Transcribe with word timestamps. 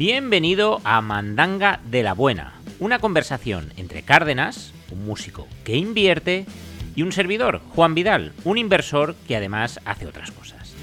Bienvenido 0.00 0.80
a 0.84 1.02
Mandanga 1.02 1.78
de 1.84 2.02
la 2.02 2.14
Buena, 2.14 2.54
una 2.78 3.00
conversación 3.00 3.70
entre 3.76 4.00
Cárdenas, 4.00 4.72
un 4.90 5.04
músico 5.04 5.46
que 5.62 5.76
invierte, 5.76 6.46
y 6.96 7.02
un 7.02 7.12
servidor, 7.12 7.60
Juan 7.74 7.94
Vidal, 7.94 8.32
un 8.44 8.56
inversor 8.56 9.14
que 9.28 9.36
además 9.36 9.78
hace 9.84 10.06
otras 10.06 10.30
cosas. 10.30 10.74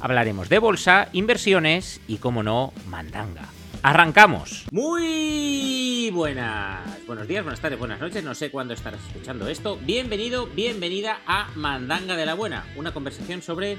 Hablaremos 0.00 0.50
de 0.50 0.58
bolsa, 0.58 1.08
inversiones 1.14 2.02
y, 2.06 2.18
como 2.18 2.42
no, 2.42 2.74
mandanga. 2.86 3.48
¡Arrancamos! 3.82 4.66
Muy 4.70 6.10
buenas. 6.12 7.06
Buenos 7.06 7.26
días, 7.26 7.44
buenas 7.44 7.60
tardes, 7.60 7.78
buenas 7.78 8.00
noches. 8.00 8.22
No 8.22 8.34
sé 8.34 8.50
cuándo 8.50 8.74
estarás 8.74 9.00
escuchando 9.06 9.48
esto. 9.48 9.78
Bienvenido, 9.78 10.46
bienvenida 10.46 11.20
a 11.26 11.48
Mandanga 11.54 12.16
de 12.16 12.26
la 12.26 12.34
Buena, 12.34 12.66
una 12.76 12.92
conversación 12.92 13.40
sobre 13.40 13.78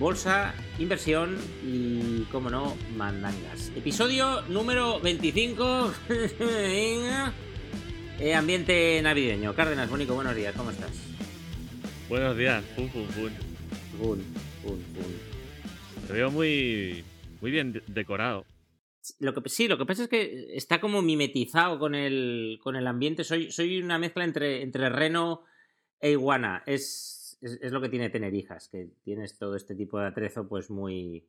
bolsa, 0.00 0.54
inversión 0.78 1.36
y, 1.62 2.22
como 2.32 2.48
no, 2.48 2.74
mandangas. 2.96 3.70
Episodio 3.76 4.42
número 4.48 4.98
25. 5.00 5.92
Eh, 8.22 8.34
ambiente 8.34 9.00
navideño. 9.02 9.54
Cárdenas, 9.54 9.88
Bónico, 9.88 10.14
buenos 10.14 10.36
días, 10.36 10.54
¿cómo 10.54 10.70
estás? 10.70 10.90
Buenos 12.06 12.36
días, 12.36 12.62
fun, 12.76 12.90
fun, 12.90 13.06
fun. 13.08 13.32
Fun, 13.98 14.22
fun, 14.62 14.84
fun. 14.94 16.06
Te 16.06 16.12
veo 16.12 16.30
muy, 16.30 17.02
muy 17.40 17.50
bien 17.50 17.72
de- 17.72 17.82
decorado. 17.86 18.44
Lo 19.20 19.32
que, 19.32 19.48
sí, 19.48 19.68
lo 19.68 19.78
que 19.78 19.86
pasa 19.86 20.02
es 20.02 20.10
que 20.10 20.48
está 20.54 20.82
como 20.82 21.00
mimetizado 21.00 21.78
con 21.78 21.94
el, 21.94 22.58
con 22.62 22.76
el 22.76 22.86
ambiente. 22.86 23.24
Soy, 23.24 23.50
soy 23.50 23.80
una 23.80 23.98
mezcla 23.98 24.24
entre, 24.24 24.60
entre 24.60 24.90
reno 24.90 25.44
e 25.98 26.10
iguana. 26.10 26.62
Es, 26.66 27.19
es, 27.40 27.58
es 27.60 27.72
lo 27.72 27.80
que 27.80 27.88
tiene 27.88 28.10
tener 28.10 28.34
hijas, 28.34 28.68
que 28.68 28.90
tienes 29.02 29.38
todo 29.38 29.56
este 29.56 29.74
tipo 29.74 29.98
de 29.98 30.06
atrezo 30.06 30.48
pues 30.48 30.70
muy, 30.70 31.28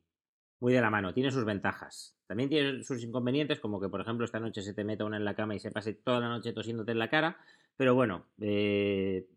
muy 0.60 0.72
de 0.72 0.80
la 0.80 0.90
mano. 0.90 1.14
Tiene 1.14 1.30
sus 1.30 1.44
ventajas. 1.44 2.18
También 2.26 2.48
tiene 2.48 2.82
sus 2.84 3.02
inconvenientes, 3.02 3.60
como 3.60 3.80
que, 3.80 3.88
por 3.88 4.00
ejemplo, 4.00 4.24
esta 4.24 4.40
noche 4.40 4.62
se 4.62 4.74
te 4.74 4.84
meta 4.84 5.04
una 5.04 5.16
en 5.16 5.24
la 5.24 5.34
cama 5.34 5.54
y 5.54 5.60
se 5.60 5.70
pase 5.70 5.94
toda 5.94 6.20
la 6.20 6.28
noche 6.28 6.52
tosiéndote 6.52 6.92
en 6.92 6.98
la 6.98 7.10
cara. 7.10 7.38
Pero 7.76 7.94
bueno, 7.94 8.26
eh, 8.40 9.28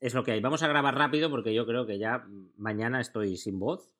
es 0.00 0.14
lo 0.14 0.24
que 0.24 0.32
hay. 0.32 0.40
Vamos 0.40 0.62
a 0.62 0.68
grabar 0.68 0.94
rápido 0.96 1.30
porque 1.30 1.54
yo 1.54 1.66
creo 1.66 1.86
que 1.86 1.98
ya 1.98 2.26
mañana 2.56 3.00
estoy 3.00 3.36
sin 3.36 3.58
voz. 3.58 3.94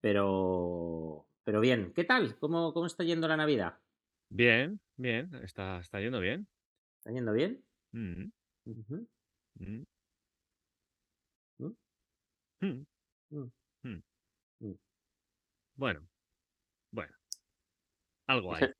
Pero, 0.00 1.26
pero 1.44 1.60
bien, 1.60 1.92
¿qué 1.94 2.04
tal? 2.04 2.38
¿Cómo, 2.38 2.72
cómo 2.72 2.86
está 2.86 3.04
yendo 3.04 3.28
la 3.28 3.36
Navidad? 3.36 3.78
Bien, 4.28 4.80
bien, 4.96 5.34
está, 5.42 5.78
está 5.80 6.00
yendo 6.00 6.20
bien. 6.20 6.46
¿Está 6.98 7.12
yendo 7.12 7.32
bien? 7.32 7.64
Mm, 7.92 8.30
Ujú, 8.66 9.08
mm, 9.54 9.64
¿Mm? 9.64 9.82
Mm. 12.70 12.86
Mm. 13.84 14.02
Mm. 14.60 14.74
Bueno, 15.74 16.08
bueno. 16.92 17.14
Algo 18.28 18.54
¿Es 18.54 18.62
hay. 18.62 18.72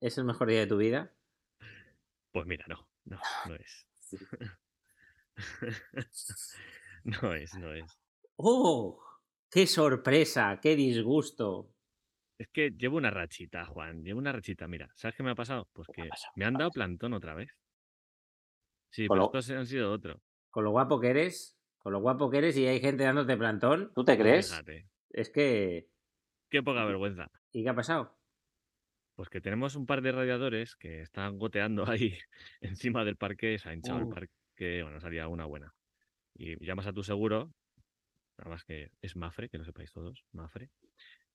es 0.00 0.18
el 0.18 0.24
mejor 0.24 0.48
día 0.48 0.60
de 0.60 0.66
tu 0.66 0.76
vida? 0.76 1.14
Pues 2.32 2.46
mira, 2.46 2.64
no, 2.68 2.88
no, 3.04 3.20
no 3.46 3.54
es. 3.54 3.86
No 7.04 7.34
es, 7.34 7.54
no 7.54 7.72
es. 7.74 7.98
¡Oh! 8.36 9.02
¡Qué 9.50 9.66
sorpresa! 9.66 10.58
¡Qué 10.62 10.76
disgusto! 10.76 11.74
Es 12.38 12.48
que 12.52 12.70
llevo 12.76 12.98
una 12.98 13.10
rachita, 13.10 13.64
Juan, 13.64 14.02
llevo 14.04 14.18
una 14.18 14.32
rachita. 14.32 14.68
Mira, 14.68 14.90
¿sabes 14.96 15.16
qué 15.16 15.22
me 15.22 15.30
ha 15.30 15.34
pasado? 15.34 15.66
Pues 15.72 15.88
¿Qué 15.88 15.94
te 15.94 16.02
ha 16.02 16.04
que 16.04 16.10
pasado? 16.10 16.32
me 16.36 16.44
han 16.44 16.54
dado 16.54 16.70
plantón 16.70 17.14
otra 17.14 17.34
vez. 17.34 17.50
Sí, 18.90 19.08
Con 19.08 19.16
pero 19.16 19.26
lo- 19.26 19.26
estos 19.26 19.50
han 19.50 19.66
sido 19.66 19.90
otro. 19.92 20.20
Con 20.50 20.64
lo 20.64 20.70
guapo 20.70 21.00
que 21.00 21.10
eres, 21.10 21.58
con 21.82 21.92
lo 21.92 22.00
guapo 22.00 22.30
que 22.30 22.38
eres 22.38 22.56
y 22.56 22.66
hay 22.66 22.80
gente 22.80 23.04
dándote 23.04 23.36
plantón, 23.36 23.92
¿tú 23.94 24.04
te 24.04 24.16
crees? 24.18 24.50
Fíjate, 24.50 24.88
Es 25.10 25.30
que... 25.30 25.88
qué 26.50 26.62
poca 26.62 26.84
vergüenza. 26.84 27.30
¿Y 27.52 27.62
qué 27.62 27.68
ha 27.70 27.74
pasado? 27.74 28.18
Pues 29.14 29.28
que 29.28 29.40
tenemos 29.40 29.76
un 29.76 29.86
par 29.86 30.00
de 30.02 30.12
radiadores 30.12 30.74
que 30.76 31.00
están 31.02 31.38
goteando 31.38 31.84
ahí 31.88 32.18
encima 32.60 33.04
del 33.04 33.16
parque, 33.16 33.58
se 33.58 33.68
ha 33.68 33.74
hinchado 33.74 33.98
el 33.98 34.04
Uh. 34.06 34.10
parque, 34.10 34.82
bueno, 34.82 35.00
salía 35.00 35.28
una 35.28 35.44
buena. 35.46 35.74
Y 36.34 36.64
llamas 36.64 36.86
a 36.86 36.92
tu 36.92 37.02
seguro, 37.02 37.52
nada 38.38 38.50
más 38.50 38.64
que 38.64 38.90
es 39.02 39.16
Mafre, 39.16 39.48
que 39.48 39.58
lo 39.58 39.64
sepáis 39.64 39.92
todos, 39.92 40.24
Mafre. 40.32 40.70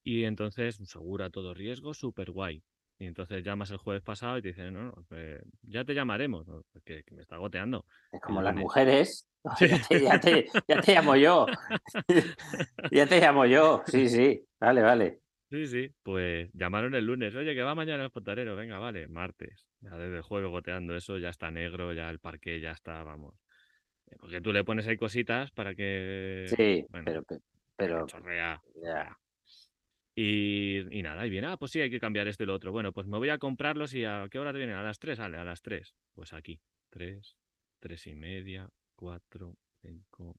Y 0.03 0.24
entonces 0.24 0.78
segura 0.86 1.30
todo 1.30 1.53
riesgo, 1.53 1.94
súper 1.94 2.31
guay. 2.31 2.63
Y 3.00 3.06
entonces 3.06 3.44
llamas 3.44 3.69
el 3.72 3.78
jueves 3.78 4.02
pasado 4.02 4.38
y 4.38 4.41
te 4.41 4.47
dicen, 4.50 4.74
no, 4.74 4.84
no, 4.85 5.06
eh, 5.12 5.41
ya 5.62 5.85
te 5.85 5.94
llamaremos, 5.94 6.47
¿no? 6.47 6.63
que, 6.84 7.03
que 7.03 7.16
me 7.16 7.22
está 7.22 7.38
goteando. 7.38 7.85
Es 8.12 8.22
como 8.22 8.41
las 8.41 8.56
mujeres. 8.56 9.28
Sí. 9.58 9.68
Ya, 9.68 9.80
te, 9.88 10.02
ya, 10.02 10.19
te, 10.19 10.47
ya 10.68 10.81
te 10.81 10.94
llamo 10.94 11.16
yo. 11.16 11.46
ya 12.91 13.06
te 13.06 13.19
llamo 13.19 13.46
yo. 13.46 13.84
Sí, 13.86 14.09
sí. 14.09 14.44
Vale, 14.59 14.81
vale. 14.81 15.22
Sí, 15.50 15.68
sí, 15.68 15.90
pues 16.03 16.50
llamaron 16.53 16.94
el 16.96 17.06
lunes, 17.06 17.34
oye, 17.34 17.56
que 17.56 17.62
va 17.63 17.74
mañana 17.74 18.03
el 18.03 18.12
fontanero, 18.12 18.57
venga, 18.57 18.80
vale, 18.80 19.07
martes. 19.07 19.66
Ya 19.80 19.91
desde 19.96 20.18
el 20.18 20.22
jueves 20.22 20.50
goteando 20.50 20.96
eso, 20.96 21.18
ya 21.18 21.30
está 21.30 21.50
negro, 21.52 21.94
ya 21.94 22.09
el 22.09 22.19
parque 22.19 22.59
ya 22.59 22.72
está, 22.72 23.02
vamos. 23.03 23.34
Eh, 24.07 24.18
Porque 24.19 24.41
tú 24.41 24.52
le 24.52 24.66
pones 24.66 24.86
ahí 24.88 24.97
cositas 24.97 25.52
para 25.52 25.74
que... 25.74 26.47
Sí, 26.53 26.86
bueno, 26.90 27.06
pero, 27.06 27.24
pero 27.78 28.06
chorrea. 28.07 28.62
ya. 28.84 29.18
Y, 30.19 30.83
nada, 31.03 31.28
y 31.28 31.29
viene, 31.29 31.45
ah, 31.45 31.57
pues 31.57 31.72
sí, 31.72 31.79
hay 31.79 31.91
que 31.91 32.00
cambiar 32.00 32.28
esto 32.28 32.41
y 32.41 32.47
lo 32.47 32.55
otro. 32.55 32.72
Bueno, 32.72 32.91
pues 32.91 33.05
me 33.05 33.19
voy 33.19 33.29
a 33.29 33.38
comprarlos 33.38 33.94
y 33.94 34.03
a 34.03 34.28
qué 34.31 34.39
hora 34.39 34.51
te 34.51 34.57
vienen, 34.57 34.75
a 34.75 34.81
las 34.81 34.97
3, 34.97 35.19
vale, 35.19 35.38
a 35.38 35.44
las 35.44 35.61
3. 35.61 35.94
Pues 36.16 36.33
aquí, 36.33 36.59
3, 36.89 37.38
3 37.79 38.07
y 38.07 38.16
media, 38.16 38.67
4, 38.95 39.56
5. 39.83 40.35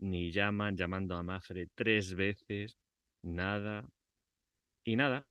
Ni 0.00 0.30
llaman, 0.30 0.76
llamando 0.76 1.16
a 1.16 1.22
Mafre 1.22 1.68
tres 1.74 2.12
veces, 2.14 2.76
nada. 3.22 3.88
Y 4.84 4.96
nada. 4.96 5.26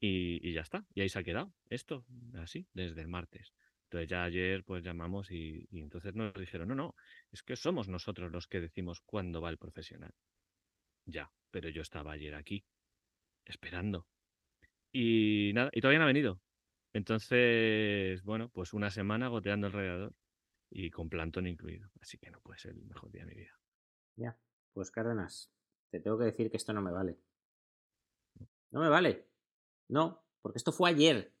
Y, 0.00 0.40
y 0.42 0.52
ya 0.52 0.62
está. 0.62 0.84
Y 0.92 1.02
ahí 1.02 1.08
se 1.08 1.20
ha 1.20 1.22
quedado 1.22 1.54
esto, 1.70 2.04
así, 2.34 2.66
desde 2.72 3.00
el 3.00 3.06
martes. 3.06 3.52
Entonces 3.84 4.08
ya 4.08 4.24
ayer 4.24 4.64
pues 4.64 4.82
llamamos 4.82 5.30
y 5.30 5.68
entonces 5.70 6.16
nos 6.16 6.34
dijeron, 6.34 6.66
no, 6.66 6.74
no, 6.74 6.96
es 7.30 7.44
que 7.44 7.54
somos 7.54 7.88
nosotros 7.88 8.32
los 8.32 8.48
que 8.48 8.60
decimos 8.60 9.00
cuándo 9.00 9.40
va 9.40 9.50
el 9.50 9.56
profesional. 9.56 10.12
Ya, 11.06 11.30
pero 11.50 11.68
yo 11.68 11.82
estaba 11.82 12.12
ayer 12.12 12.34
aquí, 12.34 12.64
esperando. 13.48 14.06
Y 14.92 15.52
nada, 15.54 15.70
y 15.72 15.80
todavía 15.80 15.98
no 15.98 16.04
ha 16.04 16.08
venido. 16.08 16.40
Entonces, 16.94 18.22
bueno, 18.22 18.48
pues 18.50 18.72
una 18.72 18.90
semana 18.90 19.28
goteando 19.28 19.66
el 19.66 19.72
radiador 19.72 20.14
y 20.70 20.90
con 20.90 21.08
plantón 21.08 21.46
incluido. 21.46 21.90
Así 22.00 22.18
que 22.18 22.30
no 22.30 22.40
puede 22.40 22.58
ser 22.58 22.72
el 22.72 22.84
mejor 22.84 23.10
día 23.10 23.24
de 23.24 23.28
mi 23.28 23.34
vida. 23.40 23.58
Ya. 24.16 24.38
Pues 24.72 24.90
Cárdenas, 24.90 25.52
te 25.90 26.00
tengo 26.00 26.18
que 26.18 26.26
decir 26.26 26.50
que 26.50 26.56
esto 26.56 26.72
no 26.72 26.80
me 26.82 26.92
vale. 26.92 27.18
No 28.70 28.80
me 28.80 28.88
vale. 28.88 29.26
No, 29.88 30.24
porque 30.42 30.58
esto 30.58 30.72
fue 30.72 30.90
ayer. 30.90 31.34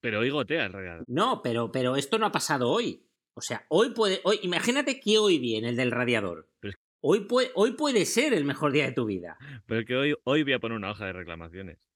Pero 0.00 0.20
hoy 0.20 0.30
gotea 0.30 0.66
el 0.66 0.72
radiador. 0.72 1.04
No, 1.08 1.42
pero, 1.42 1.70
pero 1.72 1.96
esto 1.96 2.18
no 2.18 2.26
ha 2.26 2.32
pasado 2.32 2.70
hoy. 2.70 3.06
O 3.34 3.40
sea, 3.40 3.64
hoy 3.68 3.90
puede. 3.94 4.20
Hoy, 4.24 4.40
imagínate 4.42 5.00
que 5.00 5.18
hoy 5.18 5.38
viene 5.38 5.68
el 5.70 5.76
del 5.76 5.90
radiador. 5.90 6.50
Pero 6.60 6.70
es- 6.72 6.79
Hoy 7.02 7.20
puede, 7.20 7.50
hoy 7.54 7.72
puede 7.72 8.04
ser 8.04 8.34
el 8.34 8.44
mejor 8.44 8.72
día 8.72 8.84
de 8.86 8.92
tu 8.92 9.06
vida. 9.06 9.38
Pero 9.66 9.84
que 9.86 9.96
hoy, 9.96 10.14
hoy 10.24 10.42
voy 10.42 10.52
a 10.52 10.58
poner 10.58 10.76
una 10.76 10.90
hoja 10.90 11.06
de 11.06 11.12
reclamaciones. 11.14 11.88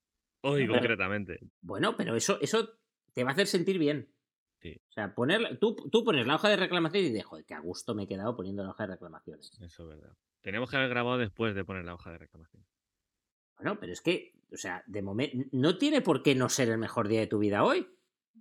Hoy 0.42 0.62
Pero- 0.62 0.75
concretamente. 0.75 1.41
Bueno, 1.60 1.97
pero 1.97 2.16
eso, 2.16 2.38
eso 2.41 2.69
te 3.12 3.25
va 3.25 3.31
a 3.31 3.32
hacer 3.34 3.47
sentir 3.47 3.78
bien. 3.78 4.10
Sí. 4.60 4.81
O 4.88 4.92
sea, 4.92 5.15
poner, 5.15 5.59
tú, 5.59 5.76
tú 5.92 6.04
pones 6.04 6.26
la 6.26 6.37
hoja 6.37 6.48
de 6.48 6.56
reclamaciones 6.56 7.10
y 7.10 7.12
dices, 7.12 7.26
joder, 7.26 7.44
qué 7.44 7.53
a 7.54 7.60
gusto 7.60 7.94
me 7.94 8.04
he 8.04 8.09
quedado 8.09 8.34
poniendo 8.34 8.62
la 8.65 8.70
hoja 8.70 8.87
de 8.87 8.94
reclamaciones. 8.94 9.53
Eso 9.60 9.82
es 9.82 9.88
verdad. 9.98 10.16
Teníamos 10.41 10.70
que 10.70 10.76
haber 10.76 10.88
grabado 10.88 11.19
después 11.19 11.54
de 11.54 11.65
poner 11.65 11.84
la 11.84 11.94
hoja 11.94 12.10
de 12.10 12.19
reclamación. 12.19 12.65
Bueno, 13.56 13.78
pero 13.78 13.92
es 13.92 14.00
que, 14.00 14.32
o 14.53 14.56
sea, 14.56 14.82
de 14.86 15.03
momento, 15.03 15.36
no 15.53 15.76
tiene 15.78 16.00
por 16.00 16.22
qué 16.22 16.34
no 16.34 16.48
ser 16.48 16.71
el 16.71 16.78
mejor 16.78 17.09
día 17.09 17.21
de 17.21 17.26
tu 17.26 17.38
vida 17.38 17.62
hoy. 17.62 17.86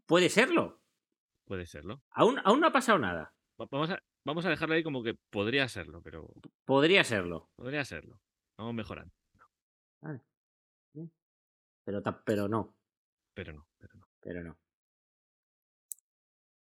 Puede 0.06 0.30
serlo. 0.30 0.82
Puede 1.46 1.66
serlo. 1.66 2.02
Aún, 2.12 2.40
aún 2.46 2.62
no 2.62 2.68
ha 2.68 2.72
pasado 2.72 3.00
nada. 3.00 3.34
Va- 3.60 3.68
Vamos 3.70 3.90
a, 3.92 4.02
vamos 4.26 4.46
a 4.46 4.50
dejarlo 4.50 4.76
ahí 4.76 4.84
como 4.84 5.04
que 5.04 5.16
podría 5.30 5.68
serlo, 5.68 6.02
pero 6.02 6.28
Podría 6.66 7.04
serlo. 7.04 7.50
podría 7.56 7.86
serlo. 7.86 8.20
Vamos 8.58 8.74
mejorando. 8.74 9.14
Vale. 10.02 10.22
Pero, 11.86 12.02
pero 12.26 12.48
no. 12.48 12.74
Pero 13.34 13.54
no, 13.54 13.68
pero 13.80 13.94
no. 13.96 14.08
Pero 14.22 14.44
no. 14.44 14.58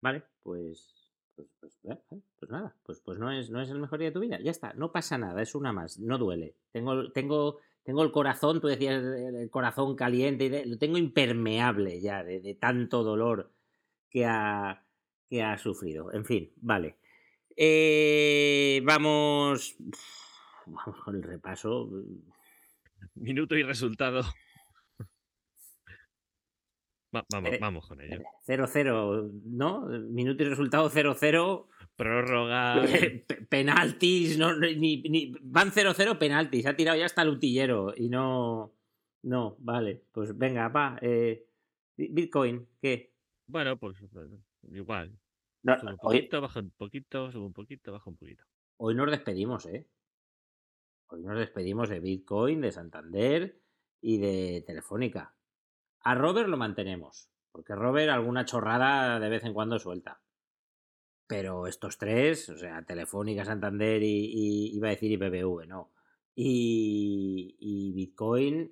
Vale, 0.01 0.23
pues. 0.43 1.01
Pues, 1.35 1.49
pues, 1.59 1.77
eh, 1.83 1.97
eh, 2.11 2.21
pues 2.39 2.49
nada, 2.49 2.73
pues, 2.83 3.01
pues 3.01 3.19
no, 3.19 3.29
es, 3.29 3.49
no 3.49 3.61
es 3.61 3.69
el 3.69 3.79
mejor 3.79 3.99
día 3.99 4.07
de 4.07 4.13
tu 4.13 4.21
vida. 4.21 4.39
Ya 4.39 4.51
está, 4.51 4.73
no 4.73 4.93
pasa 4.93 5.17
nada, 5.17 5.41
es 5.41 5.53
una 5.53 5.73
más, 5.73 5.99
no 5.99 6.17
duele. 6.17 6.55
Tengo, 6.71 7.11
tengo, 7.11 7.59
tengo 7.83 8.03
el 8.03 8.11
corazón, 8.13 8.61
tú 8.61 8.67
decías 8.67 9.03
el 9.03 9.35
el 9.35 9.49
corazón 9.49 9.97
caliente, 9.97 10.45
y 10.45 10.49
de- 10.49 10.65
lo 10.65 10.77
tengo 10.77 10.97
impermeable 10.97 11.99
ya 11.99 12.23
de, 12.23 12.39
de 12.39 12.55
tanto 12.55 13.03
dolor 13.03 13.51
que 14.09 14.25
ha, 14.25 14.85
que 15.29 15.43
ha 15.43 15.57
sufrido. 15.57 16.13
En 16.13 16.23
fin, 16.23 16.53
vale. 16.55 16.99
Eh, 17.55 18.81
vamos. 18.83 19.75
Vamos 20.65 20.99
con 21.03 21.15
el 21.15 21.23
repaso. 21.23 21.89
Minuto 23.15 23.55
y 23.55 23.63
resultado. 23.63 24.21
Va- 27.15 27.25
vamos, 27.31 27.51
Eh, 27.53 27.57
vamos 27.61 27.87
con 27.87 28.01
ello. 28.01 28.21
0-0, 28.45 29.31
¿no? 29.45 29.85
Minuto 29.87 30.43
y 30.43 30.47
resultado 30.49 30.89
0-0. 30.89 31.69
Prórroga. 31.95 32.81
Pe- 32.83 33.25
penaltis, 33.49 34.37
no, 34.37 34.53
ni, 34.57 35.01
ni- 35.03 35.33
van 35.41 35.71
0-0 35.71 36.19
penaltis. 36.19 36.65
Ha 36.65 36.75
tirado 36.75 36.97
ya 36.97 37.05
hasta 37.05 37.21
el 37.21 37.29
utillero 37.29 37.93
y 37.95 38.09
no, 38.09 38.73
No, 39.23 39.55
vale. 39.59 40.03
Pues 40.11 40.37
venga, 40.37 40.67
va. 40.67 40.99
Eh, 41.01 41.47
Bitcoin, 41.97 42.67
¿qué? 42.81 43.13
Bueno, 43.47 43.77
pues 43.77 43.97
igual. 44.71 45.17
No, 45.65 45.79
Sube 45.79 45.91
un 45.93 45.97
hoy, 46.01 46.17
poquito, 46.17 46.41
baja 46.41 46.59
un 46.59 46.69
poquito, 46.71 47.31
sube 47.31 47.45
un 47.45 47.53
poquito, 47.53 47.91
baja 47.91 48.09
un 48.09 48.17
poquito. 48.17 48.43
hoy 48.77 48.93
nos 48.93 49.09
despedimos, 49.09 49.65
¿eh? 49.65 49.87
Hoy 51.07 51.23
nos 51.23 51.37
despedimos 51.39 51.89
de 51.89 51.99
Bitcoin, 51.99 52.61
de 52.61 52.71
Santander 52.71 53.59
y 53.99 54.17
de 54.19 54.63
Telefónica. 54.65 55.35
A 56.01 56.13
Robert 56.13 56.47
lo 56.49 56.57
mantenemos, 56.57 57.29
porque 57.51 57.73
Robert 57.73 58.11
alguna 58.11 58.45
chorrada 58.45 59.19
de 59.19 59.29
vez 59.29 59.43
en 59.43 59.53
cuando 59.53 59.79
suelta. 59.79 60.21
Pero 61.27 61.65
estos 61.65 61.97
tres, 61.97 62.47
o 62.49 62.57
sea, 62.57 62.83
Telefónica, 62.85 63.43
Santander 63.43 64.03
y, 64.03 64.25
y- 64.31 64.75
iba 64.77 64.89
a 64.89 64.91
decir 64.91 65.11
IPBV, 65.11 65.65
no. 65.67 65.91
Y, 66.35 67.55
y 67.59 67.91
Bitcoin, 67.93 68.71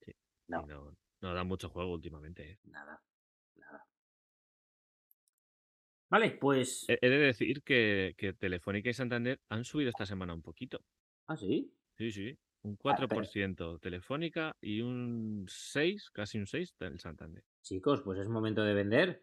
Sí. 0.00 0.12
No. 0.48 0.66
No, 0.66 0.96
no 1.20 1.34
da 1.34 1.44
mucho 1.44 1.68
juego 1.68 1.92
últimamente. 1.92 2.50
¿eh? 2.50 2.58
nada. 2.64 3.00
Vale, 6.12 6.32
pues... 6.32 6.84
He, 6.88 6.98
he 7.00 7.08
de 7.08 7.18
decir 7.18 7.62
que, 7.62 8.14
que 8.18 8.34
Telefónica 8.34 8.90
y 8.90 8.92
Santander 8.92 9.40
han 9.48 9.64
subido 9.64 9.88
esta 9.88 10.04
semana 10.04 10.34
un 10.34 10.42
poquito. 10.42 10.84
Ah, 11.26 11.38
sí. 11.38 11.72
Sí, 11.96 12.10
sí. 12.12 12.38
Un 12.64 12.78
Ah, 12.84 12.94
pero- 12.98 13.08
4% 13.08 13.80
Telefónica 13.80 14.54
y 14.60 14.82
un 14.82 15.46
6, 15.48 16.10
casi 16.10 16.36
un 16.36 16.46
6 16.46 16.76
del 16.78 17.00
Santander. 17.00 17.42
Chicos, 17.62 18.02
pues 18.02 18.18
es 18.18 18.28
momento 18.28 18.62
de 18.62 18.74
vender. 18.74 19.22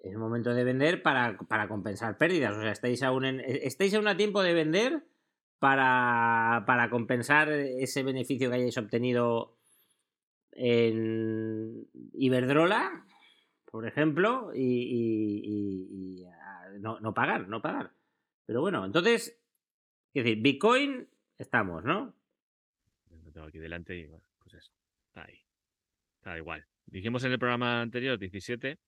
Es 0.00 0.16
momento 0.16 0.52
de 0.52 0.64
vender 0.64 1.00
para, 1.00 1.38
para 1.48 1.68
compensar 1.68 2.18
pérdidas. 2.18 2.56
O 2.56 2.60
sea, 2.60 2.72
estáis 2.72 3.00
aún, 3.04 3.24
en, 3.24 3.38
estáis 3.40 3.94
aún 3.94 4.08
a 4.08 4.16
tiempo 4.16 4.42
de 4.42 4.52
vender 4.52 5.04
para, 5.60 6.64
para 6.66 6.90
compensar 6.90 7.52
ese 7.52 8.02
beneficio 8.02 8.50
que 8.50 8.56
hayáis 8.56 8.76
obtenido 8.78 9.56
en 10.52 11.86
Iberdrola, 12.14 13.06
por 13.70 13.86
ejemplo, 13.86 14.52
y, 14.54 14.60
y- 14.62 15.42
y- 15.44 16.22
y, 16.22 16.80
no, 16.80 17.00
no 17.00 17.14
pagar, 17.14 17.48
no 17.48 17.60
pagar. 17.62 17.92
Pero 18.46 18.60
bueno, 18.60 18.84
entonces, 18.84 19.28
es 20.14 20.24
decir, 20.24 20.42
Bitcoin 20.42 21.08
estamos, 21.38 21.84
¿no? 21.84 22.14
Lo 23.24 23.32
tengo 23.32 23.46
aquí 23.46 23.58
delante 23.58 23.96
y 23.96 24.06
bueno, 24.06 24.24
pues 24.40 24.54
eso. 24.54 24.72
Está 25.08 25.24
ahí. 25.24 25.40
Está 26.16 26.36
igual. 26.36 26.66
Dijimos 26.86 27.22
en 27.24 27.32
el 27.32 27.38
programa 27.38 27.80
anterior 27.80 28.18
17 28.18 28.78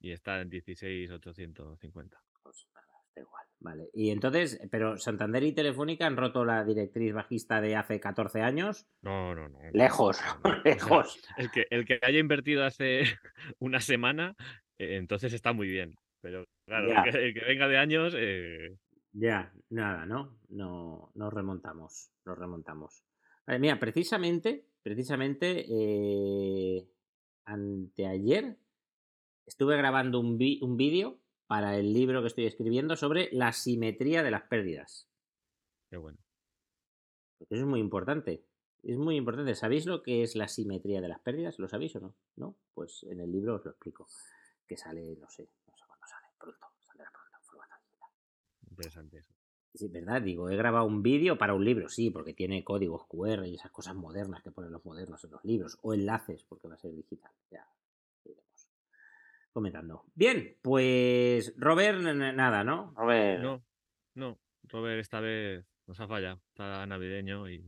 y 0.00 0.10
está 0.12 0.40
en 0.40 0.50
16,850. 0.50 2.22
Pues 2.42 2.66
nada, 2.74 2.86
da 3.14 3.22
igual. 3.22 3.41
Vale. 3.64 3.90
Y 3.94 4.10
entonces, 4.10 4.60
pero 4.72 4.96
Santander 4.98 5.42
y 5.44 5.52
Telefónica 5.52 6.04
han 6.06 6.16
roto 6.16 6.44
la 6.44 6.64
directriz 6.64 7.12
bajista 7.14 7.60
de 7.60 7.76
hace 7.76 8.00
14 8.00 8.40
años. 8.42 8.88
No, 9.02 9.34
no, 9.36 9.48
no. 9.48 9.58
Lejos, 9.72 10.20
no, 10.44 10.50
no. 10.50 10.58
O 10.58 10.62
sea, 10.62 10.72
lejos. 10.74 11.22
el, 11.36 11.50
que, 11.52 11.66
el 11.70 11.84
que 11.84 12.00
haya 12.02 12.18
invertido 12.18 12.64
hace 12.64 13.02
una 13.60 13.80
semana, 13.80 14.34
eh, 14.78 14.96
entonces 14.96 15.32
está 15.32 15.52
muy 15.52 15.68
bien. 15.68 15.94
Pero 16.20 16.44
claro, 16.66 16.88
el 16.90 17.12
que, 17.12 17.18
el 17.26 17.34
que 17.34 17.44
venga 17.44 17.68
de 17.68 17.78
años, 17.78 18.14
eh, 18.16 18.76
Ya, 19.12 19.52
nada, 19.70 20.06
¿no? 20.06 20.38
No, 20.48 21.12
nos 21.14 21.32
remontamos, 21.32 22.10
nos 22.24 22.36
remontamos. 22.38 23.04
Vale, 23.46 23.58
mira, 23.60 23.78
precisamente, 23.78 24.66
precisamente, 24.82 25.64
eh, 25.68 26.84
anteayer 27.44 28.56
estuve 29.46 29.76
grabando 29.76 30.20
un, 30.20 30.38
vi- 30.38 30.60
un 30.62 30.76
vídeo 30.76 31.18
para 31.46 31.76
el 31.76 31.92
libro 31.92 32.20
que 32.22 32.28
estoy 32.28 32.46
escribiendo 32.46 32.96
sobre 32.96 33.28
la 33.32 33.52
simetría 33.52 34.22
de 34.22 34.30
las 34.30 34.42
pérdidas. 34.42 35.08
qué 35.90 35.96
bueno. 35.96 36.18
Porque 37.38 37.54
eso 37.54 37.64
es 37.64 37.68
muy 37.68 37.80
importante. 37.80 38.44
Es 38.82 38.96
muy 38.96 39.16
importante. 39.16 39.54
¿Sabéis 39.54 39.86
lo 39.86 40.02
que 40.02 40.22
es 40.22 40.34
la 40.34 40.48
simetría 40.48 41.00
de 41.00 41.08
las 41.08 41.20
pérdidas? 41.20 41.58
¿Lo 41.58 41.68
sabéis 41.68 41.94
o 41.96 42.00
no? 42.00 42.14
¿No? 42.36 42.56
Pues 42.74 43.04
en 43.04 43.20
el 43.20 43.30
libro 43.30 43.56
os 43.56 43.64
lo 43.64 43.72
explico. 43.72 44.06
Que 44.66 44.76
sale, 44.76 45.16
no 45.16 45.28
sé, 45.28 45.48
no 45.66 45.76
sé 45.76 45.84
cuándo 45.86 46.06
sale, 46.06 46.26
pronto. 46.38 46.66
Saldrá 46.80 47.10
pronto 47.10 47.36
en 47.36 47.44
formato 47.44 47.74
digital. 47.84 48.08
Interesante 48.70 49.18
eso. 49.18 49.34
Sí, 49.74 49.88
¿verdad? 49.88 50.22
Digo, 50.22 50.50
he 50.50 50.56
grabado 50.56 50.84
un 50.84 51.02
vídeo 51.02 51.38
para 51.38 51.54
un 51.54 51.64
libro, 51.64 51.88
sí, 51.88 52.10
porque 52.10 52.34
tiene 52.34 52.62
códigos 52.62 53.06
QR 53.06 53.46
y 53.46 53.54
esas 53.54 53.70
cosas 53.70 53.94
modernas 53.94 54.42
que 54.42 54.50
ponen 54.50 54.72
los 54.72 54.84
modernos 54.84 55.24
en 55.24 55.30
los 55.30 55.44
libros. 55.44 55.78
O 55.82 55.94
enlaces, 55.94 56.44
porque 56.44 56.68
va 56.68 56.74
a 56.74 56.78
ser 56.78 56.94
digital. 56.94 57.32
Ya 57.50 57.66
comentando. 59.52 60.04
Bien, 60.14 60.58
pues 60.62 61.54
Robert, 61.56 62.00
nada, 62.00 62.64
¿no? 62.64 62.92
Robert 62.96 63.42
No, 63.42 63.64
no. 64.14 64.38
Robert 64.64 65.00
esta 65.00 65.20
vez 65.20 65.64
nos 65.86 66.00
ha 66.00 66.06
fallado. 66.08 66.40
Está 66.48 66.86
navideño 66.86 67.48
y 67.50 67.64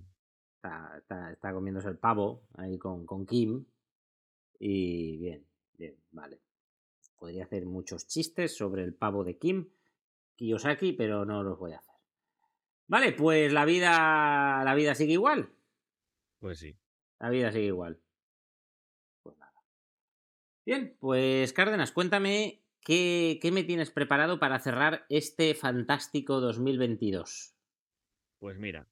está, 0.57 0.97
está- 0.99 1.33
está 1.33 1.53
comiéndose 1.53 1.89
el 1.89 1.99
pavo 1.99 2.47
ahí 2.57 2.79
con, 2.79 3.05
con 3.07 3.27
Kim. 3.27 3.65
Y 4.59 5.19
bien, 5.19 5.47
bien, 5.77 5.97
vale. 6.13 6.41
Podría 7.19 7.45
hacer 7.45 7.67
muchos 7.67 8.07
chistes 8.07 8.57
sobre 8.57 8.83
el 8.85 8.95
pavo 8.95 9.25
de 9.25 9.39
Kim 9.39 9.69
Kiyosaki, 10.37 10.93
pero 10.93 11.25
no 11.25 11.43
los 11.43 11.59
voy 11.59 11.73
a 11.73 11.79
hacer. 11.79 11.95
Vale, 12.87 13.13
pues 13.13 13.53
la 13.53 13.65
vida, 13.65 14.63
la 14.65 14.75
vida 14.75 14.95
sigue 14.95 15.15
igual. 15.15 15.51
pues 16.39 16.59
sí. 16.59 16.77
La 17.19 17.31
vida 17.31 17.51
sigue 17.53 17.67
igual. 17.67 18.01
Bien, 20.67 20.97
pues 20.99 21.53
Cárdenas, 21.53 21.93
cuéntame 21.93 22.63
qué, 22.81 23.39
qué 23.41 23.53
me 23.53 23.65
tienes 23.65 23.91
preparado 23.91 24.39
para 24.39 24.59
cerrar 24.59 25.05
este 25.09 25.55
fantástico 25.55 26.41
2022. 26.41 27.55
Pues 28.39 28.59
mira, 28.59 28.87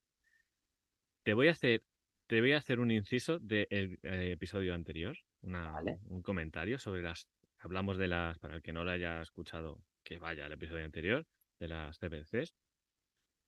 te 1.22 1.34
voy 1.34 1.48
a 1.48 1.52
hacer, 1.52 1.82
te 2.26 2.40
voy 2.40 2.52
a 2.52 2.58
hacer 2.58 2.80
un 2.80 2.90
inciso 2.90 3.38
del 3.38 3.98
episodio 4.02 4.74
anterior, 4.74 5.16
una- 5.42 5.72
Vale. 5.72 5.98
un 6.08 6.22
comentario 6.22 6.78
sobre 6.78 7.02
las, 7.02 7.28
hablamos 7.58 7.98
de 7.98 8.08
las, 8.08 8.38
para 8.38 8.56
el 8.56 8.62
que 8.62 8.72
no 8.72 8.84
lo 8.84 8.90
haya 8.90 9.22
escuchado, 9.22 9.82
que 10.04 10.18
vaya 10.18 10.46
al 10.46 10.52
episodio 10.52 10.84
anterior, 10.84 11.24
de 11.58 11.68
las 11.68 11.98
CPCs. 11.98 12.54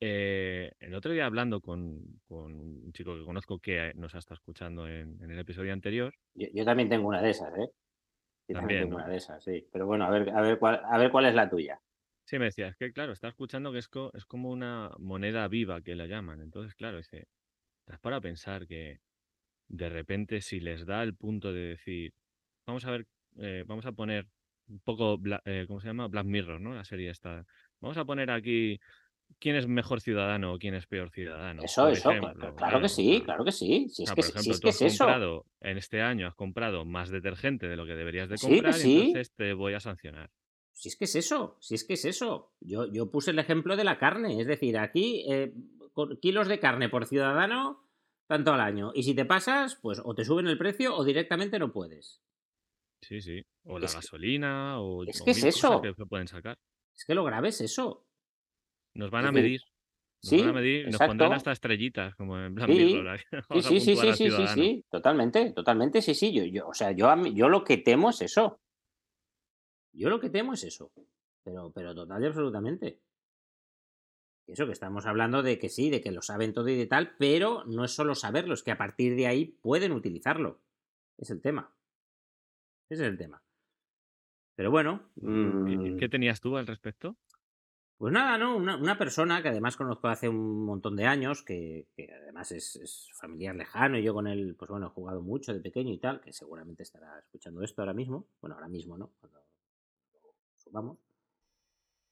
Eh, 0.01 0.73
el 0.81 0.95
otro 0.95 1.13
día 1.13 1.27
hablando 1.27 1.61
con, 1.61 2.21
con 2.29 2.53
un 2.61 2.93
chico 2.93 3.17
que 3.17 3.25
conozco 3.25 3.59
que 3.59 3.93
nos 3.95 4.15
ha 4.15 4.19
estado 4.19 4.35
escuchando 4.37 4.87
en, 4.89 5.23
en 5.23 5.31
el 5.31 5.39
episodio 5.39 5.73
anterior, 5.73 6.15
Yo, 6.35 6.49
yo 6.53 6.65
también 6.65 6.89
tengo 6.89 7.09
una 7.09 7.23
de 7.23 7.31
esas, 7.31 7.57
¿eh? 7.59 7.69
También, 8.51 8.93
una 8.93 9.07
de 9.09 9.17
esas, 9.17 9.43
sí. 9.45 9.69
Pero 9.73 9.87
bueno, 9.87 10.05
a 10.05 10.11
ver, 10.11 10.31
a 10.31 10.41
ver 10.41 10.59
cuál, 10.59 10.81
a 10.85 10.99
ver 10.99 11.11
cuál 11.11 11.27
es 11.27 11.35
la 11.35 11.49
tuya. 11.51 11.81
Sí, 12.27 12.39
me 12.39 12.47
decía, 12.47 12.69
es 12.69 12.77
que 12.77 12.93
claro, 12.93 13.13
está 13.13 13.29
escuchando 13.29 13.71
que 13.73 13.79
es, 13.79 13.89
co- 13.89 14.11
es 14.15 14.25
como 14.25 14.51
una 14.51 14.91
moneda 14.99 15.47
viva 15.49 15.83
que 15.83 15.95
la 15.95 16.07
llaman. 16.07 16.41
Entonces, 16.41 16.75
claro, 16.75 16.97
dice, 16.99 17.29
das 17.87 18.01
para 18.01 18.21
pensar 18.21 18.67
que 18.67 19.01
de 19.69 19.89
repente 19.91 20.41
si 20.43 20.61
les 20.61 20.87
da 20.87 21.03
el 21.05 21.17
punto 21.17 21.53
de 21.53 21.61
decir, 21.71 22.15
vamos 22.67 22.85
a 22.87 22.93
ver, 22.93 23.07
eh, 23.39 23.65
vamos 23.67 23.87
a 23.87 23.93
poner 23.93 24.29
un 24.69 24.81
poco, 24.81 25.19
eh, 25.47 25.67
¿cómo 25.69 25.81
se 25.81 25.89
llama? 25.89 26.09
Black 26.09 26.27
Mirror, 26.27 26.61
¿no? 26.61 26.75
La 26.75 26.85
serie 26.85 27.11
esta. 27.11 27.47
Vamos 27.81 27.99
a 27.99 28.05
poner 28.07 28.31
aquí 28.31 28.79
quién 29.41 29.57
es 29.57 29.67
mejor 29.67 30.01
ciudadano 30.01 30.55
o 30.55 30.59
quién 30.59 30.75
es 30.75 30.87
peor 30.87 31.11
ciudadano. 31.11 31.63
eso, 31.63 31.89
eso, 31.89 32.11
ejemplo, 32.11 32.33
claro, 32.35 32.57
claro 32.57 32.79
que 32.81 32.87
o 32.87 32.89
sí, 32.89 33.23
claro 33.25 33.45
que 33.45 33.53
sí. 33.53 33.89
Si 33.91 34.05
es 34.05 34.11
que, 34.11 34.15
por 34.17 34.25
si 34.25 34.31
ejemplo, 34.31 34.53
es, 34.53 34.61
tú 34.61 34.65
que 34.65 34.69
has 34.71 34.83
es 34.83 34.95
eso. 34.95 35.05
comprado, 35.05 35.47
en 35.61 35.79
este 35.79 36.01
año 36.03 36.27
has 36.27 36.35
comprado 36.35 36.85
más 36.85 37.11
detergente 37.11 37.69
de 37.69 37.77
lo 37.77 37.87
que 37.87 37.95
deberías 37.95 38.29
de 38.29 38.37
comprar, 38.39 38.75
sí. 38.75 38.99
entonces 39.07 39.33
te 39.35 39.53
voy 39.53 39.75
a 39.75 39.81
sancionar. 39.81 40.31
Si 40.73 40.89
es 40.89 40.97
que 40.97 41.05
es 41.05 41.15
eso, 41.15 41.57
si 41.61 41.75
es 41.77 41.85
que 41.85 41.95
es 41.95 42.05
eso. 42.05 42.53
Yo, 42.61 42.87
yo 42.93 43.11
puse 43.11 43.31
el 43.31 43.39
ejemplo 43.39 43.77
de 43.77 43.85
la 43.85 43.99
carne, 43.99 44.41
es 44.41 44.47
decir, 44.47 44.77
aquí 44.77 45.25
eh, 45.31 45.55
kilos 46.21 46.49
de 46.49 46.59
carne 46.59 46.89
por 46.89 47.07
ciudadano, 47.07 47.89
tanto 48.27 48.53
al 48.53 48.61
año. 48.61 48.91
Y 48.95 49.05
si 49.05 49.15
te 49.15 49.25
pasas, 49.25 49.77
pues 49.77 50.01
o 50.05 50.15
te 50.15 50.25
suben 50.25 50.49
el 50.49 50.59
precio 50.59 50.97
o 50.97 51.05
directamente 51.05 51.59
no 51.61 51.73
puedes. 51.73 52.23
Sí, 53.03 53.21
sí. 53.21 53.43
O 53.65 53.79
la 53.79 53.87
Es 53.87 53.93
que- 53.93 53.99
gasolina, 53.99 54.81
o, 54.81 55.05
es 55.05 55.21
o 55.21 55.25
que 55.25 55.31
es 55.31 55.39
cosas 55.39 55.57
eso. 55.57 55.81
que 55.83 56.07
pueden 56.07 56.27
sacar. 56.27 56.59
Es 56.97 57.05
que 57.05 57.15
lo 57.15 57.23
grave 57.25 57.49
es 57.51 57.61
eso. 57.61 58.04
Nos 58.95 59.11
van 59.11 59.27
a 59.27 59.33
medir. 59.33 59.61
Nos 60.23 60.31
sí, 60.31 60.41
van 60.41 60.49
a 60.49 60.53
medir 60.53 60.89
nos 60.89 60.99
pondrán 60.99 61.33
hasta 61.35 61.53
estrellitas, 61.53 62.15
como 62.15 62.39
en 62.39 62.55
Black 62.55 62.71
Sí, 62.71 62.75
Mirror. 62.75 63.21
Sí, 63.63 63.81
sí, 63.81 63.97
sí, 63.97 64.13
sí, 64.15 64.47
sí, 64.55 64.85
totalmente, 64.91 65.53
totalmente, 65.53 66.01
sí, 66.01 66.15
sí. 66.15 66.33
Yo, 66.33 66.45
yo, 66.45 66.69
o 66.69 66.75
sea, 66.75 66.93
yo, 66.93 67.15
yo 67.27 67.49
lo 67.49 67.65
que 67.65 67.79
temo 67.79 68.11
es 68.11 68.23
eso. 68.23 68.61
Yo 69.93 70.09
lo 70.09 70.19
que 70.21 70.31
temo 70.31 70.55
es 70.55 70.65
eso. 70.65 70.91
Pero, 71.45 71.71
pero 71.73 71.95
total 71.95 72.23
y 72.23 72.27
absolutamente. 72.27 73.01
Eso 74.47 74.67
que 74.67 74.73
estamos 74.73 75.07
hablando 75.07 75.43
de 75.43 75.59
que 75.59 75.69
sí, 75.69 75.91
de 75.91 76.01
que 76.01 76.13
lo 76.13 76.23
saben 76.23 76.53
todo 76.53 76.69
y 76.69 76.77
de 76.77 76.87
tal, 76.87 77.17
pero 77.19 77.65
no 77.65 77.85
es 77.85 77.93
solo 77.93 78.15
saberlo, 78.15 78.55
es 78.55 78.63
que 78.63 78.73
a 78.73 78.79
partir 78.79 79.17
de 79.17 79.27
ahí 79.27 79.59
pueden 79.61 79.93
utilizarlo. 79.93 80.63
Es 81.17 81.31
el 81.31 81.41
tema. 81.41 81.75
Ese 82.89 83.05
es 83.05 83.11
el 83.11 83.17
tema. 83.17 83.43
Pero 84.57 84.71
bueno. 84.71 85.11
¿Qué, 85.15 85.27
mm, 85.27 85.97
qué 85.99 86.09
tenías 86.09 86.41
tú 86.41 86.57
al 86.57 86.67
respecto? 86.67 87.17
Pues 87.97 88.13
nada, 88.13 88.37
¿no? 88.39 88.57
Una, 88.57 88.77
una 88.77 88.99
persona 88.99 89.41
que 89.43 89.49
además 89.49 89.77
conozco 89.77 90.09
hace 90.09 90.29
un 90.29 90.65
montón 90.67 90.97
de 90.97 91.07
años, 91.07 91.43
que, 91.43 91.89
que 91.97 92.13
además 92.13 92.51
es, 92.53 92.77
es 92.77 93.09
familiar 93.15 93.55
lejano, 93.55 93.99
y 93.99 94.03
yo 94.03 94.13
con 94.13 94.27
él, 94.27 94.57
pues 94.59 94.71
bueno, 94.71 94.87
he 94.89 94.91
jugado 94.91 95.23
mucho 95.23 95.55
de 95.55 95.61
pequeño 95.61 95.93
y 95.93 95.99
tal, 95.99 96.21
que 96.21 96.33
seguramente 96.33 96.83
estará 96.83 97.19
escuchando 97.21 97.63
esto 97.63 97.83
ahora 97.83 97.95
mismo. 97.95 98.27
Bueno, 98.41 98.57
ahora 98.57 98.69
mismo, 98.69 98.99
¿no? 98.99 99.13
Cuando 99.21 99.41
subamos. 100.57 100.99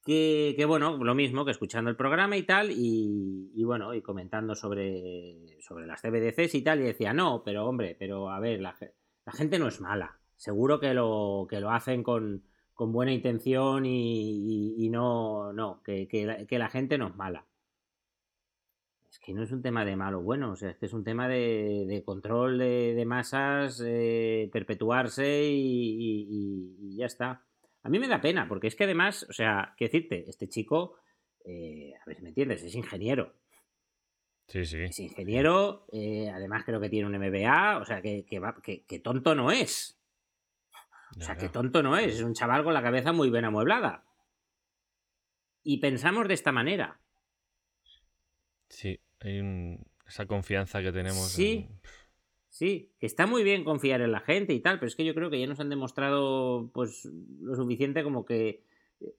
que, 0.05 0.55
que, 0.57 0.65
bueno, 0.65 0.97
lo 0.97 1.15
mismo 1.15 1.45
que 1.45 1.51
escuchando 1.53 1.91
el 1.91 1.97
programa 1.97 2.37
y 2.37 2.43
tal, 2.45 2.71
y, 2.71 3.53
y, 3.55 3.65
bueno, 3.65 3.95
y 3.95 4.03
comentando 4.03 4.55
sobre, 4.55 5.61
sobre 5.61 5.87
las 5.87 6.01
CBDCs 6.01 6.55
y 6.55 6.63
tal, 6.63 6.81
y 6.81 6.85
decía, 6.85 7.13
no, 7.13 7.43
pero 7.45 7.67
hombre, 7.67 7.97
pero 7.99 8.31
a 8.31 8.41
ver, 8.41 8.61
la, 8.61 8.77
la 9.25 9.33
gente 9.33 9.59
no 9.59 9.69
es 9.69 9.81
mala. 9.81 10.19
Seguro 10.37 10.81
que 10.81 10.93
lo, 10.95 11.47
que 11.49 11.61
lo 11.61 11.71
hacen 11.71 12.03
con, 12.03 12.45
con 12.83 12.91
buena 12.91 13.13
intención 13.13 13.87
y, 13.87 14.75
y, 14.81 14.87
y 14.87 14.91
no, 14.91 15.53
no, 15.53 15.81
que, 15.85 16.09
que, 16.09 16.27
la, 16.27 16.45
que 16.47 16.59
la 16.59 16.69
gente 16.69 16.99
no 16.99 17.07
es 17.07 17.15
mala 17.15 17.47
es 19.09 19.21
que 19.21 19.33
no 19.33 19.45
es 19.45 19.53
un 19.53 19.63
tema 19.63 19.85
de 19.85 19.95
malo 19.95 20.19
o 20.19 20.23
bueno, 20.23 20.51
o 20.51 20.57
sea, 20.57 20.71
es 20.71 20.79
que 20.79 20.87
es 20.87 20.93
un 20.93 21.05
tema 21.05 21.29
de, 21.29 21.85
de 21.87 22.03
control 22.03 22.59
de, 22.59 22.95
de 22.95 23.05
masas, 23.05 23.81
eh, 23.87 24.51
perpetuarse 24.53 25.45
y, 25.45 26.97
ya 26.97 27.07
está. 27.07 27.45
A 27.85 27.89
mí 27.89 28.01
me 28.01 28.09
da 28.09 28.21
pena, 28.21 28.49
porque 28.49 28.67
es 28.67 28.75
que 28.75 28.83
además, 28.83 29.27
o 29.31 29.33
sea, 29.33 29.75
qué 29.77 29.85
decirte, 29.85 30.29
este 30.29 30.49
chico, 30.49 30.97
eh, 31.45 31.93
a 32.03 32.05
ver 32.05 32.17
si 32.17 32.23
me 32.23 32.31
entiendes, 32.31 32.65
es 32.65 32.75
ingeniero. 32.75 33.33
Sí, 34.49 34.65
sí. 34.65 34.83
Es 34.83 34.99
ingeniero, 34.99 35.87
eh, 35.93 36.31
además 36.31 36.65
creo 36.65 36.81
que 36.81 36.91
tiene 36.91 37.07
un 37.07 37.17
MBA, 37.17 37.79
o 37.79 37.85
sea, 37.85 38.03
que, 38.03 38.25
que, 38.25 38.41
va, 38.41 38.57
que 38.61 38.99
tonto 38.99 39.37
no 39.37 39.53
es. 39.53 40.02
O 41.19 41.21
sea, 41.21 41.37
que 41.37 41.49
tonto 41.49 41.83
no 41.83 41.97
es, 41.97 42.15
es 42.15 42.23
un 42.23 42.35
chaval 42.35 42.65
con 42.65 42.75
la 42.75 42.83
cabeza 42.83 43.13
muy 43.13 43.31
bien 43.31 43.45
amueblada. 43.45 44.05
Y 45.63 45.79
pensamos 45.79 46.27
de 46.27 46.35
esta 46.35 46.53
manera. 46.53 47.01
Sí, 48.69 48.99
hay 49.21 49.41
un, 49.41 49.85
esa 50.07 50.27
confianza 50.27 50.83
que 50.83 50.93
tenemos. 50.93 51.31
Sí, 51.31 51.69
en... 51.69 51.81
sí, 52.49 52.93
que 52.99 53.07
está 53.07 53.27
muy 53.27 53.45
bien 53.45 53.65
confiar 53.65 54.01
en 54.01 54.13
la 54.13 54.21
gente 54.21 54.55
y 54.55 54.61
tal, 54.61 54.79
pero 54.79 54.89
es 54.89 54.97
que 54.97 55.05
yo 55.05 55.15
creo 55.15 55.31
que 55.31 55.39
ya 55.39 55.47
nos 55.47 55.61
han 55.61 55.71
demostrado 55.71 56.71
pues 56.73 57.09
lo 57.41 57.55
suficiente 57.55 58.03
como 58.03 58.25
que 58.25 58.65
eh, 59.01 59.15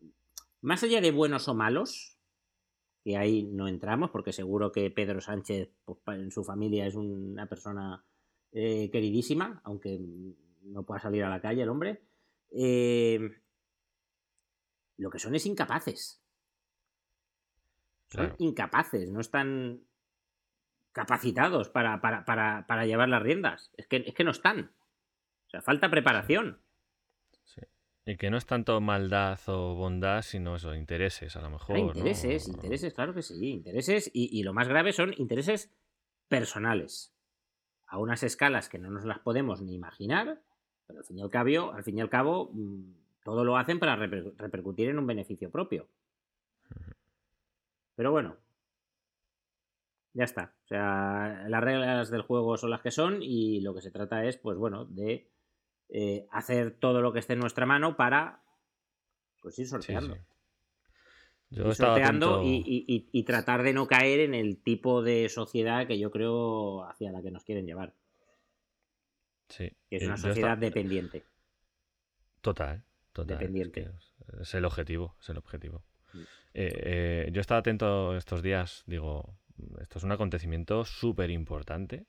más 0.61 0.83
allá 0.83 1.01
de 1.01 1.11
buenos 1.11 1.47
o 1.47 1.53
malos, 1.53 2.17
que 3.03 3.17
ahí 3.17 3.43
no 3.43 3.67
entramos, 3.67 4.11
porque 4.11 4.33
seguro 4.33 4.71
que 4.71 4.89
Pedro 4.89 5.21
Sánchez 5.21 5.69
pues, 5.85 5.99
en 6.19 6.31
su 6.31 6.43
familia 6.43 6.87
es 6.87 6.95
una 6.95 7.47
persona 7.47 8.03
eh, 8.51 8.89
queridísima, 8.91 9.61
aunque 9.65 9.99
no 10.63 10.83
pueda 10.83 10.99
salir 10.99 11.23
a 11.23 11.29
la 11.29 11.41
calle 11.41 11.63
el 11.63 11.69
hombre. 11.69 12.01
Eh, 12.51 13.19
lo 14.97 15.09
que 15.09 15.19
son 15.19 15.35
es 15.35 15.45
incapaces. 15.45 16.21
Son 18.09 18.25
claro. 18.25 18.35
incapaces, 18.39 19.11
no 19.11 19.19
están 19.19 19.81
capacitados 20.91 21.69
para, 21.69 21.99
para, 22.01 22.23
para, 22.23 22.65
para, 22.67 22.85
llevar 22.85 23.09
las 23.09 23.23
riendas. 23.23 23.71
Es 23.75 23.87
que, 23.87 23.97
es 24.05 24.13
que 24.13 24.23
no 24.23 24.31
están. 24.31 24.71
O 25.47 25.49
sea, 25.49 25.61
falta 25.61 25.89
preparación. 25.89 26.59
Sí. 27.43 27.61
Y 28.05 28.17
que 28.17 28.29
no 28.29 28.37
es 28.37 28.45
tanto 28.45 28.79
maldad 28.79 29.39
o 29.47 29.75
bondad, 29.75 30.21
sino 30.21 30.55
eso, 30.55 30.75
intereses, 30.75 31.35
a 31.35 31.41
lo 31.41 31.49
mejor. 31.49 31.75
Claro, 31.75 31.87
intereses, 31.87 32.47
¿no? 32.47 32.55
intereses, 32.55 32.93
claro 32.93 33.13
que 33.13 33.23
sí. 33.23 33.49
Intereses, 33.49 34.11
y, 34.13 34.39
y, 34.39 34.43
lo 34.43 34.53
más 34.53 34.67
grave 34.67 34.93
son 34.93 35.13
intereses 35.17 35.73
personales. 36.27 37.15
A 37.87 37.97
unas 37.97 38.21
escalas 38.23 38.69
que 38.69 38.77
no 38.77 38.89
nos 38.89 39.05
las 39.05 39.19
podemos 39.19 39.61
ni 39.61 39.73
imaginar, 39.73 40.41
pero 40.87 40.99
al 40.99 41.05
fin 41.05 41.17
y 41.17 41.21
al 41.21 41.29
cabo, 41.29 41.71
al 41.73 41.83
fin 41.83 41.97
y 41.97 42.01
al 42.01 42.09
cabo 42.09 42.51
mmm, 42.53 42.93
todo 43.23 43.43
lo 43.43 43.57
hacen 43.57 43.79
para 43.79 43.95
reper 43.95 44.33
repercutir 44.37 44.89
en 44.89 44.99
un 44.99 45.07
beneficio 45.07 45.49
propio. 45.49 45.87
Pero 47.95 48.11
bueno, 48.11 48.37
ya 50.13 50.23
está. 50.23 50.53
O 50.65 50.67
sea, 50.67 51.45
las 51.47 51.63
reglas 51.63 52.09
del 52.09 52.21
juego 52.21 52.57
son 52.57 52.69
las 52.69 52.81
que 52.81 52.91
son 52.91 53.21
y 53.21 53.61
lo 53.61 53.73
que 53.73 53.81
se 53.81 53.91
trata 53.91 54.25
es, 54.25 54.37
pues 54.37 54.57
bueno, 54.57 54.85
de 54.85 55.29
eh, 55.89 56.27
hacer 56.31 56.71
todo 56.79 57.01
lo 57.01 57.13
que 57.13 57.19
esté 57.19 57.33
en 57.33 57.39
nuestra 57.39 57.65
mano 57.65 57.95
para 57.95 58.41
pues 59.41 59.57
ir 59.59 59.67
sorteando. 59.67 60.15
Sí, 60.15 60.21
sí. 60.21 60.27
Yo 61.51 61.67
ir 61.67 61.75
sorteando 61.75 62.41
y, 62.43 62.63
y, 62.65 63.09
y, 63.11 63.23
tratar 63.23 63.61
de 63.61 63.73
no 63.73 63.85
caer 63.85 64.21
en 64.21 64.33
el 64.33 64.57
tipo 64.57 65.03
de 65.03 65.29
sociedad 65.29 65.85
que 65.85 65.99
yo 65.99 66.09
creo 66.09 66.83
hacia 66.85 67.11
la 67.11 67.21
que 67.21 67.29
nos 67.29 67.43
quieren 67.43 67.67
llevar. 67.67 67.93
Sí. 69.53 69.71
Que 69.87 69.97
es 69.97 70.03
una 70.03 70.17
sociedad 70.17 70.57
dependiente. 70.57 71.23
Total, 72.41 72.83
total. 73.11 73.37
Dependiente. 73.37 73.81
Es, 73.81 74.13
que 74.35 74.41
es, 74.41 74.55
el 74.55 74.65
objetivo, 74.65 75.15
es 75.19 75.29
el 75.29 75.37
objetivo. 75.37 75.83
Sí. 76.11 76.19
Eh, 76.55 77.25
eh, 77.25 77.29
yo 77.31 77.39
estaba 77.39 77.59
atento 77.59 78.17
estos 78.17 78.41
días, 78.41 78.83
digo, 78.87 79.37
esto 79.79 79.99
es 79.99 80.03
un 80.03 80.11
acontecimiento 80.11 80.85
súper 80.85 81.29
importante 81.29 82.07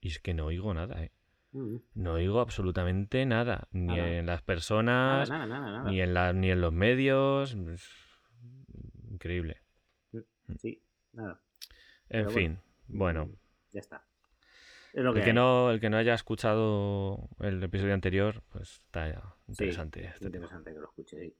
y 0.00 0.08
es 0.08 0.20
que 0.20 0.32
no 0.32 0.46
oigo 0.46 0.72
nada, 0.72 1.04
¿eh? 1.04 1.12
Mm. 1.52 1.76
No 1.94 2.14
oigo 2.14 2.40
absolutamente 2.40 3.26
nada, 3.26 3.68
ni 3.72 3.94
nada. 3.94 4.08
en 4.08 4.26
las 4.26 4.40
personas, 4.40 5.28
nada, 5.28 5.46
nada, 5.46 5.90
Ni, 5.90 6.00
en 6.00 6.14
la, 6.14 6.32
ni 6.32 6.50
en 6.50 6.62
los 6.62 6.72
medios. 6.72 7.54
Increíble. 9.10 9.62
Sí, 10.58 10.82
nada. 11.12 11.42
En 12.08 12.26
Pero 12.26 12.30
fin, 12.30 12.58
bueno, 12.88 13.26
bueno. 13.26 13.38
Ya 13.72 13.80
está. 13.80 14.05
Es 14.96 15.04
lo 15.04 15.12
que 15.12 15.18
el, 15.18 15.24
que 15.26 15.32
no, 15.34 15.70
el 15.70 15.78
que 15.78 15.90
no 15.90 15.98
haya 15.98 16.14
escuchado 16.14 17.28
el 17.40 17.62
episodio 17.62 17.92
anterior, 17.92 18.42
pues 18.48 18.80
está 18.86 19.34
interesante. 19.46 20.00
Sí, 20.00 20.06
este 20.06 20.24
interesante 20.24 20.70
tema. 20.70 20.74
que 20.74 20.80
lo 20.80 20.86
escuche. 20.86 21.20
Sí. 21.20 21.36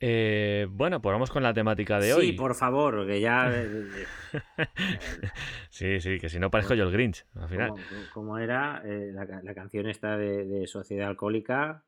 Eh, 0.00 0.66
bueno, 0.68 1.00
pues 1.00 1.12
vamos 1.12 1.30
con 1.30 1.44
la 1.44 1.54
temática 1.54 2.00
de 2.00 2.06
sí, 2.06 2.12
hoy. 2.12 2.26
Sí, 2.26 2.32
por 2.32 2.56
favor, 2.56 3.06
que 3.06 3.20
ya. 3.20 3.48
sí, 5.70 6.00
sí, 6.00 6.18
que 6.18 6.28
si 6.28 6.40
no 6.40 6.50
parezco 6.50 6.74
yo 6.74 6.82
el 6.82 6.90
Grinch, 6.90 7.24
al 7.36 7.48
final. 7.48 7.68
¿Cómo, 7.68 7.82
cómo 8.12 8.38
era 8.38 8.82
eh, 8.84 9.12
la, 9.12 9.24
la, 9.40 9.54
canción 9.54 9.86
esta 9.86 10.16
de, 10.16 10.44
de 10.44 10.66
Sociedad 10.66 11.10
Alcohólica? 11.10 11.84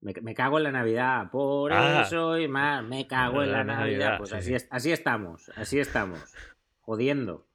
Me, 0.00 0.14
me, 0.22 0.34
cago 0.34 0.56
en 0.56 0.64
la 0.64 0.72
Navidad, 0.72 1.30
por 1.30 1.74
ah, 1.74 2.04
eso 2.06 2.38
y 2.38 2.48
más, 2.48 2.82
me 2.82 3.06
cago 3.06 3.42
en 3.42 3.52
la, 3.52 3.64
Navidad. 3.64 3.80
Navidad. 3.80 4.16
Pues 4.16 4.30
sí, 4.30 4.36
así, 4.36 4.58
sí. 4.58 4.66
así 4.70 4.92
estamos, 4.92 5.50
así 5.56 5.78
estamos. 5.78 6.34
Jodiendo. 6.80 7.46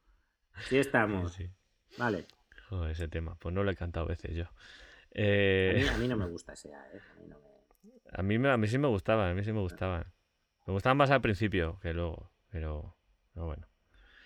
Así 0.54 0.78
estamos. 0.78 1.34
Sí, 1.34 1.50
vale. 1.98 2.26
Ese 2.90 3.08
tema, 3.08 3.36
pues 3.40 3.54
no 3.54 3.64
lo 3.64 3.72
he 3.72 3.76
cantado 3.76 4.06
a 4.06 4.10
veces 4.10 4.36
yo. 4.36 4.46
Eh... 5.12 5.72
A, 5.72 5.80
mí, 5.80 5.88
a, 5.88 5.98
mí, 5.98 6.08
no 6.08 6.18
me 6.18 6.28
gusta 6.30 6.54
ese, 6.54 6.70
eh. 6.70 6.74
a 6.74 7.20
mí 7.20 7.28
no 7.28 7.40
me... 7.40 7.50
A 8.12 8.24
mí, 8.24 8.48
a 8.48 8.58
mí 8.58 8.68
sí 8.68 8.78
me 8.78 8.88
gustaba, 8.88 9.30
a 9.30 9.34
mí 9.34 9.44
sí 9.44 9.52
me 9.52 9.60
gustaban. 9.60 10.12
Me 10.66 10.74
gustaban 10.74 10.98
más 10.98 11.12
al 11.12 11.22
principio 11.22 11.80
que 11.80 11.94
luego, 11.94 12.32
pero, 12.52 12.96
pero 13.34 13.46
bueno. 13.48 13.68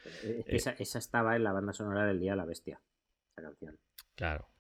Es 0.06 0.20
que 0.20 0.28
eh, 0.30 0.44
esa, 0.48 0.72
esa, 0.72 1.00
estaba 1.00 1.36
en 1.36 1.44
la 1.44 1.54
banda 1.54 1.74
sonora 1.74 2.06
del 2.06 2.20
Día 2.20 2.32
de 2.32 2.38
la 2.38 2.46
Bestia, 2.46 2.82
esa 3.32 3.42
canción. 3.42 3.78
Claro. 4.16 4.53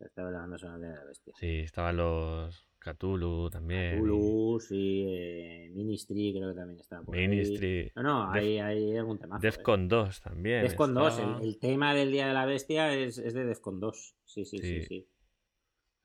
Estaba 0.00 0.30
la 0.30 0.40
banda 0.40 0.58
sonora 0.58 0.88
de 0.88 0.94
la 0.96 1.04
Bestia. 1.04 1.34
Sí, 1.36 1.60
estaban 1.60 1.96
los 1.96 2.68
Cthulhu 2.78 3.50
también. 3.50 3.96
Cthulhu, 3.96 4.60
sí, 4.60 5.04
eh, 5.08 5.70
Ministry 5.74 6.32
creo 6.32 6.50
que 6.50 6.56
también 6.56 6.80
estaba 6.80 7.02
por 7.02 7.16
Ministry. 7.16 7.80
Ahí. 7.80 7.92
No, 7.96 8.02
no, 8.02 8.32
Def, 8.32 8.42
hay, 8.42 8.58
hay 8.58 8.96
algún 8.96 9.18
tema. 9.18 9.38
Defcon 9.38 9.84
eh. 9.84 9.88
2 9.88 10.20
también. 10.20 10.62
Defcon 10.62 10.94
2, 10.94 11.18
el, 11.18 11.46
el, 11.46 11.58
tema 11.58 11.94
del 11.94 12.12
Día 12.12 12.28
de 12.28 12.34
la 12.34 12.46
Bestia 12.46 12.94
es, 12.94 13.18
es 13.18 13.34
de 13.34 13.44
Defcon 13.44 13.80
2. 13.80 14.16
Sí, 14.24 14.44
sí, 14.44 14.58
sí, 14.58 14.82
sí. 14.82 14.82
sí. 14.82 15.08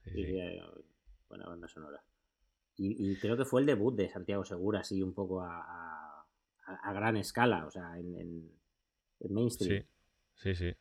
sí, 0.04 0.12
sí. 0.12 0.26
sí 0.26 0.40
buena 1.34 1.48
banda 1.48 1.68
sonora. 1.68 2.04
Y, 2.76 3.12
y, 3.12 3.16
creo 3.18 3.38
que 3.38 3.46
fue 3.46 3.62
el 3.62 3.68
debut 3.68 3.96
de 3.96 4.10
Santiago 4.10 4.46
Segura, 4.46 4.80
así 4.80 5.02
un 5.02 5.14
poco 5.14 5.42
a, 5.42 5.62
a, 5.62 6.76
a 6.84 6.94
gran 6.94 7.18
escala, 7.18 7.66
o 7.66 7.72
sea, 7.72 7.98
en, 7.98 8.16
en, 8.16 8.52
en 9.20 9.34
mainstream. 9.34 9.84
Sí, 10.36 10.54
sí, 10.54 10.56
sí. 10.56 10.78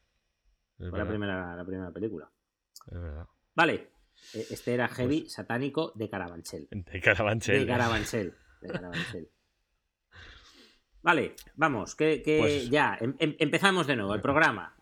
Es 0.78 0.90
fue 0.90 0.98
la 0.98 1.08
primera, 1.08 1.56
la 1.56 1.64
primera 1.64 1.90
película. 1.90 2.30
Es 2.86 3.00
verdad. 3.00 3.26
Vale, 3.54 3.90
este 4.32 4.74
era 4.74 4.88
heavy 4.88 5.22
pues... 5.22 5.32
satánico 5.32 5.92
de 5.94 6.08
Carabanchel. 6.08 6.68
De 6.70 7.00
Carabanchel. 7.00 7.60
De 7.60 7.66
Carabanchel. 7.66 8.34
De 8.60 8.68
Carabanchel. 8.68 9.28
Vale, 11.02 11.34
vamos, 11.56 11.96
que, 11.96 12.22
que 12.22 12.38
pues... 12.38 12.70
ya, 12.70 12.96
em, 13.00 13.16
em, 13.18 13.34
empezamos 13.40 13.88
de 13.88 13.96
nuevo 13.96 14.14
el 14.14 14.20
programa. 14.20 14.76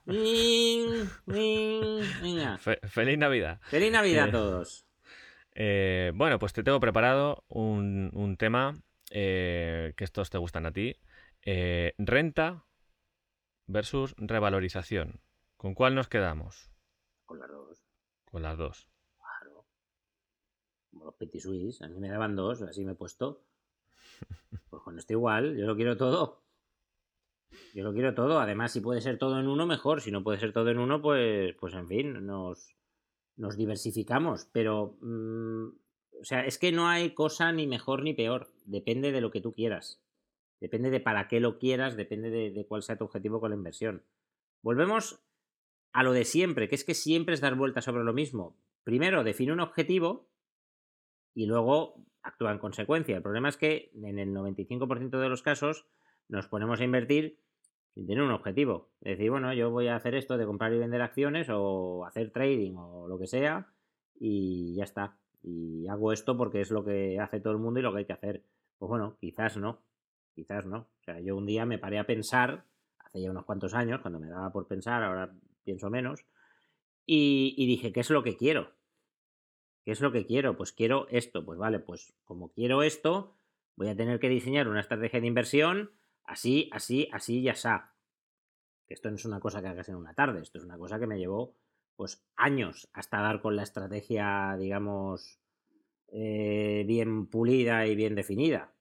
Fe 2.58 2.78
feliz 2.88 3.18
Navidad. 3.18 3.58
Feliz 3.62 3.90
Navidad 3.90 4.26
eh... 4.26 4.28
a 4.28 4.32
todos. 4.32 4.86
Eh, 5.54 6.12
bueno, 6.14 6.38
pues 6.38 6.52
te 6.52 6.62
tengo 6.62 6.78
preparado 6.78 7.44
un, 7.48 8.10
un 8.12 8.36
tema 8.36 8.82
eh, 9.10 9.94
que 9.96 10.04
estos 10.04 10.30
te 10.30 10.38
gustan 10.38 10.66
a 10.66 10.72
ti. 10.72 10.96
Eh, 11.42 11.94
renta 11.98 12.64
versus 13.66 14.14
revalorización. 14.18 15.20
¿Con 15.56 15.74
cuál 15.74 15.94
nos 15.94 16.08
quedamos? 16.08 16.70
Con 17.24 17.38
las 17.38 17.50
dos. 17.50 17.79
Con 18.30 18.42
las 18.42 18.56
dos. 18.56 18.88
Claro. 19.16 19.66
Como 20.90 21.04
los 21.06 21.14
Petit 21.14 21.40
Suisse. 21.40 21.82
A 21.82 21.88
mí 21.88 21.98
me 21.98 22.08
daban 22.08 22.36
dos, 22.36 22.62
así 22.62 22.84
me 22.84 22.92
he 22.92 22.96
puesto. 22.96 23.42
Pues 24.68 24.82
con 24.82 24.98
esto 24.98 25.12
igual, 25.12 25.56
yo 25.56 25.66
lo 25.66 25.76
quiero 25.76 25.96
todo. 25.96 26.42
Yo 27.74 27.82
lo 27.82 27.92
quiero 27.92 28.14
todo. 28.14 28.38
Además, 28.38 28.72
si 28.72 28.80
puede 28.80 29.00
ser 29.00 29.18
todo 29.18 29.38
en 29.38 29.48
uno, 29.48 29.66
mejor. 29.66 30.00
Si 30.00 30.10
no 30.10 30.22
puede 30.22 30.38
ser 30.38 30.52
todo 30.52 30.70
en 30.70 30.78
uno, 30.78 31.02
pues, 31.02 31.54
pues 31.56 31.74
en 31.74 31.88
fin, 31.88 32.26
nos, 32.26 32.76
nos 33.36 33.56
diversificamos, 33.56 34.48
pero 34.52 34.96
mmm, 35.00 35.68
o 36.20 36.24
sea, 36.24 36.44
es 36.44 36.58
que 36.58 36.72
no 36.72 36.88
hay 36.88 37.14
cosa 37.14 37.50
ni 37.52 37.66
mejor 37.66 38.02
ni 38.02 38.12
peor, 38.12 38.52
depende 38.66 39.12
de 39.12 39.20
lo 39.22 39.30
que 39.30 39.40
tú 39.40 39.54
quieras, 39.54 40.02
depende 40.60 40.90
de 40.90 41.00
para 41.00 41.26
qué 41.28 41.40
lo 41.40 41.58
quieras, 41.58 41.96
depende 41.96 42.30
de, 42.30 42.50
de 42.50 42.66
cuál 42.66 42.82
sea 42.82 42.98
tu 42.98 43.04
objetivo 43.04 43.40
con 43.40 43.50
la 43.50 43.56
inversión. 43.56 44.04
Volvemos 44.62 45.20
a 45.92 46.02
lo 46.02 46.12
de 46.12 46.24
siempre, 46.24 46.68
que 46.68 46.74
es 46.74 46.84
que 46.84 46.94
siempre 46.94 47.34
es 47.34 47.40
dar 47.40 47.54
vueltas 47.54 47.84
sobre 47.84 48.04
lo 48.04 48.12
mismo. 48.12 48.56
Primero, 48.84 49.24
define 49.24 49.52
un 49.52 49.60
objetivo 49.60 50.28
y 51.34 51.46
luego 51.46 51.94
actúa 52.22 52.52
en 52.52 52.58
consecuencia. 52.58 53.16
El 53.16 53.22
problema 53.22 53.48
es 53.48 53.56
que 53.56 53.90
en 53.94 54.18
el 54.18 54.30
95% 54.30 55.18
de 55.18 55.28
los 55.28 55.42
casos 55.42 55.86
nos 56.28 56.48
ponemos 56.48 56.80
a 56.80 56.84
invertir 56.84 57.38
sin 57.94 58.06
tener 58.06 58.22
un 58.22 58.30
objetivo. 58.30 58.90
Es 59.00 59.18
decir, 59.18 59.30
bueno, 59.30 59.52
yo 59.52 59.70
voy 59.70 59.88
a 59.88 59.96
hacer 59.96 60.14
esto 60.14 60.38
de 60.38 60.46
comprar 60.46 60.72
y 60.72 60.78
vender 60.78 61.02
acciones 61.02 61.48
o 61.50 62.04
hacer 62.06 62.30
trading 62.30 62.74
o 62.76 63.08
lo 63.08 63.18
que 63.18 63.26
sea 63.26 63.66
y 64.14 64.74
ya 64.76 64.84
está. 64.84 65.16
Y 65.42 65.88
hago 65.88 66.12
esto 66.12 66.36
porque 66.36 66.60
es 66.60 66.70
lo 66.70 66.84
que 66.84 67.18
hace 67.18 67.40
todo 67.40 67.52
el 67.52 67.58
mundo 67.58 67.80
y 67.80 67.82
lo 67.82 67.92
que 67.92 67.98
hay 67.98 68.04
que 68.04 68.12
hacer. 68.12 68.44
Pues 68.78 68.88
bueno, 68.88 69.16
quizás 69.20 69.56
no, 69.56 69.82
quizás 70.34 70.66
no. 70.66 70.78
O 70.78 71.04
sea, 71.04 71.20
yo 71.20 71.36
un 71.36 71.46
día 71.46 71.66
me 71.66 71.78
paré 71.78 71.98
a 71.98 72.06
pensar, 72.06 72.64
hace 72.98 73.22
ya 73.22 73.30
unos 73.30 73.44
cuantos 73.44 73.74
años, 73.74 74.00
cuando 74.00 74.20
me 74.20 74.28
daba 74.28 74.52
por 74.52 74.66
pensar, 74.66 75.02
ahora 75.02 75.32
pienso 75.70 75.88
menos, 75.88 76.26
y, 77.06 77.66
dije, 77.66 77.92
¿qué 77.92 78.00
es 78.00 78.10
lo 78.10 78.22
que 78.22 78.36
quiero? 78.36 78.72
¿Qué 79.84 79.92
es 79.92 80.00
lo 80.00 80.12
que 80.12 80.26
quiero? 80.26 80.56
Pues 80.56 80.72
quiero 80.72 81.08
esto. 81.08 81.44
Pues 81.44 81.58
vale, 81.58 81.78
pues 81.80 82.14
como 82.24 82.52
quiero 82.52 82.82
esto, 82.82 83.34
voy 83.76 83.88
a 83.88 83.96
tener 83.96 84.20
que 84.20 84.28
diseñar 84.28 84.68
una 84.68 84.80
estrategia 84.80 85.20
de 85.20 85.26
inversión 85.26 85.90
así, 86.24 86.68
así, 86.72 87.08
así 87.12 87.40
y 87.40 87.48
así. 87.48 87.68
Esto 88.88 89.08
no 89.10 89.16
es 89.16 89.24
una 89.24 89.40
cosa 89.40 89.60
que 89.60 89.68
hagas 89.68 89.88
en 89.88 89.96
una 89.96 90.14
tarde, 90.14 90.40
esto 90.40 90.58
es 90.58 90.64
una 90.64 90.78
cosa 90.78 90.98
que 90.98 91.06
me 91.06 91.18
llevó 91.18 91.54
pues 91.96 92.24
años 92.36 92.88
hasta 92.92 93.20
dar 93.20 93.40
con 93.40 93.56
la 93.56 93.62
estrategia, 93.62 94.56
digamos, 94.58 95.40
eh, 96.08 96.84
bien 96.86 97.26
pulida 97.26 97.86
y 97.86 97.94
bien 97.94 98.14
definida. 98.14 98.72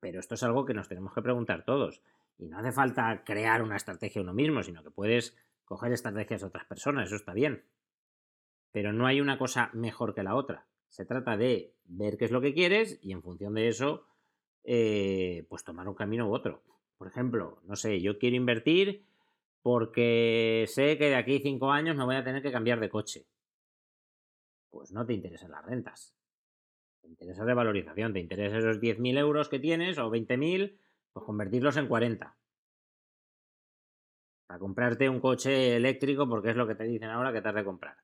Pero 0.00 0.20
esto 0.20 0.34
es 0.34 0.42
algo 0.42 0.64
que 0.64 0.74
nos 0.74 0.88
tenemos 0.88 1.12
que 1.14 1.22
preguntar 1.22 1.64
todos. 1.64 2.02
Y 2.38 2.46
no 2.46 2.58
hace 2.58 2.72
falta 2.72 3.24
crear 3.24 3.62
una 3.62 3.76
estrategia 3.76 4.22
uno 4.22 4.34
mismo, 4.34 4.62
sino 4.62 4.82
que 4.82 4.90
puedes 4.90 5.36
coger 5.68 5.92
estrategias 5.92 6.40
de 6.40 6.46
otras 6.46 6.64
personas, 6.64 7.06
eso 7.06 7.16
está 7.16 7.34
bien. 7.34 7.62
Pero 8.72 8.92
no 8.94 9.06
hay 9.06 9.20
una 9.20 9.38
cosa 9.38 9.70
mejor 9.74 10.14
que 10.14 10.22
la 10.22 10.34
otra. 10.34 10.66
Se 10.88 11.04
trata 11.04 11.36
de 11.36 11.74
ver 11.84 12.16
qué 12.16 12.24
es 12.24 12.30
lo 12.30 12.40
que 12.40 12.54
quieres 12.54 12.98
y 13.02 13.12
en 13.12 13.22
función 13.22 13.52
de 13.54 13.68
eso, 13.68 14.06
eh, 14.64 15.46
pues 15.50 15.64
tomar 15.64 15.86
un 15.86 15.94
camino 15.94 16.26
u 16.26 16.34
otro. 16.34 16.62
Por 16.96 17.06
ejemplo, 17.06 17.60
no 17.64 17.76
sé, 17.76 18.00
yo 18.00 18.18
quiero 18.18 18.36
invertir 18.36 19.04
porque 19.60 20.64
sé 20.68 20.96
que 20.96 21.10
de 21.10 21.16
aquí 21.16 21.40
cinco 21.40 21.70
años 21.70 21.96
me 21.96 22.04
voy 22.04 22.16
a 22.16 22.24
tener 22.24 22.42
que 22.42 22.50
cambiar 22.50 22.80
de 22.80 22.88
coche. 22.88 23.26
Pues 24.70 24.90
no 24.92 25.04
te 25.04 25.12
interesan 25.12 25.50
las 25.50 25.66
rentas. 25.66 26.14
Te 27.02 27.08
interesa 27.08 27.44
la 27.44 27.54
valorización, 27.54 28.14
te 28.14 28.20
interesa 28.20 28.56
esos 28.56 28.80
10.000 28.80 29.18
euros 29.18 29.50
que 29.50 29.58
tienes 29.58 29.98
o 29.98 30.10
20.000, 30.10 30.78
pues 31.12 31.26
convertirlos 31.26 31.76
en 31.76 31.88
40. 31.88 32.38
Para 34.48 34.60
comprarte 34.60 35.10
un 35.10 35.20
coche 35.20 35.76
eléctrico 35.76 36.26
porque 36.26 36.50
es 36.50 36.56
lo 36.56 36.66
que 36.66 36.74
te 36.74 36.84
dicen 36.84 37.10
ahora 37.10 37.34
que 37.34 37.42
te 37.42 37.48
has 37.50 37.54
de 37.54 37.64
comprar. 37.64 37.98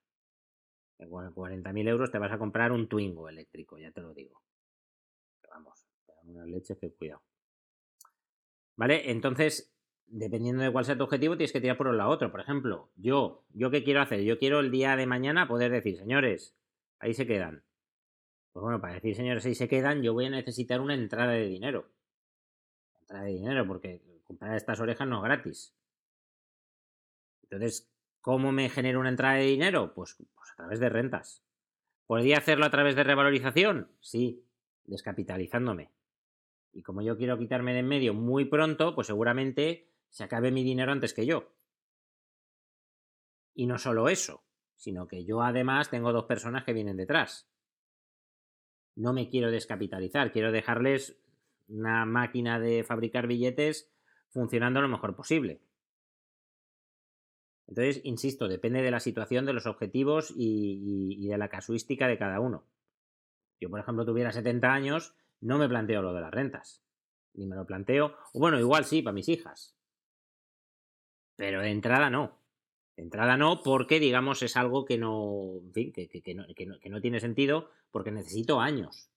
Con 1.08 1.34
40.000 1.34 1.88
euros 1.88 2.10
te 2.10 2.18
vas 2.18 2.32
a 2.32 2.38
comprar 2.38 2.70
un 2.70 2.86
Twingo 2.86 3.30
eléctrico, 3.30 3.78
ya 3.78 3.90
te 3.90 4.02
lo 4.02 4.12
digo. 4.12 4.42
vamos, 5.48 5.86
unas 6.24 6.46
leches 6.46 6.78
que 6.78 6.92
cuidado. 6.92 7.22
¿Vale? 8.76 9.10
Entonces, 9.10 9.74
dependiendo 10.06 10.62
de 10.62 10.70
cuál 10.70 10.84
sea 10.84 10.98
tu 10.98 11.04
objetivo, 11.04 11.34
tienes 11.36 11.52
que 11.52 11.62
tirar 11.62 11.78
por 11.78 11.86
un 11.86 11.96
lado 11.96 12.10
otro. 12.10 12.30
Por 12.30 12.40
ejemplo, 12.40 12.90
yo, 12.96 13.44
¿yo 13.54 13.70
qué 13.70 13.82
quiero 13.82 14.02
hacer? 14.02 14.20
Yo 14.20 14.38
quiero 14.38 14.60
el 14.60 14.70
día 14.70 14.96
de 14.96 15.06
mañana 15.06 15.48
poder 15.48 15.72
decir, 15.72 15.96
señores, 15.96 16.54
ahí 16.98 17.14
se 17.14 17.26
quedan. 17.26 17.64
Pues 18.52 18.62
bueno, 18.62 18.82
para 18.82 18.94
decir, 18.94 19.16
señores, 19.16 19.46
ahí 19.46 19.54
se 19.54 19.66
quedan, 19.66 20.02
yo 20.02 20.12
voy 20.12 20.26
a 20.26 20.30
necesitar 20.30 20.82
una 20.82 20.94
entrada 20.94 21.32
de 21.32 21.46
dinero. 21.46 21.90
Entrada 23.00 23.24
de 23.24 23.32
dinero, 23.32 23.66
porque 23.66 24.02
comprar 24.24 24.54
estas 24.56 24.78
orejas 24.80 25.08
no 25.08 25.16
es 25.16 25.24
gratis. 25.24 25.74
Entonces, 27.44 27.90
¿cómo 28.20 28.52
me 28.52 28.68
genero 28.68 29.00
una 29.00 29.08
entrada 29.08 29.36
de 29.36 29.44
dinero? 29.44 29.94
Pues, 29.94 30.16
pues 30.16 30.50
a 30.52 30.56
través 30.56 30.80
de 30.80 30.88
rentas. 30.88 31.42
¿Podría 32.06 32.38
hacerlo 32.38 32.66
a 32.66 32.70
través 32.70 32.96
de 32.96 33.04
revalorización? 33.04 33.90
Sí, 34.00 34.44
descapitalizándome. 34.84 35.90
Y 36.72 36.82
como 36.82 37.02
yo 37.02 37.16
quiero 37.16 37.38
quitarme 37.38 37.72
de 37.72 37.80
en 37.80 37.88
medio 37.88 38.14
muy 38.14 38.44
pronto, 38.46 38.94
pues 38.94 39.06
seguramente 39.06 39.88
se 40.10 40.24
acabe 40.24 40.50
mi 40.50 40.64
dinero 40.64 40.92
antes 40.92 41.14
que 41.14 41.26
yo. 41.26 41.54
Y 43.54 43.66
no 43.66 43.78
solo 43.78 44.08
eso, 44.08 44.44
sino 44.76 45.06
que 45.06 45.24
yo 45.24 45.42
además 45.42 45.90
tengo 45.90 46.12
dos 46.12 46.24
personas 46.24 46.64
que 46.64 46.72
vienen 46.72 46.96
detrás. 46.96 47.48
No 48.96 49.12
me 49.12 49.28
quiero 49.28 49.50
descapitalizar, 49.50 50.32
quiero 50.32 50.52
dejarles 50.52 51.16
una 51.68 52.04
máquina 52.04 52.58
de 52.58 52.84
fabricar 52.84 53.26
billetes 53.26 53.90
funcionando 54.28 54.80
lo 54.80 54.88
mejor 54.88 55.14
posible. 55.14 55.62
Entonces, 57.66 58.00
insisto, 58.04 58.48
depende 58.48 58.82
de 58.82 58.90
la 58.90 59.00
situación, 59.00 59.46
de 59.46 59.52
los 59.52 59.66
objetivos 59.66 60.32
y, 60.36 61.26
de 61.26 61.38
la 61.38 61.48
casuística 61.48 62.08
de 62.08 62.18
cada 62.18 62.40
uno. 62.40 62.66
Yo, 63.60 63.70
por 63.70 63.80
ejemplo, 63.80 64.04
tuviera 64.04 64.32
70 64.32 64.72
años, 64.72 65.14
no 65.40 65.58
me 65.58 65.68
planteo 65.68 66.02
lo 66.02 66.12
de 66.12 66.20
las 66.20 66.30
rentas. 66.30 66.82
Ni 67.32 67.46
me 67.46 67.56
lo 67.56 67.66
planteo. 67.66 68.16
Bueno, 68.34 68.58
igual 68.60 68.84
sí, 68.84 69.02
para 69.02 69.14
mis 69.14 69.28
hijas. 69.28 69.76
Pero 71.36 71.62
de 71.62 71.70
entrada 71.70 72.10
no. 72.10 72.38
De 72.96 73.02
entrada 73.02 73.36
no, 73.36 73.62
porque 73.62 73.98
digamos 73.98 74.42
es 74.42 74.56
algo 74.56 74.84
que 74.84 74.98
no, 74.98 75.58
en 75.62 75.72
fin, 75.72 75.92
que, 75.92 76.34
no, 76.34 76.46
que, 76.54 76.90
no, 76.90 77.00
tiene 77.00 77.18
sentido, 77.18 77.70
porque 77.90 78.12
necesito 78.12 78.60
años 78.60 79.10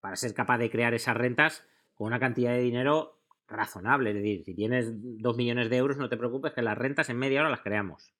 para 0.00 0.16
ser 0.16 0.34
capaz 0.34 0.58
de 0.58 0.70
crear 0.70 0.92
esas 0.92 1.16
rentas 1.16 1.64
con 1.94 2.08
una 2.08 2.20
cantidad 2.20 2.52
de 2.52 2.60
dinero 2.60 3.19
razonable. 3.50 4.10
Es 4.10 4.16
decir, 4.16 4.44
si 4.44 4.54
tienes 4.54 4.90
dos 4.92 5.36
millones 5.36 5.68
de 5.68 5.76
euros, 5.76 5.98
no 5.98 6.08
te 6.08 6.16
preocupes 6.16 6.52
que 6.52 6.62
las 6.62 6.78
rentas 6.78 7.08
en 7.10 7.18
media 7.18 7.40
hora 7.40 7.50
las 7.50 7.60
creamos. 7.60 8.12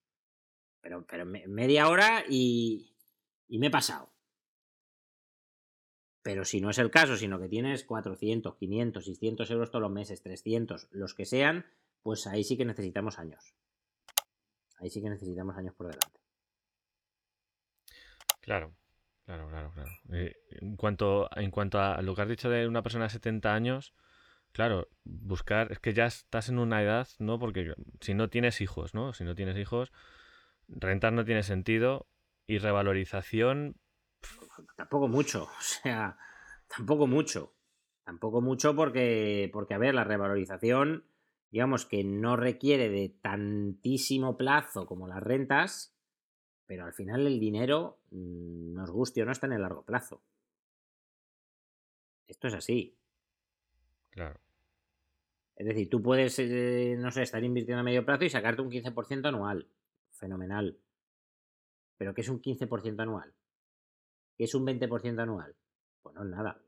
Pero, 0.81 1.07
pero 1.07 1.25
media 1.27 1.89
hora 1.89 2.25
y, 2.29 2.95
y 3.49 3.59
me 3.59 3.69
he 3.69 3.71
pasado. 3.71 4.11
Pero 6.23 6.45
si 6.45 6.61
no 6.61 6.71
es 6.71 6.79
el 6.79 6.91
caso, 6.91 7.17
sino 7.17 7.39
que 7.41 7.49
tienes 7.49 7.85
400, 7.85 8.57
500, 8.57 9.05
600 9.05 9.51
euros 9.51 9.71
todos 9.71 9.83
los 9.83 9.91
meses, 9.91 10.23
300, 10.23 10.89
los 10.91 11.15
que 11.15 11.25
sean, 11.25 11.65
pues 12.03 12.27
ahí 12.27 12.45
sí 12.45 12.57
que 12.57 12.65
necesitamos 12.65 13.19
años. 13.19 13.55
Ahí 14.79 14.91
sí 14.91 15.01
que 15.01 15.11
necesitamos 15.11 15.57
años 15.57 15.75
por 15.75 15.87
delante. 15.87 16.21
Claro, 18.41 18.75
claro, 19.25 19.49
claro, 19.49 19.73
claro. 19.73 19.91
Eh, 20.13 20.37
en, 20.51 20.77
cuanto, 20.77 21.29
en 21.37 21.51
cuanto 21.51 21.79
a 21.79 22.01
lo 22.03 22.15
que 22.15 22.23
has 22.23 22.29
dicho 22.29 22.51
de 22.51 22.67
una 22.67 22.83
persona 22.83 23.05
de 23.05 23.11
70 23.11 23.55
años, 23.55 23.95
claro, 24.53 24.89
buscar, 25.05 25.73
es 25.73 25.79
que 25.79 25.93
ya 25.93 26.07
estás 26.07 26.49
en 26.49 26.59
una 26.59 26.83
edad, 26.83 27.09
¿no? 27.19 27.39
Porque 27.39 27.75
si 28.01 28.15
no 28.15 28.29
tienes 28.29 28.61
hijos, 28.61 28.95
¿no? 28.95 29.13
Si 29.13 29.25
no 29.25 29.35
tienes 29.35 29.57
hijos, 29.57 29.93
rentar 30.69 31.13
no 31.13 31.25
tiene 31.25 31.43
sentido 31.43 32.07
y 32.47 32.59
revalorización... 32.59 33.77
Tampoco 34.77 35.09
mucho, 35.09 35.45
o 35.59 35.63
sea, 35.63 36.19
tampoco 36.69 37.07
mucho. 37.07 37.55
Tampoco 38.05 38.41
mucho 38.41 38.75
porque, 38.75 39.49
porque 39.53 39.75
a 39.75 39.79
ver, 39.79 39.95
la 39.95 40.05
revalorización 40.05 41.05
digamos 41.51 41.85
que 41.87 42.05
no 42.05 42.37
requiere 42.37 42.89
de 42.89 43.09
tantísimo 43.09 44.37
plazo 44.37 44.87
como 44.87 45.09
las 45.09 45.23
rentas, 45.23 45.95
pero 46.67 46.85
al 46.85 46.93
final 46.93 47.27
el 47.27 47.41
dinero, 47.41 48.01
mm, 48.11 48.75
nos 48.75 48.91
guste 48.91 49.23
o 49.23 49.27
no, 49.27 49.33
está 49.33 49.47
en 49.47 49.55
el 49.55 49.63
largo 49.63 49.85
plazo. 49.85 50.23
Esto 52.29 52.47
es 52.47 52.55
así. 52.55 52.97
Claro. 54.11 54.41
Es 55.57 55.67
decir, 55.67 55.91
tú 55.91 56.03
puedes, 56.03 56.39
eh, 56.39 56.97
no 56.99 57.11
sé, 57.11 57.23
estar 57.23 57.45
invirtiendo 57.45 57.81
a 57.81 57.85
medio 57.85 58.05
plazo 58.05 58.25
y 58.25 58.31
sacarte 58.31 58.63
un 58.63 58.71
15% 58.71 59.29
anual. 59.29 59.69
Fenomenal. 60.13 60.79
Pero 61.99 62.15
¿qué 62.15 62.23
es 62.23 62.29
un 62.29 62.41
15% 62.41 63.03
anual? 63.03 63.35
¿Qué 64.37 64.45
es 64.45 64.55
un 64.55 64.65
20% 64.65 65.21
anual? 65.21 65.55
Pues 66.03 66.15
no 66.15 66.23
es 66.23 66.31
nada. 66.31 66.63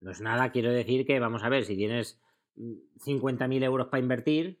No 0.00 0.10
es 0.12 0.20
nada, 0.20 0.52
quiero 0.52 0.70
decir 0.70 1.04
que, 1.06 1.18
vamos 1.18 1.42
a 1.42 1.48
ver, 1.48 1.64
si 1.64 1.76
tienes 1.76 2.20
50.000 2.56 3.64
euros 3.64 3.88
para 3.88 4.02
invertir, 4.02 4.60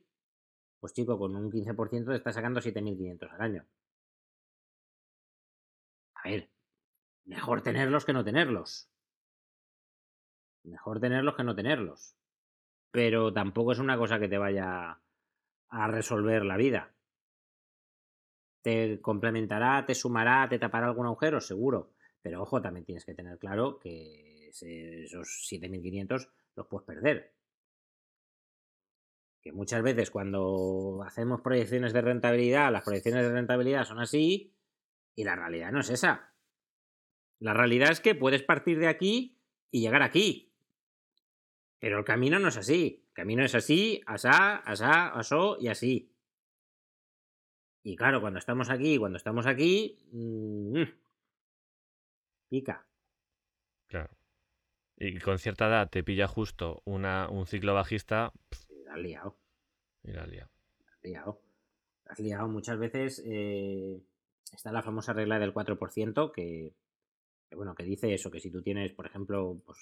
pues 0.80 0.92
chico, 0.94 1.18
con 1.18 1.36
un 1.36 1.52
15% 1.52 2.06
te 2.06 2.16
está 2.16 2.32
sacando 2.32 2.60
7.500 2.60 3.32
al 3.34 3.40
año. 3.40 3.66
A 6.14 6.28
ver, 6.28 6.50
mejor 7.24 7.62
tenerlos 7.62 8.04
que 8.04 8.12
no 8.12 8.24
tenerlos. 8.24 8.88
Mejor 10.64 11.00
tenerlos 11.00 11.34
que 11.36 11.44
no 11.44 11.54
tenerlos. 11.54 12.16
Pero 12.90 13.32
tampoco 13.32 13.72
es 13.72 13.78
una 13.78 13.96
cosa 13.96 14.18
que 14.18 14.28
te 14.28 14.38
vaya 14.38 15.00
a 15.68 15.86
resolver 15.88 16.44
la 16.44 16.56
vida. 16.56 16.94
¿Te 18.62 19.00
complementará, 19.00 19.84
te 19.84 19.94
sumará, 19.94 20.48
te 20.48 20.58
tapará 20.58 20.86
algún 20.86 21.06
agujero? 21.06 21.40
Seguro. 21.40 21.92
Pero 22.22 22.42
ojo, 22.42 22.62
también 22.62 22.86
tienes 22.86 23.04
que 23.04 23.14
tener 23.14 23.38
claro 23.38 23.78
que 23.78 24.48
esos 24.48 25.46
7.500 25.50 26.30
los 26.56 26.66
puedes 26.66 26.86
perder 26.86 27.34
que 29.44 29.52
muchas 29.52 29.82
veces 29.82 30.10
cuando 30.10 31.02
hacemos 31.06 31.42
proyecciones 31.42 31.92
de 31.92 32.00
rentabilidad, 32.00 32.72
las 32.72 32.82
proyecciones 32.82 33.24
de 33.24 33.32
rentabilidad 33.32 33.84
son 33.84 34.00
así 34.00 34.56
y 35.14 35.22
la 35.22 35.36
realidad 35.36 35.70
no 35.70 35.80
es 35.80 35.90
esa. 35.90 36.34
La 37.40 37.52
realidad 37.52 37.90
es 37.90 38.00
que 38.00 38.14
puedes 38.14 38.42
partir 38.42 38.78
de 38.78 38.88
aquí 38.88 39.38
y 39.70 39.82
llegar 39.82 40.00
aquí. 40.00 40.53
Pero 41.84 41.98
el 41.98 42.04
camino 42.06 42.38
no 42.38 42.48
es 42.48 42.56
así. 42.56 43.04
El 43.08 43.12
camino 43.12 43.44
es 43.44 43.54
así, 43.54 44.00
asá, 44.06 44.56
asá, 44.56 45.08
asó 45.08 45.58
y 45.60 45.68
así. 45.68 46.10
Y 47.82 47.94
claro, 47.94 48.22
cuando 48.22 48.38
estamos 48.38 48.70
aquí, 48.70 48.96
cuando 48.96 49.18
estamos 49.18 49.46
aquí, 49.46 49.98
mmm, 50.10 50.82
pica. 52.48 52.86
Claro. 53.86 54.16
Y 54.96 55.18
con 55.18 55.38
cierta 55.38 55.68
edad 55.68 55.90
te 55.90 56.02
pilla 56.02 56.26
justo 56.26 56.80
una, 56.86 57.28
un 57.28 57.46
ciclo 57.46 57.74
bajista. 57.74 58.32
Y 58.70 58.82
la 58.84 58.94
has 58.94 59.00
liado. 59.00 59.36
Y 60.04 60.12
la 60.12 60.22
has 60.22 60.28
liado. 60.28 60.50
La 60.86 60.92
has 60.94 61.02
liado. 61.02 61.42
La 62.06 62.12
has 62.12 62.18
liado. 62.18 62.48
Muchas 62.48 62.78
veces 62.78 63.22
eh, 63.26 64.00
está 64.54 64.72
la 64.72 64.82
famosa 64.82 65.12
regla 65.12 65.38
del 65.38 65.52
4% 65.52 66.32
que, 66.32 66.72
bueno, 67.54 67.74
que 67.74 67.84
dice 67.84 68.12
eso, 68.14 68.30
que 68.30 68.40
si 68.40 68.50
tú 68.50 68.62
tienes, 68.62 68.92
por 68.92 69.06
ejemplo, 69.06 69.60
pues, 69.64 69.78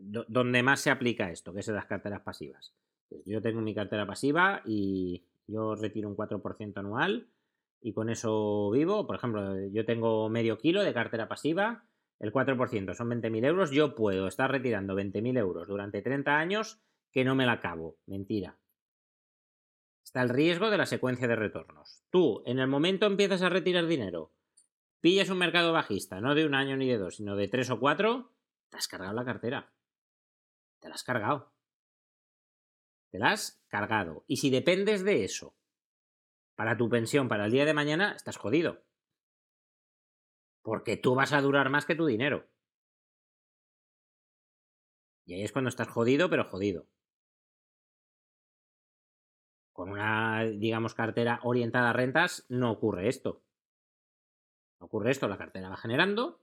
do- 0.00 0.24
donde 0.28 0.62
más 0.62 0.80
se 0.80 0.90
aplica 0.90 1.30
esto, 1.30 1.52
que 1.52 1.60
es 1.60 1.68
en 1.68 1.74
las 1.74 1.86
carteras 1.86 2.20
pasivas. 2.22 2.74
Pues 3.08 3.22
yo 3.24 3.40
tengo 3.42 3.60
mi 3.60 3.74
cartera 3.74 4.06
pasiva 4.06 4.62
y 4.64 5.24
yo 5.46 5.74
retiro 5.74 6.08
un 6.08 6.14
4% 6.16 6.80
anual 6.80 7.28
y 7.80 7.92
con 7.92 8.10
eso 8.10 8.70
vivo. 8.70 9.06
Por 9.06 9.16
ejemplo, 9.16 9.58
yo 9.68 9.84
tengo 9.84 10.28
medio 10.28 10.58
kilo 10.58 10.82
de 10.82 10.92
cartera 10.94 11.28
pasiva, 11.28 11.84
el 12.18 12.32
4% 12.32 12.94
son 12.94 13.08
20.000 13.08 13.44
euros, 13.44 13.70
yo 13.70 13.94
puedo 13.94 14.26
estar 14.26 14.50
retirando 14.50 14.94
20.000 14.94 15.36
euros 15.36 15.68
durante 15.68 16.02
30 16.02 16.38
años 16.38 16.80
que 17.12 17.24
no 17.24 17.34
me 17.34 17.46
la 17.46 17.52
acabo. 17.52 17.96
Mentira. 18.06 18.58
Está 20.04 20.22
el 20.22 20.28
riesgo 20.30 20.70
de 20.70 20.78
la 20.78 20.86
secuencia 20.86 21.28
de 21.28 21.36
retornos. 21.36 22.02
Tú, 22.10 22.42
en 22.46 22.58
el 22.58 22.66
momento 22.66 23.06
empiezas 23.06 23.42
a 23.42 23.50
retirar 23.50 23.86
dinero, 23.86 24.32
pillas 25.00 25.30
un 25.30 25.38
mercado 25.38 25.72
bajista, 25.72 26.20
no 26.20 26.34
de 26.34 26.46
un 26.46 26.54
año 26.54 26.76
ni 26.76 26.88
de 26.88 26.98
dos, 26.98 27.16
sino 27.16 27.36
de 27.36 27.48
tres 27.48 27.70
o 27.70 27.78
cuatro, 27.78 28.32
te 28.68 28.76
has 28.76 28.88
cargado 28.88 29.14
la 29.14 29.24
cartera. 29.24 29.72
Te 30.80 30.88
la 30.88 30.94
has 30.94 31.04
cargado. 31.04 31.52
Te 33.10 33.18
la 33.18 33.32
has 33.32 33.62
cargado. 33.68 34.24
Y 34.26 34.36
si 34.36 34.50
dependes 34.50 35.04
de 35.04 35.24
eso 35.24 35.56
para 36.54 36.76
tu 36.76 36.88
pensión 36.88 37.28
para 37.28 37.46
el 37.46 37.52
día 37.52 37.64
de 37.64 37.74
mañana, 37.74 38.12
estás 38.14 38.36
jodido. 38.36 38.82
Porque 40.62 40.96
tú 40.96 41.14
vas 41.14 41.32
a 41.32 41.40
durar 41.40 41.70
más 41.70 41.86
que 41.86 41.94
tu 41.94 42.06
dinero. 42.06 42.48
Y 45.24 45.34
ahí 45.34 45.42
es 45.42 45.52
cuando 45.52 45.68
estás 45.68 45.88
jodido, 45.88 46.28
pero 46.28 46.44
jodido. 46.44 46.88
Con 49.72 49.90
una, 49.90 50.44
digamos, 50.44 50.94
cartera 50.94 51.40
orientada 51.44 51.90
a 51.90 51.92
rentas, 51.92 52.44
no 52.48 52.72
ocurre 52.72 53.08
esto. 53.08 53.44
Ocurre 54.78 55.10
esto, 55.10 55.28
la 55.28 55.38
cartera 55.38 55.68
va 55.68 55.76
generando, 55.76 56.40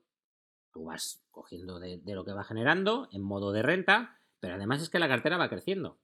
tú 0.72 0.86
vas 0.86 1.26
cogiendo 1.32 1.80
de, 1.80 2.02
lo 2.06 2.26
que 2.26 2.34
va 2.34 2.44
generando 2.44 3.08
en 3.12 3.24
modo 3.24 3.52
de 3.52 3.62
renta, 3.62 4.20
pero 4.40 4.56
además 4.56 4.82
es 4.82 4.90
que 4.90 5.00
la 5.00 5.08
cartera 5.08 5.38
va 5.38 5.50
creciendo. 5.50 5.98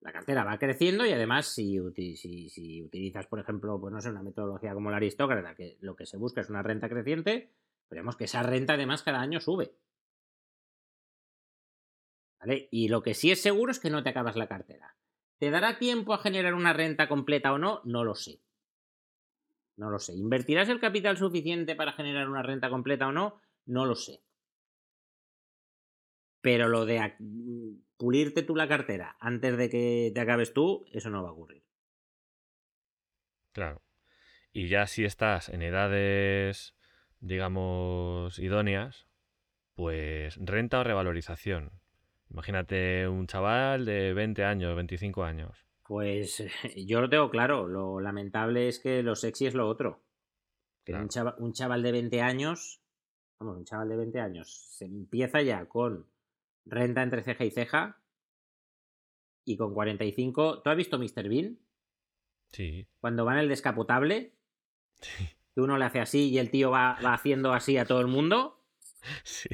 La 0.00 0.12
cartera 0.12 0.44
va 0.44 0.58
creciendo 0.58 1.06
y 1.06 1.12
además 1.12 1.46
si, 1.46 1.78
si, 2.16 2.48
si 2.48 2.82
utilizas, 2.82 3.26
por 3.26 3.38
ejemplo, 3.38 3.80
pues 3.80 3.92
no 3.92 4.00
sé, 4.00 4.10
una 4.10 4.22
metodología 4.22 4.74
como 4.74 4.90
la 4.90 4.96
aristócrata, 4.96 5.54
que 5.54 5.78
lo 5.80 5.96
que 5.96 6.06
se 6.06 6.16
busca 6.16 6.40
es 6.40 6.50
una 6.50 6.62
renta 6.62 6.88
creciente, 6.88 7.52
veremos 7.88 8.16
que 8.16 8.24
esa 8.24 8.42
renta 8.42 8.74
además 8.74 9.02
cada 9.02 9.20
año 9.20 9.40
sube. 9.40 9.74
¿Vale? 12.40 12.68
Y 12.72 12.88
lo 12.88 13.02
que 13.02 13.14
sí 13.14 13.30
es 13.30 13.40
seguro 13.40 13.70
es 13.70 13.78
que 13.78 13.90
no 13.90 14.02
te 14.02 14.10
acabas 14.10 14.36
la 14.36 14.48
cartera. 14.48 14.96
¿Te 15.38 15.50
dará 15.50 15.78
tiempo 15.78 16.12
a 16.12 16.18
generar 16.18 16.54
una 16.54 16.72
renta 16.72 17.08
completa 17.08 17.52
o 17.52 17.58
no? 17.58 17.80
No 17.84 18.04
lo 18.04 18.14
sé. 18.14 18.40
No 19.76 19.90
lo 19.90 19.98
sé. 19.98 20.14
¿Invertirás 20.14 20.68
el 20.68 20.80
capital 20.80 21.16
suficiente 21.16 21.74
para 21.74 21.92
generar 21.92 22.28
una 22.28 22.42
renta 22.42 22.70
completa 22.70 23.08
o 23.08 23.12
no? 23.12 23.40
No 23.66 23.86
lo 23.86 23.94
sé. 23.94 24.22
Pero 26.40 26.68
lo 26.68 26.84
de 26.84 27.14
pulirte 27.96 28.42
tú 28.42 28.56
la 28.56 28.68
cartera 28.68 29.16
antes 29.20 29.56
de 29.56 29.70
que 29.70 30.10
te 30.12 30.20
acabes 30.20 30.52
tú, 30.52 30.84
eso 30.92 31.08
no 31.08 31.22
va 31.22 31.30
a 31.30 31.32
ocurrir. 31.32 31.62
Claro. 33.52 33.82
Y 34.52 34.68
ya 34.68 34.86
si 34.86 35.04
estás 35.04 35.48
en 35.48 35.62
edades, 35.62 36.74
digamos, 37.20 38.38
idóneas, 38.38 39.06
pues 39.74 40.36
renta 40.40 40.80
o 40.80 40.84
revalorización. 40.84 41.70
Imagínate 42.30 43.08
un 43.08 43.26
chaval 43.26 43.84
de 43.84 44.12
20 44.14 44.44
años, 44.44 44.74
25 44.74 45.24
años. 45.24 45.66
Pues 45.92 46.42
yo 46.74 47.02
lo 47.02 47.10
tengo 47.10 47.28
claro. 47.28 47.68
Lo 47.68 48.00
lamentable 48.00 48.66
es 48.66 48.78
que 48.78 49.02
lo 49.02 49.14
sexy 49.14 49.44
es 49.44 49.52
lo 49.52 49.68
otro. 49.68 50.02
Que 50.86 50.92
Claro. 50.92 51.02
un, 51.02 51.08
chaval, 51.10 51.34
un 51.36 51.52
chaval 51.52 51.82
de 51.82 51.92
20 51.92 52.22
años, 52.22 52.80
vamos, 53.38 53.58
un 53.58 53.66
chaval 53.66 53.90
de 53.90 53.96
20 53.96 54.18
años, 54.18 54.50
se 54.50 54.86
empieza 54.86 55.42
ya 55.42 55.66
con 55.68 56.06
renta 56.64 57.02
entre 57.02 57.22
ceja 57.22 57.44
y 57.44 57.50
ceja 57.50 58.00
y 59.44 59.58
con 59.58 59.74
45. 59.74 60.62
¿Tú 60.62 60.70
has 60.70 60.76
visto 60.78 60.98
Mr. 60.98 61.28
Bean? 61.28 61.58
Sí. 62.52 62.88
Cuando 62.98 63.26
va 63.26 63.34
en 63.34 63.40
el 63.40 63.48
descapotable, 63.50 64.32
Sí. 65.02 65.28
que 65.54 65.60
uno 65.60 65.76
le 65.76 65.84
hace 65.84 66.00
así 66.00 66.30
y 66.30 66.38
el 66.38 66.50
tío 66.50 66.70
va, 66.70 66.98
va 67.04 67.12
haciendo 67.12 67.52
así 67.52 67.76
a 67.76 67.84
todo 67.84 68.00
el 68.00 68.06
mundo. 68.06 68.64
Sí. 69.24 69.50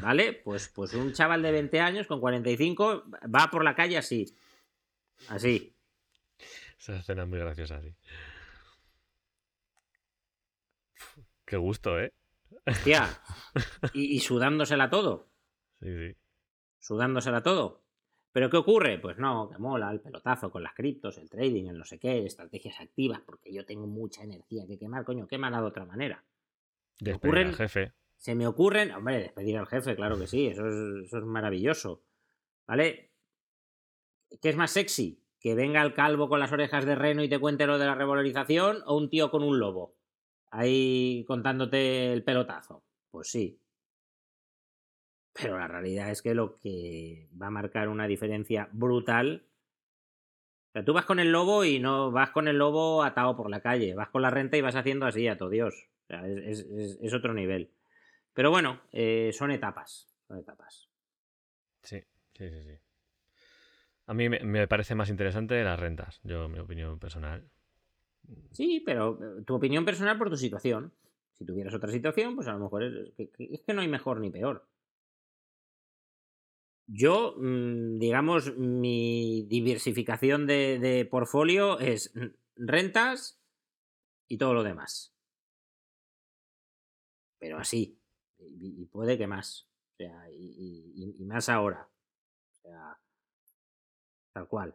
¿Vale? 0.00 0.32
Pues, 0.32 0.68
pues 0.74 0.94
un 0.94 1.12
chaval 1.12 1.42
de 1.42 1.52
20 1.52 1.78
años 1.80 2.06
con 2.06 2.20
45 2.20 3.04
va 3.34 3.50
por 3.50 3.64
la 3.64 3.74
calle 3.74 3.98
así. 3.98 4.34
Así. 5.28 5.73
Esa 6.84 6.96
escena 6.96 7.22
es 7.22 7.28
muy 7.30 7.38
graciosa, 7.38 7.80
sí. 7.80 7.94
Qué 11.46 11.56
gusto, 11.56 11.98
¿eh? 11.98 12.12
Hostia. 12.66 13.08
Y, 13.94 14.16
y 14.16 14.20
sudándosela 14.20 14.90
todo. 14.90 15.30
Sí, 15.80 15.88
sí. 15.96 16.16
Sudándosela 16.80 17.42
todo. 17.42 17.82
¿Pero 18.32 18.50
qué 18.50 18.58
ocurre? 18.58 18.98
Pues 18.98 19.16
no, 19.16 19.48
que 19.48 19.56
mola 19.58 19.90
el 19.92 20.00
pelotazo 20.00 20.50
con 20.50 20.62
las 20.62 20.74
criptos, 20.74 21.16
el 21.18 21.30
trading, 21.30 21.68
el 21.68 21.78
no 21.78 21.84
sé 21.86 21.98
qué, 21.98 22.26
estrategias 22.26 22.80
activas, 22.80 23.20
porque 23.24 23.50
yo 23.52 23.64
tengo 23.64 23.86
mucha 23.86 24.22
energía 24.24 24.66
que 24.66 24.78
quemar, 24.78 25.04
coño, 25.04 25.26
quémala 25.26 25.60
de 25.60 25.66
otra 25.66 25.86
manera. 25.86 26.22
Despedir 27.00 27.34
ocurren- 27.34 27.46
al 27.48 27.54
jefe. 27.56 27.92
Se 28.16 28.34
me 28.34 28.46
ocurren, 28.46 28.90
hombre, 28.90 29.18
despedir 29.20 29.56
al 29.56 29.66
jefe, 29.68 29.96
claro 29.96 30.18
que 30.18 30.26
sí, 30.26 30.48
eso 30.48 30.66
es, 30.66 31.06
eso 31.06 31.18
es 31.18 31.24
maravilloso. 31.24 32.02
¿Vale? 32.66 33.10
¿Qué 34.42 34.48
es 34.50 34.56
más 34.56 34.70
sexy? 34.72 35.22
¿Que 35.44 35.54
venga 35.54 35.82
el 35.82 35.92
calvo 35.92 36.30
con 36.30 36.40
las 36.40 36.52
orejas 36.52 36.86
de 36.86 36.94
reno 36.94 37.22
y 37.22 37.28
te 37.28 37.38
cuente 37.38 37.66
lo 37.66 37.78
de 37.78 37.84
la 37.84 37.94
revalorización 37.94 38.78
o 38.86 38.96
un 38.96 39.10
tío 39.10 39.30
con 39.30 39.42
un 39.42 39.58
lobo? 39.58 39.94
Ahí 40.50 41.22
contándote 41.28 42.14
el 42.14 42.24
pelotazo. 42.24 42.82
Pues 43.10 43.28
sí. 43.28 43.60
Pero 45.34 45.58
la 45.58 45.68
realidad 45.68 46.10
es 46.10 46.22
que 46.22 46.32
lo 46.34 46.58
que 46.60 47.28
va 47.40 47.48
a 47.48 47.50
marcar 47.50 47.90
una 47.90 48.06
diferencia 48.06 48.70
brutal. 48.72 49.44
O 50.70 50.72
sea, 50.72 50.82
tú 50.82 50.94
vas 50.94 51.04
con 51.04 51.20
el 51.20 51.30
lobo 51.30 51.62
y 51.66 51.78
no 51.78 52.10
vas 52.10 52.30
con 52.30 52.48
el 52.48 52.56
lobo 52.56 53.02
atado 53.02 53.36
por 53.36 53.50
la 53.50 53.60
calle. 53.60 53.94
Vas 53.94 54.08
con 54.08 54.22
la 54.22 54.30
renta 54.30 54.56
y 54.56 54.62
vas 54.62 54.76
haciendo 54.76 55.04
así 55.04 55.28
a 55.28 55.36
todo 55.36 55.50
Dios. 55.50 55.90
O 56.04 56.06
sea, 56.06 56.26
es, 56.26 57.12
otro 57.12 57.34
nivel. 57.34 57.70
Pero 58.32 58.50
bueno, 58.50 58.80
eh, 58.92 59.30
son 59.34 59.50
etapas. 59.50 60.08
Son 60.26 60.38
etapas. 60.38 60.88
Sí, 61.82 62.00
sí, 62.32 62.48
sí, 62.48 62.62
sí. 62.62 62.83
A 64.06 64.12
mí 64.12 64.28
me, 64.28 64.68
parece 64.68 64.94
más 64.94 65.08
interesante 65.08 65.62
las 65.64 65.80
rentas, 65.80 66.20
yo, 66.24 66.48
mi 66.48 66.58
opinión 66.58 66.98
personal. 66.98 67.48
Sí, 68.52 68.82
pero 68.84 69.18
eh, 69.38 69.42
tu 69.46 69.54
opinión 69.54 69.84
personal 69.84 70.18
por 70.18 70.28
tu 70.28 70.36
situación. 70.36 70.92
Si 71.32 71.44
tuvieras 71.44 71.74
otra 71.74 71.90
situación, 71.90 72.36
pues 72.36 72.46
a 72.48 72.52
lo 72.52 72.58
mejor 72.58 72.84
es 72.84 73.12
que, 73.16 73.74
no 73.74 73.80
hay 73.80 73.88
mejor 73.88 74.20
ni 74.20 74.30
peor. 74.30 74.68
Yo, 76.86 77.34
mm, 77.38 77.98
digamos, 77.98 78.56
mi 78.56 79.46
diversificación 79.48 80.46
de, 80.46 80.78
de 80.78 81.06
portfolio 81.06 81.78
es 81.78 82.12
rentas 82.56 83.42
y 84.28 84.36
todo 84.36 84.52
lo 84.52 84.62
demás. 84.62 85.14
Pero 87.38 87.58
así. 87.58 87.98
Y, 88.38 88.84
puede 88.86 89.16
que 89.16 89.26
más. 89.26 89.66
O 89.94 89.96
sea, 89.96 90.30
y 90.30 91.24
más 91.24 91.48
ahora. 91.48 91.88
Tal 94.34 94.48
cual. 94.48 94.74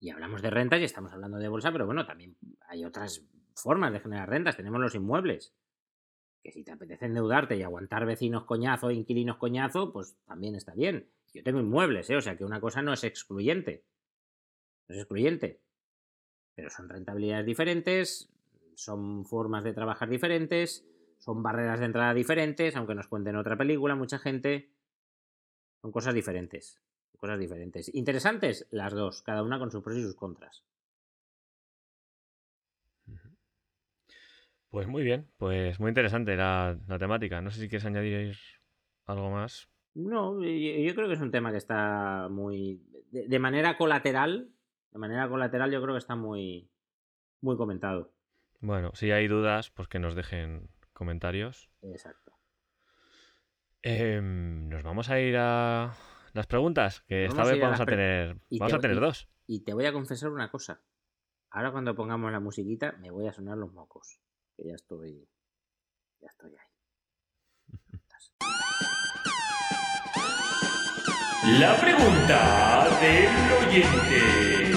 Y 0.00 0.10
hablamos 0.10 0.42
de 0.42 0.50
rentas 0.50 0.80
y 0.80 0.84
estamos 0.84 1.12
hablando 1.12 1.38
de 1.38 1.48
bolsa, 1.48 1.72
pero 1.72 1.86
bueno, 1.86 2.06
también 2.06 2.36
hay 2.68 2.84
otras 2.84 3.26
formas 3.54 3.92
de 3.92 4.00
generar 4.00 4.30
rentas. 4.30 4.56
Tenemos 4.56 4.80
los 4.80 4.94
inmuebles. 4.94 5.54
Que 6.42 6.52
si 6.52 6.64
te 6.64 6.72
apetece 6.72 7.06
endeudarte 7.06 7.56
y 7.56 7.62
aguantar 7.62 8.06
vecinos 8.06 8.44
coñazo 8.44 8.90
inquilinos 8.90 9.36
coñazo, 9.36 9.92
pues 9.92 10.16
también 10.24 10.54
está 10.54 10.72
bien. 10.74 11.10
Yo 11.34 11.42
tengo 11.42 11.60
inmuebles, 11.60 12.10
¿eh? 12.10 12.16
O 12.16 12.20
sea 12.20 12.36
que 12.36 12.44
una 12.44 12.60
cosa 12.60 12.80
no 12.80 12.92
es 12.92 13.04
excluyente. 13.04 13.84
No 14.88 14.94
es 14.94 15.00
excluyente. 15.00 15.60
Pero 16.54 16.70
son 16.70 16.88
rentabilidades 16.88 17.46
diferentes, 17.46 18.32
son 18.74 19.24
formas 19.24 19.64
de 19.64 19.72
trabajar 19.72 20.08
diferentes, 20.08 20.86
son 21.18 21.42
barreras 21.42 21.80
de 21.80 21.86
entrada 21.86 22.14
diferentes, 22.14 22.76
aunque 22.76 22.94
nos 22.94 23.08
cuenten 23.08 23.36
otra 23.36 23.56
película, 23.56 23.94
mucha 23.94 24.18
gente. 24.18 24.72
Son 25.80 25.90
cosas 25.90 26.14
diferentes. 26.14 26.80
Cosas 27.22 27.38
diferentes. 27.38 27.94
Interesantes 27.94 28.66
las 28.72 28.92
dos, 28.92 29.22
cada 29.22 29.44
una 29.44 29.60
con 29.60 29.70
sus 29.70 29.80
pros 29.80 29.96
y 29.96 30.02
sus 30.02 30.16
contras. 30.16 30.64
Pues 34.70 34.88
muy 34.88 35.04
bien, 35.04 35.28
pues 35.36 35.78
muy 35.78 35.90
interesante 35.90 36.34
la, 36.34 36.76
la 36.88 36.98
temática. 36.98 37.40
No 37.40 37.52
sé 37.52 37.60
si 37.60 37.68
quieres 37.68 37.86
añadir 37.86 38.36
algo 39.06 39.30
más. 39.30 39.68
No, 39.94 40.42
yo, 40.42 40.48
yo 40.48 40.94
creo 40.96 41.06
que 41.06 41.14
es 41.14 41.20
un 41.20 41.30
tema 41.30 41.52
que 41.52 41.58
está 41.58 42.26
muy. 42.28 42.82
De, 43.12 43.28
de 43.28 43.38
manera 43.38 43.76
colateral. 43.76 44.50
De 44.90 44.98
manera 44.98 45.28
colateral, 45.28 45.70
yo 45.70 45.80
creo 45.80 45.94
que 45.94 46.00
está 46.00 46.16
muy. 46.16 46.72
Muy 47.40 47.56
comentado. 47.56 48.12
Bueno, 48.58 48.90
si 48.94 49.12
hay 49.12 49.28
dudas, 49.28 49.70
pues 49.70 49.86
que 49.86 50.00
nos 50.00 50.16
dejen 50.16 50.70
comentarios. 50.92 51.70
Exacto. 51.82 52.32
Em, 53.80 54.68
nos 54.68 54.82
vamos 54.82 55.08
a 55.08 55.20
ir 55.20 55.36
a 55.38 55.94
las 56.32 56.46
preguntas, 56.46 57.02
que 57.06 57.24
esta 57.24 57.36
Vamos 57.38 57.52
vez 57.52 57.62
a 57.62 57.64
vamos 57.66 57.80
a 57.80 57.86
tener, 57.86 58.36
vamos 58.50 58.70
te- 58.72 58.76
a 58.76 58.80
tener 58.80 58.96
y- 58.96 59.00
dos. 59.00 59.28
Y 59.46 59.60
te 59.64 59.74
voy 59.74 59.86
a 59.86 59.92
confesar 59.92 60.30
una 60.30 60.50
cosa. 60.50 60.80
Ahora 61.50 61.72
cuando 61.72 61.94
pongamos 61.94 62.32
la 62.32 62.40
musiquita 62.40 62.92
me 63.00 63.10
voy 63.10 63.26
a 63.28 63.32
sonar 63.32 63.58
los 63.58 63.72
mocos. 63.72 64.18
Que 64.56 64.68
ya 64.68 64.74
estoy. 64.74 65.28
Ya 66.20 66.28
estoy 66.28 66.52
ahí. 66.52 67.98
La 71.60 71.76
pregunta 71.76 72.86
del 73.00 73.68
oyente. 73.68 74.71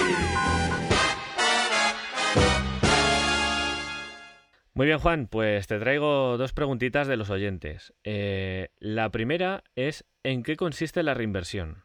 Muy 4.76 4.84
bien, 4.84 4.98
Juan, 4.98 5.26
pues 5.26 5.66
te 5.66 5.78
traigo 5.78 6.36
dos 6.36 6.52
preguntitas 6.52 7.08
de 7.08 7.16
los 7.16 7.30
oyentes. 7.30 7.94
Eh, 8.04 8.68
la 8.78 9.10
primera 9.10 9.64
es, 9.74 10.04
¿en 10.22 10.42
qué 10.42 10.56
consiste 10.56 11.02
la 11.02 11.14
reinversión? 11.14 11.84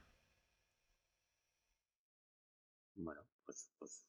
Bueno, 2.96 3.22
pues. 3.46 3.70
pues 3.80 4.06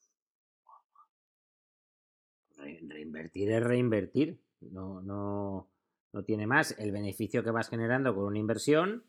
re- 2.57 2.81
reinvertir 2.89 3.53
es 3.53 3.63
reinvertir. 3.63 4.41
No, 4.61 5.01
no, 5.01 5.71
no 6.13 6.25
tiene 6.25 6.49
más. 6.49 6.77
El 6.79 6.91
beneficio 6.91 7.45
que 7.45 7.53
vas 7.53 7.69
generando 7.69 8.13
con 8.17 8.25
una 8.25 8.41
inversión, 8.41 9.05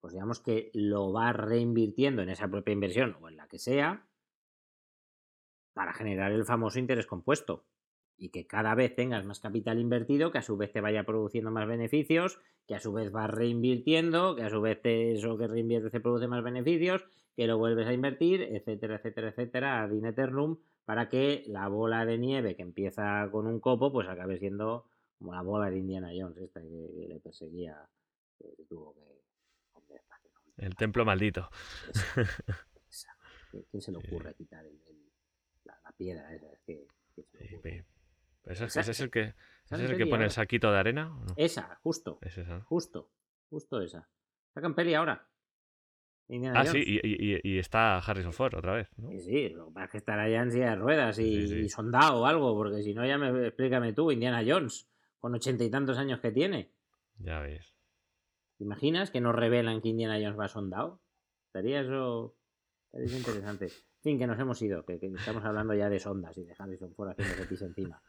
pues 0.00 0.12
digamos 0.12 0.38
que 0.40 0.70
lo 0.74 1.10
vas 1.12 1.34
reinvirtiendo 1.34 2.22
en 2.22 2.30
esa 2.30 2.48
propia 2.48 2.74
inversión 2.74 3.16
o 3.20 3.28
en 3.28 3.36
la 3.36 3.48
que 3.48 3.58
sea, 3.58 4.06
para 5.72 5.92
generar 5.92 6.30
el 6.30 6.44
famoso 6.44 6.78
interés 6.78 7.06
compuesto. 7.06 7.64
Y 8.22 8.28
que 8.28 8.46
cada 8.46 8.74
vez 8.74 8.94
tengas 8.94 9.24
más 9.24 9.40
capital 9.40 9.78
invertido, 9.80 10.30
que 10.30 10.36
a 10.38 10.42
su 10.42 10.56
vez 10.58 10.70
te 10.72 10.82
vaya 10.82 11.04
produciendo 11.04 11.50
más 11.50 11.66
beneficios, 11.66 12.38
que 12.66 12.74
a 12.74 12.80
su 12.80 12.92
vez 12.92 13.10
vas 13.10 13.30
reinvirtiendo, 13.30 14.36
que 14.36 14.42
a 14.42 14.50
su 14.50 14.60
vez 14.60 14.80
te- 14.82 15.12
eso 15.14 15.38
que 15.38 15.48
reinviertes 15.48 15.90
te 15.90 16.00
produce 16.00 16.28
más 16.28 16.44
beneficios, 16.44 17.02
que 17.34 17.46
lo 17.46 17.56
vuelves 17.56 17.86
a 17.86 17.94
invertir, 17.94 18.42
etcétera, 18.42 18.96
etcétera, 18.96 19.28
etcétera, 19.30 19.82
ad 19.82 19.92
eternum, 20.04 20.58
para 20.84 21.08
que 21.08 21.44
la 21.46 21.66
bola 21.68 22.04
de 22.04 22.18
nieve 22.18 22.56
que 22.56 22.62
empieza 22.62 23.26
con 23.32 23.46
un 23.46 23.58
copo, 23.58 23.90
pues 23.90 24.06
acabe 24.06 24.38
siendo 24.38 24.86
como 25.18 25.32
la 25.34 25.40
bola 25.42 25.70
de 25.70 25.78
Indiana 25.78 26.10
Jones, 26.14 26.36
esta 26.38 26.60
que, 26.60 27.06
le 27.08 27.20
perseguía, 27.20 27.88
que 28.38 28.64
tuvo 28.68 28.94
que... 28.94 29.10
El 30.58 30.76
templo 30.76 31.06
maldito. 31.06 31.48
Esa, 31.88 32.20
esa. 32.90 33.16
¿Qué- 33.50 33.64
¿Quién 33.70 33.80
se 33.80 33.92
le 33.92 33.98
ocurre 33.98 34.34
quitar 34.34 34.66
el- 34.66 34.78
el- 34.88 35.10
la, 35.64 35.80
la 35.84 35.92
piedra 35.92 36.34
esa? 36.34 36.52
Es 36.52 36.60
que, 36.66 36.86
¿quién 37.14 37.26
se 37.26 37.38
le 37.38 37.44
ocurre? 37.56 37.84
¿Ese, 38.50 38.64
es- 38.64 38.70
Esa- 38.70 38.80
ese 38.80 38.90
es 38.92 39.00
el 39.00 39.10
que, 39.10 39.20
ese 39.70 39.84
es 39.84 39.90
el 39.90 39.96
que 39.96 40.06
pone 40.06 40.24
el 40.24 40.30
saquito 40.30 40.70
de 40.72 40.78
arena? 40.78 41.14
¿o 41.16 41.24
no? 41.24 41.32
Esa, 41.36 41.78
justo, 41.82 42.18
Es 42.22 42.36
esa, 42.38 42.60
justo, 42.62 43.10
justo 43.48 43.80
esa. 43.80 44.08
Sacan 44.54 44.74
peli 44.74 44.94
ahora. 44.94 45.26
Indiana 46.28 46.60
Ah, 46.60 46.64
sí, 46.66 46.78
Jones. 46.84 46.86
y, 46.86 47.08
y- 47.08 47.36
y- 47.36 47.40
y 47.42 47.58
está 47.58 47.98
Harrison 47.98 48.32
Ford 48.32 48.54
otra 48.54 48.74
vez, 48.74 48.88
¿no? 48.96 49.08
Sí, 49.10 49.20
sí, 49.20 49.48
lo 49.48 49.66
que 49.66 49.72
pasa 49.72 49.84
es 49.86 49.90
que 49.92 49.98
estará 49.98 50.28
ya 50.28 50.42
en 50.42 50.52
silla 50.52 50.70
de 50.70 50.76
ruedas 50.76 51.18
y, 51.18 51.22
Sí, 51.42 51.48
sí. 51.48 51.54
y 51.62 51.68
sondado 51.68 52.20
o 52.22 52.26
algo, 52.26 52.54
porque 52.54 52.82
si 52.82 52.94
no, 52.94 53.04
ya 53.04 53.18
me 53.18 53.46
explícame 53.48 53.92
tú, 53.92 54.12
Indiana 54.12 54.42
Jones, 54.46 54.88
con 55.18 55.34
ochenta 55.34 55.64
y 55.64 55.70
tantos 55.70 55.98
años 55.98 56.20
que 56.20 56.30
tiene. 56.30 56.70
Ya 57.18 57.40
ves. 57.40 57.74
¿Te 58.58 58.64
imaginas 58.64 59.10
que 59.10 59.20
nos 59.20 59.34
revelan 59.34 59.80
que 59.80 59.88
Indiana 59.88 60.18
Jones 60.20 60.38
va 60.38 60.46
sondado? 60.48 61.00
Estaría 61.46 61.80
eso. 61.80 62.36
Estaría 62.92 63.16
interesante. 63.56 63.64
En 63.66 64.02
fin, 64.02 64.18
que 64.18 64.26
nos 64.28 64.38
hemos 64.38 64.62
ido, 64.62 64.84
que, 64.86 64.98
que 65.00 65.06
estamos 65.08 65.44
hablando 65.44 65.74
ya 65.74 65.88
de 65.90 65.98
sondas 65.98 66.38
y 66.38 66.44
de 66.44 66.54
Harrison 66.56 66.94
Ford 66.94 67.10
haciendo 67.10 67.44
pis 67.48 67.62
encima. 67.62 68.00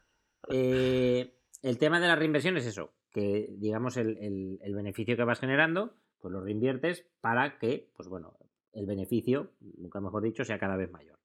Eh, 0.48 1.34
el 1.62 1.78
tema 1.78 2.00
de 2.00 2.08
la 2.08 2.16
reinversión 2.16 2.56
es 2.56 2.66
eso, 2.66 2.94
que 3.10 3.48
digamos 3.58 3.96
el, 3.96 4.18
el- 4.62 4.74
beneficio 4.74 5.16
que 5.16 5.24
vas 5.24 5.40
generando, 5.40 5.96
pues 6.20 6.32
lo 6.32 6.40
reinviertes 6.40 7.06
para 7.20 7.58
que, 7.58 7.90
pues 7.96 8.08
bueno, 8.08 8.36
el 8.72 8.86
beneficio, 8.86 9.52
nunca 9.60 10.00
mejor 10.00 10.22
dicho, 10.22 10.44
sea 10.44 10.58
cada 10.58 10.76
vez 10.76 10.90
mayor. 10.90 11.18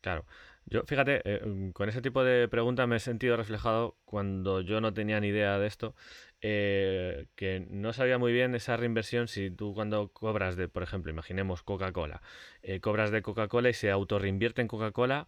Claro. 0.00 0.26
Yo, 0.66 0.82
fíjate, 0.86 1.20
eh, 1.24 1.44
mm, 1.46 1.70
con 1.72 1.88
ese 1.88 2.00
tipo 2.02 2.22
de 2.24 2.48
preguntas 2.48 2.86
me 2.88 2.96
he 2.96 3.00
sentido 3.00 3.36
reflejado 3.36 3.98
cuando 4.04 4.60
yo 4.60 4.80
no 4.80 4.92
tenía 4.94 5.20
ni 5.20 5.28
idea 5.28 5.58
de 5.58 5.66
esto, 5.66 5.94
eh, 6.40 7.26
que 7.36 7.66
no 7.70 7.92
sabía 7.92 8.18
muy 8.18 8.32
bien 8.32 8.54
esa 8.54 8.76
reinversión 8.76 9.28
si 9.28 9.50
tú 9.50 9.74
cuando 9.74 10.12
cobras 10.12 10.56
de, 10.56 10.68
por 10.68 10.82
ejemplo, 10.82 11.10
imaginemos 11.12 11.62
Coca-Cola, 11.62 12.22
eh, 12.62 12.80
cobras 12.80 13.10
de 13.10 13.22
Coca-Cola 13.22 13.68
y 13.70 13.74
se 13.74 13.90
autorreinvierte 13.90 14.62
en 14.62 14.68
Coca-Cola 14.68 15.26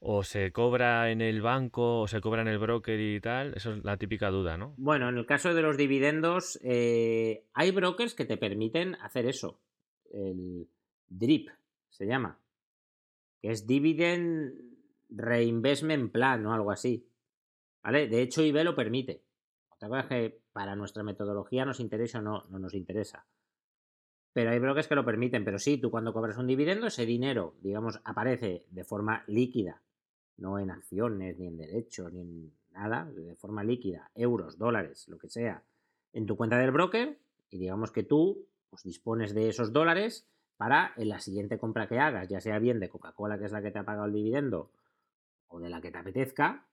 o 0.00 0.22
se 0.22 0.50
cobra 0.50 1.10
en 1.10 1.20
el 1.20 1.42
banco 1.42 2.00
o 2.00 2.08
se 2.08 2.22
cobra 2.22 2.40
en 2.40 2.48
el 2.48 2.58
broker 2.58 2.98
y 2.98 3.20
tal, 3.20 3.52
eso 3.54 3.74
es 3.74 3.84
la 3.84 3.98
típica 3.98 4.30
duda, 4.30 4.56
¿no? 4.56 4.74
Bueno, 4.78 5.10
en 5.10 5.18
el 5.18 5.26
caso 5.26 5.52
de 5.52 5.60
los 5.60 5.76
dividendos, 5.76 6.58
eh, 6.62 7.44
hay 7.52 7.70
brokers 7.70 8.14
que 8.14 8.24
te 8.24 8.38
permiten 8.38 8.94
hacer 8.96 9.26
eso. 9.26 9.60
El 10.10 10.68
DRIP 11.08 11.50
se 11.90 12.06
llama. 12.06 12.38
Que 13.42 13.50
es 13.50 13.66
Dividend 13.66 14.54
Reinvestment 15.10 16.10
Plan 16.10 16.46
o 16.46 16.54
algo 16.54 16.70
así. 16.70 17.06
¿Vale? 17.82 18.08
De 18.08 18.22
hecho, 18.22 18.42
IB 18.42 18.64
lo 18.64 18.74
permite. 18.74 19.22
Otra 19.70 19.88
cosa 19.88 20.00
es 20.00 20.06
que 20.06 20.40
para 20.52 20.76
nuestra 20.76 21.02
metodología 21.02 21.64
nos 21.64 21.80
interesa 21.80 22.18
o 22.20 22.22
no, 22.22 22.44
no 22.48 22.58
nos 22.58 22.74
interesa. 22.74 23.26
Pero 24.32 24.50
hay 24.50 24.58
brokers 24.58 24.88
que 24.88 24.94
lo 24.94 25.04
permiten. 25.04 25.44
Pero 25.44 25.58
sí, 25.58 25.78
tú 25.78 25.90
cuando 25.90 26.12
cobras 26.12 26.38
un 26.38 26.46
dividendo, 26.46 26.86
ese 26.86 27.04
dinero, 27.04 27.54
digamos, 27.60 28.00
aparece 28.04 28.66
de 28.70 28.84
forma 28.84 29.24
líquida. 29.26 29.82
No 30.40 30.58
en 30.58 30.70
acciones, 30.70 31.38
ni 31.38 31.46
en 31.46 31.56
derechos, 31.56 32.12
ni 32.12 32.22
en 32.22 32.52
nada. 32.72 33.04
De 33.04 33.36
forma 33.36 33.62
líquida. 33.62 34.10
Euros, 34.14 34.58
dólares, 34.58 35.06
lo 35.08 35.18
que 35.18 35.28
sea. 35.28 35.62
En 36.12 36.26
tu 36.26 36.36
cuenta 36.36 36.58
del 36.58 36.72
broker. 36.72 37.18
Y 37.50 37.58
digamos 37.58 37.92
que 37.92 38.02
tú 38.02 38.46
pues, 38.68 38.82
dispones 38.82 39.34
de 39.34 39.48
esos 39.48 39.72
dólares 39.72 40.26
para 40.56 40.92
en 40.98 41.08
la 41.08 41.20
siguiente 41.20 41.58
compra 41.58 41.88
que 41.88 41.98
hagas, 41.98 42.28
ya 42.28 42.38
sea 42.38 42.58
bien 42.58 42.80
de 42.80 42.90
Coca-Cola, 42.90 43.38
que 43.38 43.46
es 43.46 43.52
la 43.52 43.62
que 43.62 43.70
te 43.70 43.78
ha 43.78 43.84
pagado 43.84 44.04
el 44.04 44.12
dividendo, 44.12 44.70
o 45.48 45.58
de 45.58 45.70
la 45.70 45.80
que 45.80 45.90
te 45.90 45.96
apetezca, 45.96 46.66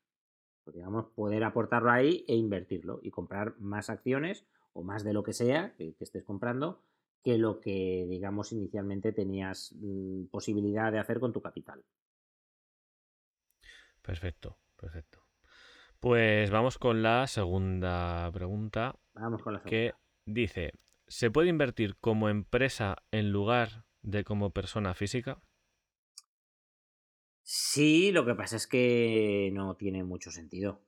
pues 0.66 0.76
digamos, 0.76 1.06
poder 1.16 1.46
aportarlo 1.46 1.90
ahí 1.90 2.26
e 2.28 2.36
invertirlo 2.36 3.00
y 3.02 3.12
comprar 3.12 3.58
más 3.60 3.90
acciones 3.90 4.46
o 4.74 4.84
más 4.84 5.06
de 5.06 5.14
lo 5.14 5.24
que 5.24 5.32
sea 5.32 5.74
que, 5.78 5.96
estés 6.02 6.26
comprando 6.26 6.82
que 7.24 7.38
lo 7.38 7.62
que, 7.62 8.06
digamos, 8.10 8.52
inicialmente 8.52 9.14
tenías 9.14 9.74
mm, 9.80 10.26
posibilidad 10.26 10.92
de 10.92 11.00
hacer 11.00 11.22
con 11.22 11.32
tu 11.32 11.42
capital. 11.42 11.82
Perfecto, 14.08 14.58
perfecto. 14.78 15.20
Pues 16.00 16.50
vamos 16.50 16.78
con 16.78 17.04
la 17.04 17.28
segunda 17.28 18.32
pregunta 18.32 18.96
Vamos 19.14 19.44
con 19.44 19.54
la 19.54 19.60
segunda. 19.60 19.70
que 19.70 19.94
dice, 20.26 20.72
¿se 21.08 21.30
puede 21.30 21.50
invertir 21.50 21.98
como 21.98 22.30
empresa 22.30 23.04
en 23.12 23.34
lugar 23.34 23.84
de 24.02 24.24
como 24.24 24.52
persona 24.52 24.94
física? 24.94 25.42
Sí, 27.44 28.14
lo 28.14 28.26
que 28.26 28.34
pasa 28.34 28.56
es 28.56 28.66
que 28.66 29.50
no 29.54 29.76
tiene 29.76 30.06
mucho 30.06 30.32
sentido. 30.32 30.80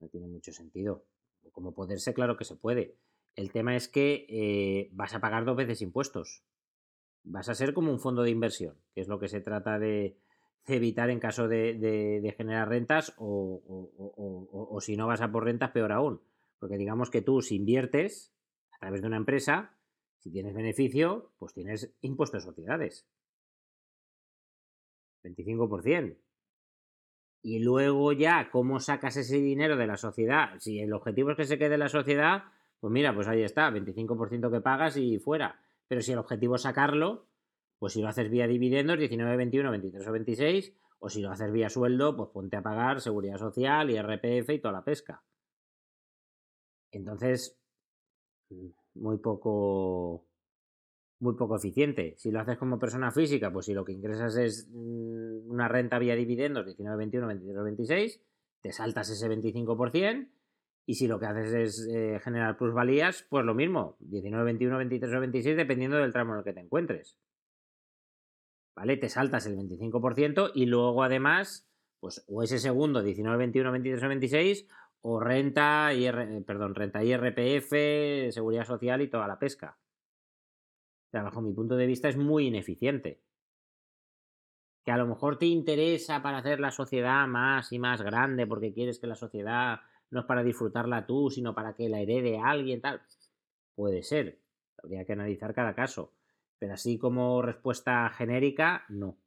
No 0.00 0.08
tiene 0.08 0.26
mucho 0.26 0.52
sentido. 0.52 1.04
Como 1.52 1.72
poderse, 1.72 2.14
claro 2.14 2.36
que 2.36 2.44
se 2.44 2.56
puede. 2.56 2.96
El 3.36 3.52
tema 3.52 3.76
es 3.76 3.86
que 3.88 4.26
eh, 4.28 4.88
vas 4.92 5.14
a 5.14 5.20
pagar 5.20 5.44
dos 5.44 5.56
veces 5.56 5.82
impuestos. 5.82 6.42
Vas 7.22 7.48
a 7.48 7.54
ser 7.54 7.74
como 7.74 7.92
un 7.92 8.00
fondo 8.00 8.22
de 8.22 8.30
inversión, 8.30 8.76
que 8.92 9.02
es 9.02 9.08
lo 9.08 9.20
que 9.20 9.28
se 9.28 9.40
trata 9.40 9.78
de, 9.78 9.88
de 9.88 10.18
evitar 10.66 11.10
en 11.10 11.20
caso 11.20 11.48
de, 11.48 12.34
generar 12.36 12.68
rentas 12.68 13.14
o, 13.18 14.78
si 14.80 14.96
no 14.96 15.06
vas 15.06 15.20
a 15.20 15.30
por 15.30 15.44
rentas, 15.44 15.70
peor 15.70 15.92
aún. 15.92 16.20
Porque 16.58 16.78
digamos 16.78 17.10
que 17.10 17.22
tú 17.22 17.42
si 17.42 17.56
inviertes 17.56 18.32
a 18.72 18.78
través 18.78 19.02
de 19.02 19.06
una 19.06 19.16
empresa, 19.16 19.76
si 20.18 20.30
tienes 20.30 20.54
beneficio, 20.54 21.32
pues 21.38 21.52
tienes 21.52 21.94
impuestos 22.00 22.44
de 22.44 22.50
sociedades. 22.50 23.06
25%. 25.22 26.16
Y 27.42 27.58
luego 27.58 28.12
ya, 28.12 28.48
¿cómo 28.50 28.80
sacas 28.80 29.18
ese 29.18 29.36
dinero 29.36 29.76
de 29.76 29.86
la 29.86 29.98
sociedad? 29.98 30.58
Si 30.60 30.80
el 30.80 30.94
objetivo 30.94 31.30
es 31.30 31.36
que 31.36 31.44
se 31.44 31.58
quede 31.58 31.76
la 31.76 31.90
sociedad, 31.90 32.44
pues 32.80 32.90
mira, 32.90 33.14
pues 33.14 33.28
ahí 33.28 33.42
está, 33.42 33.70
25% 33.70 34.50
que 34.50 34.60
pagas 34.62 34.96
y 34.96 35.18
fuera. 35.18 35.60
Pero 35.86 36.00
si 36.00 36.12
el 36.12 36.18
objetivo 36.18 36.54
es 36.54 36.62
sacarlo, 36.62 37.26
pues 37.84 37.92
si 37.92 38.00
lo 38.00 38.08
haces 38.08 38.30
vía 38.30 38.46
dividendos, 38.46 38.98
19, 38.98 39.36
21, 39.36 39.70
23 39.70 40.08
o 40.08 40.12
26, 40.12 40.72
o 41.00 41.10
si 41.10 41.20
lo 41.20 41.30
haces 41.30 41.52
vía 41.52 41.68
sueldo, 41.68 42.16
pues 42.16 42.30
ponte 42.30 42.56
a 42.56 42.62
pagar 42.62 43.02
seguridad 43.02 43.36
social, 43.36 43.90
IRPF 43.90 44.48
y 44.48 44.58
toda 44.58 44.72
la 44.72 44.84
pesca. 44.84 45.22
Entonces, 46.90 47.58
muy 48.94 49.18
poco 49.18 50.24
muy 51.18 51.34
poco 51.34 51.56
eficiente. 51.56 52.14
Si 52.16 52.30
lo 52.30 52.40
haces 52.40 52.56
como 52.56 52.78
persona 52.78 53.10
física, 53.10 53.52
pues 53.52 53.66
si 53.66 53.74
lo 53.74 53.84
que 53.84 53.92
ingresas 53.92 54.34
es 54.38 54.66
mm, 54.72 55.50
una 55.50 55.68
renta 55.68 55.98
vía 55.98 56.16
dividendos, 56.16 56.64
19, 56.64 56.96
21, 56.96 57.26
23 57.26 57.58
o 57.58 57.64
26, 57.64 58.22
te 58.62 58.72
saltas 58.72 59.10
ese 59.10 59.28
25%, 59.28 60.30
y 60.86 60.94
si 60.94 61.06
lo 61.06 61.20
que 61.20 61.26
haces 61.26 61.52
es 61.52 61.86
eh, 61.94 62.18
generar 62.24 62.56
plusvalías, 62.56 63.26
pues 63.28 63.44
lo 63.44 63.54
mismo, 63.54 63.98
19, 64.00 64.42
21, 64.42 64.78
23 64.78 65.14
o 65.14 65.20
26, 65.20 65.56
dependiendo 65.58 65.98
del 65.98 66.14
tramo 66.14 66.32
en 66.32 66.38
el 66.38 66.44
que 66.44 66.54
te 66.54 66.60
encuentres. 66.60 67.18
¿Vale? 68.76 68.96
Te 68.96 69.08
saltas 69.08 69.46
el 69.46 69.56
25% 69.56 70.50
y 70.54 70.66
luego 70.66 71.02
además, 71.02 71.68
pues 72.00 72.24
o 72.28 72.42
ese 72.42 72.58
segundo, 72.58 73.02
19, 73.02 73.36
21, 73.36 73.70
23 73.70 74.02
o 74.02 74.08
26, 74.08 74.68
o 75.02 75.20
renta, 75.20 75.92
IR, 75.92 76.44
perdón, 76.44 76.74
renta 76.74 77.04
IRPF, 77.04 78.32
seguridad 78.32 78.64
social 78.64 79.02
y 79.02 79.08
toda 79.08 79.28
la 79.28 79.38
pesca. 79.38 79.78
O 81.08 81.10
sea, 81.10 81.22
bajo 81.22 81.42
mi 81.42 81.52
punto 81.52 81.76
de 81.76 81.86
vista 81.86 82.08
es 82.08 82.16
muy 82.16 82.46
ineficiente. 82.46 83.22
Que 84.84 84.92
a 84.92 84.96
lo 84.96 85.06
mejor 85.06 85.38
te 85.38 85.46
interesa 85.46 86.22
para 86.22 86.38
hacer 86.38 86.58
la 86.58 86.70
sociedad 86.70 87.26
más 87.26 87.70
y 87.72 87.78
más 87.78 88.02
grande 88.02 88.46
porque 88.46 88.72
quieres 88.72 88.98
que 88.98 89.06
la 89.06 89.14
sociedad 89.14 89.80
no 90.10 90.20
es 90.20 90.26
para 90.26 90.42
disfrutarla 90.42 91.06
tú, 91.06 91.30
sino 91.30 91.54
para 91.54 91.74
que 91.74 91.88
la 91.88 92.00
herede 92.00 92.38
alguien, 92.38 92.80
tal. 92.80 93.02
Puede 93.74 94.02
ser. 94.02 94.40
Habría 94.82 95.04
que 95.04 95.12
analizar 95.12 95.54
cada 95.54 95.74
caso. 95.74 96.12
Pero 96.58 96.74
así 96.74 96.98
como 96.98 97.42
respuesta 97.42 98.08
genérica, 98.10 98.84
no. 98.88 99.18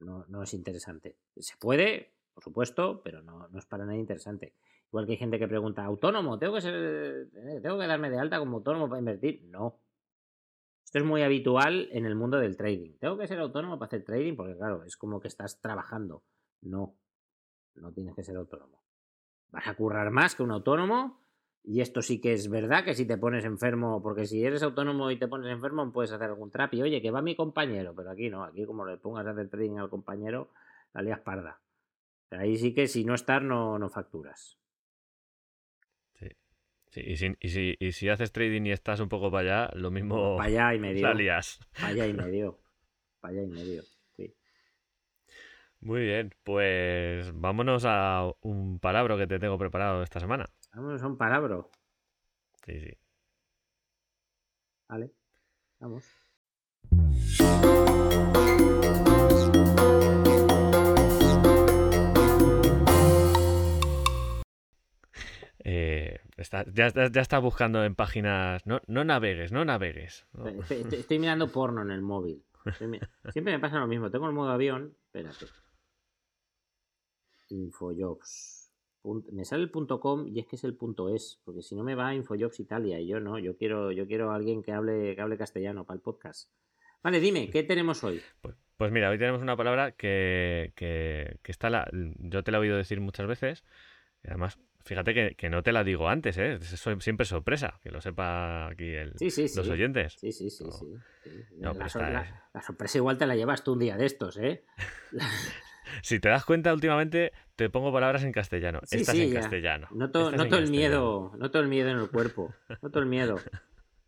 No, 0.00 0.24
no 0.28 0.42
es 0.42 0.54
interesante. 0.54 1.16
Se 1.36 1.56
puede, 1.56 2.14
por 2.32 2.42
supuesto, 2.42 3.02
pero 3.02 3.22
no, 3.22 3.48
no 3.48 3.58
es 3.58 3.66
para 3.66 3.84
nada 3.84 3.98
interesante. 3.98 4.54
Igual 4.88 5.06
que 5.06 5.12
hay 5.12 5.18
gente 5.18 5.38
que 5.38 5.46
pregunta, 5.46 5.84
¿autónomo? 5.84 6.38
¿Tengo 6.38 6.54
que, 6.54 6.60
ser, 6.62 6.74
eh, 6.74 7.60
¿Tengo 7.62 7.78
que 7.78 7.86
darme 7.86 8.10
de 8.10 8.18
alta 8.18 8.38
como 8.38 8.56
autónomo 8.56 8.88
para 8.88 8.98
invertir? 8.98 9.44
No. 9.44 9.80
Esto 10.84 10.98
es 10.98 11.04
muy 11.04 11.22
habitual 11.22 11.88
en 11.92 12.06
el 12.06 12.16
mundo 12.16 12.38
del 12.38 12.56
trading. 12.56 12.98
¿Tengo 12.98 13.16
que 13.16 13.28
ser 13.28 13.38
autónomo 13.38 13.78
para 13.78 13.86
hacer 13.86 14.04
trading? 14.04 14.34
Porque 14.34 14.56
claro, 14.56 14.82
es 14.82 14.96
como 14.96 15.20
que 15.20 15.28
estás 15.28 15.60
trabajando. 15.60 16.24
No, 16.62 16.96
no 17.74 17.92
tienes 17.92 18.16
que 18.16 18.24
ser 18.24 18.36
autónomo. 18.36 18.82
Vas 19.50 19.68
a 19.68 19.74
currar 19.74 20.10
más 20.10 20.34
que 20.34 20.42
un 20.42 20.50
autónomo 20.50 21.20
y 21.62 21.80
esto 21.80 22.00
sí 22.00 22.20
que 22.20 22.32
es 22.32 22.48
verdad 22.48 22.84
que 22.84 22.94
si 22.94 23.06
te 23.06 23.18
pones 23.18 23.44
enfermo, 23.44 24.02
porque 24.02 24.26
si 24.26 24.44
eres 24.44 24.62
autónomo 24.62 25.10
y 25.10 25.18
te 25.18 25.28
pones 25.28 25.50
enfermo, 25.52 25.92
puedes 25.92 26.10
hacer 26.12 26.28
algún 26.28 26.50
trapi. 26.50 26.80
Oye, 26.82 27.02
que 27.02 27.10
va 27.10 27.20
mi 27.20 27.36
compañero, 27.36 27.94
pero 27.94 28.10
aquí 28.10 28.30
no, 28.30 28.44
aquí 28.44 28.64
como 28.64 28.86
le 28.86 28.96
pongas 28.96 29.26
a 29.26 29.30
hacer 29.30 29.48
trading 29.50 29.76
al 29.76 29.90
compañero, 29.90 30.50
la 30.94 31.02
lías 31.02 31.20
parda. 31.20 31.60
Ahí 32.30 32.56
sí 32.56 32.72
que 32.72 32.86
si 32.86 33.04
no 33.04 33.14
estás, 33.14 33.42
no, 33.42 33.78
no 33.78 33.90
facturas. 33.90 34.58
Sí. 36.14 36.28
sí 36.90 37.00
y, 37.04 37.16
si, 37.16 37.36
y, 37.40 37.48
si, 37.48 37.76
y, 37.78 37.92
si, 37.92 38.08
haces 38.08 38.32
trading 38.32 38.62
y 38.62 38.72
estás 38.72 39.00
un 39.00 39.08
poco 39.08 39.30
para 39.30 39.64
allá, 39.64 39.70
lo 39.74 39.90
mismo. 39.90 40.36
Para 40.36 40.48
allá 40.48 40.74
y 40.74 40.78
medio. 40.78 41.06
La 41.06 41.14
lías. 41.14 41.60
Para 41.74 41.88
allá 41.88 42.06
y 42.06 42.14
medio. 42.14 42.58
Para 43.20 43.34
allá 43.34 43.42
y 43.42 43.46
medio. 43.48 43.82
Sí. 44.16 44.34
Muy 45.80 46.02
bien, 46.02 46.32
pues 46.42 47.32
vámonos 47.34 47.84
a 47.86 48.32
un 48.40 48.78
palabra 48.78 49.18
que 49.18 49.26
te 49.26 49.38
tengo 49.38 49.58
preparado 49.58 50.02
esta 50.02 50.20
semana. 50.20 50.48
Vámonos 50.72 51.02
a 51.02 51.06
un 51.08 51.16
palabra. 51.16 51.66
Sí, 52.64 52.80
sí. 52.80 52.98
Vale, 54.88 55.12
vamos. 55.80 56.04
Eh, 65.62 66.20
está, 66.36 66.64
ya, 66.72 66.88
ya 66.88 67.20
está 67.20 67.38
buscando 67.38 67.84
en 67.84 67.94
páginas. 67.94 68.64
No, 68.66 68.80
no 68.86 69.04
navegues, 69.04 69.52
no 69.52 69.64
navegues. 69.64 70.26
No. 70.32 70.48
Estoy, 70.48 70.86
estoy, 70.92 71.18
mirando 71.18 71.50
porno 71.50 71.82
en 71.82 71.90
el 71.90 72.02
móvil. 72.02 72.44
Siempre 73.32 73.52
me 73.52 73.58
pasa 73.58 73.78
lo 73.78 73.86
mismo. 73.86 74.10
Tengo 74.10 74.26
el 74.26 74.34
modo 74.34 74.50
avión. 74.50 74.96
Espérate. 75.06 75.46
Infojobs. 77.48 78.59
Me 79.02 79.44
sale 79.44 79.62
el 79.62 79.70
punto 79.70 80.00
.com 80.00 80.26
y 80.28 80.40
es 80.40 80.46
que 80.46 80.56
es 80.56 80.64
el 80.64 80.76
punto 80.76 81.14
.es, 81.14 81.40
porque 81.44 81.62
si 81.62 81.74
no 81.74 81.82
me 81.82 81.94
va 81.94 82.08
a 82.08 82.14
Infojobs 82.14 82.60
Italia 82.60 83.00
y 83.00 83.06
yo 83.06 83.20
no, 83.20 83.38
yo 83.38 83.56
quiero, 83.56 83.92
yo 83.92 84.06
quiero 84.06 84.30
a 84.30 84.36
alguien 84.36 84.62
que 84.62 84.72
hable, 84.72 85.14
que 85.14 85.20
hable 85.20 85.38
castellano 85.38 85.84
para 85.84 85.96
el 85.96 86.02
podcast. 86.02 86.50
Vale, 87.02 87.18
dime, 87.20 87.48
¿qué 87.50 87.62
tenemos 87.62 88.04
hoy? 88.04 88.20
Pues, 88.42 88.56
pues 88.76 88.92
mira, 88.92 89.08
hoy 89.08 89.18
tenemos 89.18 89.40
una 89.40 89.56
palabra 89.56 89.92
que, 89.92 90.72
que, 90.76 91.38
que 91.42 91.52
está 91.52 91.70
la, 91.70 91.88
yo 91.92 92.42
te 92.42 92.50
la 92.50 92.58
he 92.58 92.60
oído 92.60 92.76
decir 92.76 93.00
muchas 93.00 93.26
veces, 93.26 93.64
y 94.22 94.28
además 94.28 94.58
Fíjate 94.82 95.12
que, 95.12 95.34
que, 95.36 95.50
no 95.50 95.62
te 95.62 95.72
la 95.72 95.84
digo 95.84 96.08
antes, 96.08 96.38
¿eh? 96.38 96.54
Es 96.54 96.88
siempre 97.00 97.26
sorpresa, 97.26 97.78
que 97.82 97.90
lo 97.90 98.00
sepa 98.00 98.68
aquí 98.68 98.94
el, 98.94 99.12
sí, 99.18 99.30
sí, 99.30 99.46
sí. 99.46 99.58
los 99.58 99.68
oyentes. 99.68 100.14
Sí, 100.18 100.32
sí, 100.32 100.48
sí. 100.48 100.64
No. 100.64 100.72
sí. 100.72 100.94
No, 101.58 101.72
la, 101.74 101.90
la, 101.94 102.10
la, 102.10 102.50
la, 102.54 102.62
sorpresa 102.62 102.96
igual 102.96 103.18
te 103.18 103.26
la 103.26 103.36
llevas 103.36 103.62
tú 103.62 103.74
un 103.74 103.80
día 103.80 103.96
de 103.98 104.06
estos, 104.06 104.38
¿eh? 104.38 104.64
si 106.02 106.20
te 106.20 106.28
das 106.28 106.44
cuenta, 106.44 106.72
últimamente 106.72 107.32
te 107.56 107.70
pongo 107.70 107.92
palabras 107.92 108.24
en 108.24 108.32
castellano. 108.32 108.80
Sí, 108.84 108.98
Estas 108.98 109.14
en 109.16 109.30
ya. 109.30 109.40
castellano. 109.40 109.88
Noto, 109.92 110.30
noto 110.30 110.56
en 110.56 110.64
el 110.64 110.70
miedo, 110.70 111.32
noto 111.38 111.60
el 111.60 111.68
miedo 111.68 111.90
en 111.90 111.98
el 111.98 112.10
cuerpo. 112.10 112.54
Noto 112.82 112.98
el 112.98 113.06
miedo. 113.06 113.38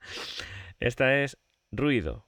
Esta 0.81 1.23
es 1.23 1.38
ruido. 1.71 2.27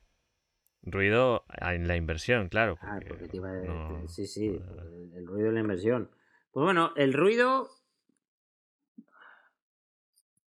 Ruido 0.82 1.44
en 1.60 1.88
la 1.88 1.96
inversión, 1.96 2.48
claro. 2.48 2.76
Porque, 2.76 3.06
ah, 3.06 3.08
porque 3.08 3.28
te 3.28 3.36
iba 3.38 3.50
a... 3.50 3.54
no... 3.54 4.08
Sí, 4.08 4.26
sí, 4.26 4.48
el, 4.48 5.12
el 5.14 5.26
ruido 5.26 5.48
en 5.48 5.54
la 5.54 5.60
inversión. 5.60 6.10
Pues 6.52 6.64
bueno, 6.64 6.92
el 6.96 7.14
ruido 7.14 7.70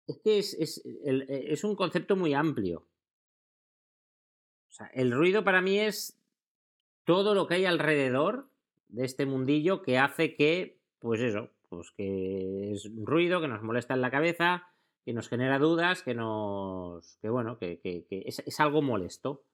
es 0.08 0.18
que 0.24 0.38
es, 0.38 0.54
es, 0.54 0.82
el, 1.04 1.26
es, 1.28 1.64
un 1.64 1.76
concepto 1.76 2.16
muy 2.16 2.32
amplio. 2.32 2.88
O 4.68 4.72
sea, 4.72 4.86
el 4.94 5.12
ruido 5.12 5.44
para 5.44 5.60
mí 5.60 5.78
es 5.78 6.18
todo 7.04 7.34
lo 7.34 7.46
que 7.46 7.54
hay 7.56 7.66
alrededor 7.66 8.48
de 8.88 9.04
este 9.04 9.26
mundillo 9.26 9.82
que 9.82 9.98
hace 9.98 10.34
que, 10.34 10.80
pues 10.98 11.20
eso, 11.20 11.50
pues 11.68 11.90
que 11.96 12.72
es 12.72 12.90
ruido 12.96 13.40
que 13.40 13.48
nos 13.48 13.62
molesta 13.62 13.94
en 13.94 14.00
la 14.00 14.10
cabeza, 14.10 14.66
que 15.04 15.12
nos 15.12 15.28
genera 15.28 15.58
dudas, 15.58 16.02
que 16.02 16.14
nos. 16.14 17.18
que 17.20 17.28
bueno, 17.28 17.58
que, 17.58 17.80
que, 17.80 18.06
es, 18.10 18.40
es, 18.40 18.60
algo 18.60 18.82
molesto. 18.82 19.44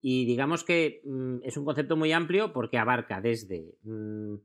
Y 0.00 0.26
digamos 0.26 0.64
que 0.64 1.00
mmm, 1.04 1.38
es 1.42 1.56
un 1.56 1.64
concepto 1.64 1.96
muy 1.96 2.12
amplio 2.12 2.52
porque 2.52 2.78
abarca 2.78 3.20
desde 3.20 3.78
mmm, 3.82 4.36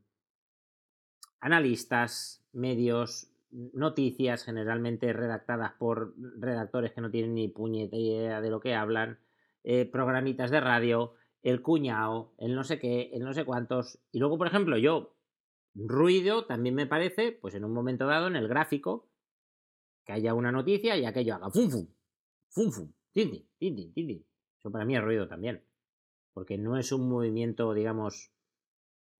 analistas, 1.40 2.44
medios, 2.52 3.30
noticias 3.50 4.44
generalmente 4.44 5.12
redactadas 5.12 5.72
por 5.72 6.14
redactores 6.38 6.92
que 6.92 7.00
no 7.00 7.10
tienen 7.10 7.34
ni 7.34 7.48
puñeta 7.48 7.96
idea 7.96 8.40
de 8.40 8.50
lo 8.50 8.60
que 8.60 8.74
hablan, 8.74 9.18
eh, 9.64 9.84
programitas 9.84 10.50
de 10.50 10.60
radio, 10.60 11.14
el 11.42 11.62
cuñado, 11.62 12.32
el 12.38 12.54
no 12.54 12.64
sé 12.64 12.78
qué, 12.78 13.10
el 13.12 13.24
no 13.24 13.32
sé 13.32 13.44
cuántos. 13.44 13.98
Y 14.12 14.18
luego, 14.18 14.38
por 14.38 14.46
ejemplo, 14.46 14.76
yo, 14.76 15.16
ruido 15.74 16.46
también 16.46 16.74
me 16.74 16.86
parece, 16.86 17.32
pues 17.32 17.54
en 17.54 17.64
un 17.64 17.72
momento 17.72 18.06
dado, 18.06 18.26
en 18.26 18.36
el 18.36 18.48
gráfico, 18.48 19.08
que 20.04 20.12
haya 20.12 20.34
una 20.34 20.52
noticia 20.52 20.96
y 20.96 21.04
aquello 21.04 21.34
haga 21.34 21.50
fum 21.50 21.70
fum, 21.70 21.86
fum 22.48 22.70
fum, 22.72 22.92
tin 23.12 23.30
tin, 23.30 23.48
tin 23.58 23.76
tin, 23.76 23.92
tin 23.92 24.06
tin. 24.06 24.26
Eso 24.58 24.70
para 24.70 24.84
mí 24.84 24.96
es 24.96 25.02
ruido 25.02 25.28
también. 25.28 25.64
Porque 26.32 26.58
no 26.58 26.76
es 26.76 26.92
un 26.92 27.08
movimiento, 27.08 27.74
digamos, 27.74 28.32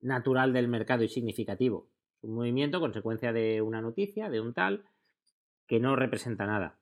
natural 0.00 0.52
del 0.52 0.68
mercado 0.68 1.02
y 1.02 1.08
significativo 1.08 1.90
un 2.22 2.34
movimiento 2.34 2.80
consecuencia 2.80 3.32
de 3.32 3.62
una 3.62 3.80
noticia, 3.80 4.28
de 4.28 4.40
un 4.40 4.52
tal, 4.52 4.84
que 5.66 5.80
no 5.80 5.96
representa 5.96 6.46
nada. 6.46 6.78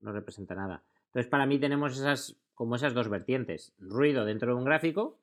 No 0.00 0.12
representa 0.12 0.54
nada. 0.54 0.84
Entonces, 1.06 1.30
para 1.30 1.46
mí 1.46 1.58
tenemos 1.58 1.96
esas, 1.98 2.36
como 2.56 2.74
esas 2.74 2.94
dos 2.94 3.08
vertientes. 3.08 3.74
Ruido 3.78 4.24
dentro 4.24 4.52
de 4.52 4.58
un 4.58 4.64
gráfico 4.64 5.20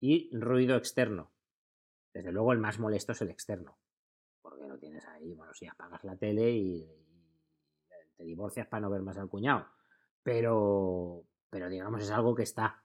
y 0.00 0.28
ruido 0.36 0.76
externo. 0.76 1.30
Desde 2.12 2.32
luego, 2.32 2.52
el 2.52 2.58
más 2.58 2.80
molesto 2.80 3.12
es 3.12 3.22
el 3.22 3.30
externo. 3.30 3.78
Porque 4.42 4.66
lo 4.66 4.76
tienes 4.76 5.06
ahí, 5.06 5.32
bueno, 5.34 5.54
si 5.54 5.66
apagas 5.66 6.04
la 6.04 6.16
tele 6.16 6.50
y, 6.50 6.86
te 8.16 8.24
divorcias 8.24 8.66
para 8.66 8.80
no 8.80 8.90
ver 8.90 9.02
más 9.02 9.16
al 9.16 9.28
cuñado. 9.28 9.66
Pero, 10.24 11.24
pero 11.48 11.68
digamos, 11.68 12.02
es 12.02 12.10
algo 12.10 12.34
que 12.34 12.42
está. 12.42 12.82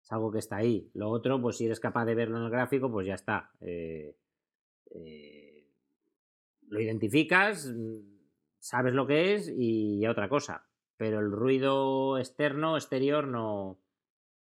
Es 0.00 0.12
algo 0.12 0.30
que 0.30 0.38
está 0.38 0.56
ahí. 0.56 0.88
Lo 0.94 1.10
otro, 1.10 1.42
pues 1.42 1.56
si 1.56 1.66
eres 1.66 1.80
capaz 1.80 2.04
de 2.04 2.14
verlo 2.14 2.38
en 2.38 2.44
el 2.44 2.50
gráfico, 2.50 2.92
pues 2.92 3.08
ya 3.08 3.14
está. 3.14 3.50
Eh, 3.60 4.16
eh, 4.90 5.68
lo 6.68 6.80
identificas, 6.80 7.74
sabes 8.60 8.94
lo 8.94 9.04
que 9.04 9.34
es 9.34 9.52
y 9.52 9.98
ya 9.98 10.12
otra 10.12 10.28
cosa. 10.28 10.64
Pero 10.96 11.20
el 11.20 11.30
ruido 11.30 12.18
externo, 12.18 12.76
exterior, 12.76 13.26
no. 13.26 13.78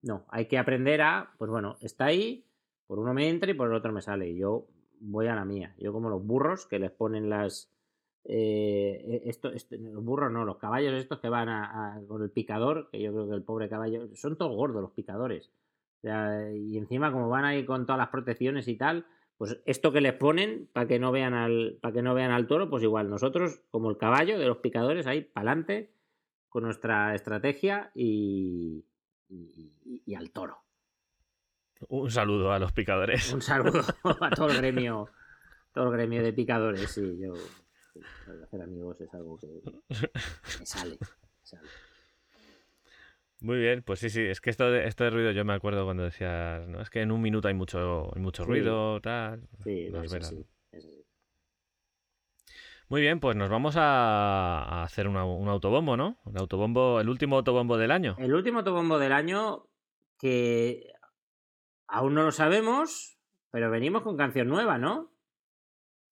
No, 0.02 0.26
hay 0.30 0.48
que 0.48 0.58
aprender 0.58 1.02
a, 1.02 1.34
pues 1.38 1.50
bueno, 1.50 1.78
está 1.80 2.06
ahí, 2.06 2.46
por 2.88 3.00
uno 3.00 3.14
me 3.14 3.30
entra 3.30 3.50
y 3.50 3.54
por 3.54 3.70
el 3.70 3.74
otro 3.74 3.94
me 3.94 4.02
sale. 4.02 4.30
Y 4.30 4.38
yo 4.38 4.68
voy 5.00 5.28
a 5.28 5.36
la 5.36 5.46
mía. 5.46 5.74
Yo 5.78 5.94
como 5.94 6.10
los 6.10 6.26
burros 6.26 6.66
que 6.66 6.80
les 6.80 6.92
ponen 6.92 7.30
las, 7.30 7.72
eh, 8.26 9.22
esto, 9.26 9.50
esto, 9.50 9.76
los 9.78 10.04
burros 10.04 10.32
no, 10.32 10.46
los 10.46 10.58
caballos 10.58 10.94
estos 10.94 11.20
que 11.20 11.30
van 11.30 11.50
a, 11.50 11.96
a, 11.96 12.02
con 12.06 12.22
el 12.22 12.32
picador, 12.32 12.90
que 12.92 13.02
yo 13.02 13.14
creo 13.14 13.30
que 13.30 13.36
el 13.36 13.44
pobre 13.44 13.70
caballo, 13.70 14.08
son 14.16 14.38
todos 14.38 14.56
gordos 14.56 14.82
los 14.82 14.92
picadores. 14.92 15.52
O 15.98 16.02
sea, 16.02 16.52
y 16.52 16.78
encima 16.78 17.12
como 17.12 17.30
van 17.30 17.46
ahí 17.46 17.66
con 17.66 17.86
todas 17.86 18.00
las 18.00 18.10
protecciones 18.10 18.68
y 18.68 18.76
tal, 18.76 19.06
pues 19.38 19.60
esto 19.66 19.92
que 19.92 20.02
les 20.02 20.14
ponen 20.14 20.70
para 20.74 20.88
que 20.88 21.00
no 21.00 21.12
vean 21.12 21.34
al 21.34 21.78
para 21.82 21.94
que 21.94 22.02
no 22.02 22.14
vean 22.14 22.32
al 22.32 22.48
toro, 22.48 22.70
pues 22.70 22.84
igual 22.84 23.10
nosotros 23.10 23.62
como 23.72 23.90
el 23.90 23.98
caballo 23.98 24.38
de 24.38 24.46
los 24.46 24.58
picadores 24.58 25.08
ahí 25.08 25.22
para 25.22 25.52
adelante 25.52 25.92
con 26.54 26.62
nuestra 26.62 27.16
estrategia 27.16 27.90
y, 27.96 28.86
y, 29.28 30.02
y, 30.06 30.14
al 30.14 30.30
toro. 30.30 30.60
Un 31.90 32.12
saludo 32.12 32.54
a 32.54 32.60
los 32.60 32.72
picadores. 32.72 33.34
Un 33.34 33.42
saludo 33.42 33.82
a 34.22 34.30
todo 34.30 34.52
el 34.52 34.58
gremio, 34.58 35.10
todo 35.74 35.86
el 35.86 35.94
gremio 35.94 36.22
de 36.22 36.32
picadores, 36.32 36.92
sí, 36.92 37.18
yo 37.20 37.34
hacer 38.46 38.62
amigos 38.62 39.02
es 39.02 39.12
algo 39.16 39.40
que 39.40 39.48
me 39.48 40.66
sale, 40.68 40.92
me 41.00 41.44
sale. 41.44 41.68
Muy 43.42 43.58
bien, 43.58 43.82
pues 43.82 44.00
sí, 44.00 44.12
sí, 44.12 44.22
es 44.22 44.40
que 44.40 44.52
esto 44.52 44.70
de, 44.70 44.86
esto 44.88 45.06
de 45.06 45.10
ruido 45.10 45.32
yo 45.32 45.44
me 45.46 45.54
acuerdo 45.54 45.86
cuando 45.86 46.04
decías, 46.04 46.68
no, 46.68 46.82
es 46.82 46.92
que 46.92 47.02
en 47.02 47.12
un 47.12 47.20
minuto 47.20 47.48
hay 47.48 47.56
mucho, 47.56 48.12
hay 48.16 48.22
mucho 48.22 48.44
Sí. 48.44 48.50
ruido, 48.50 49.02
tal. 49.02 49.42
Sí, 49.64 49.90
No, 49.90 50.02
verdad. 50.02 50.18
así. 50.20 50.46
Muy 52.94 53.02
bien, 53.02 53.20
pues 53.20 53.36
nos 53.36 53.50
vamos 53.50 53.74
a, 53.76 54.84
hacer 54.84 55.08
una- 55.08 55.26
un 55.26 55.48
autobombo, 55.50 55.98
¿no? 55.98 56.20
Un 56.26 56.38
autobombo, 56.38 57.02
el 57.02 57.10
último 57.10 57.38
autobombo 57.38 57.76
del 57.76 57.90
año. 57.90 58.16
El 58.20 58.36
último 58.36 58.60
autobombo 58.60 59.00
del 59.00 59.14
año 59.14 59.66
que 60.20 60.94
aún 61.88 62.14
no 62.14 62.22
lo 62.22 62.32
sabemos, 62.32 63.18
pero 63.50 63.72
venimos 63.72 64.04
con 64.04 64.16
canción 64.16 64.48
nueva, 64.48 64.78
¿no? 64.78 65.10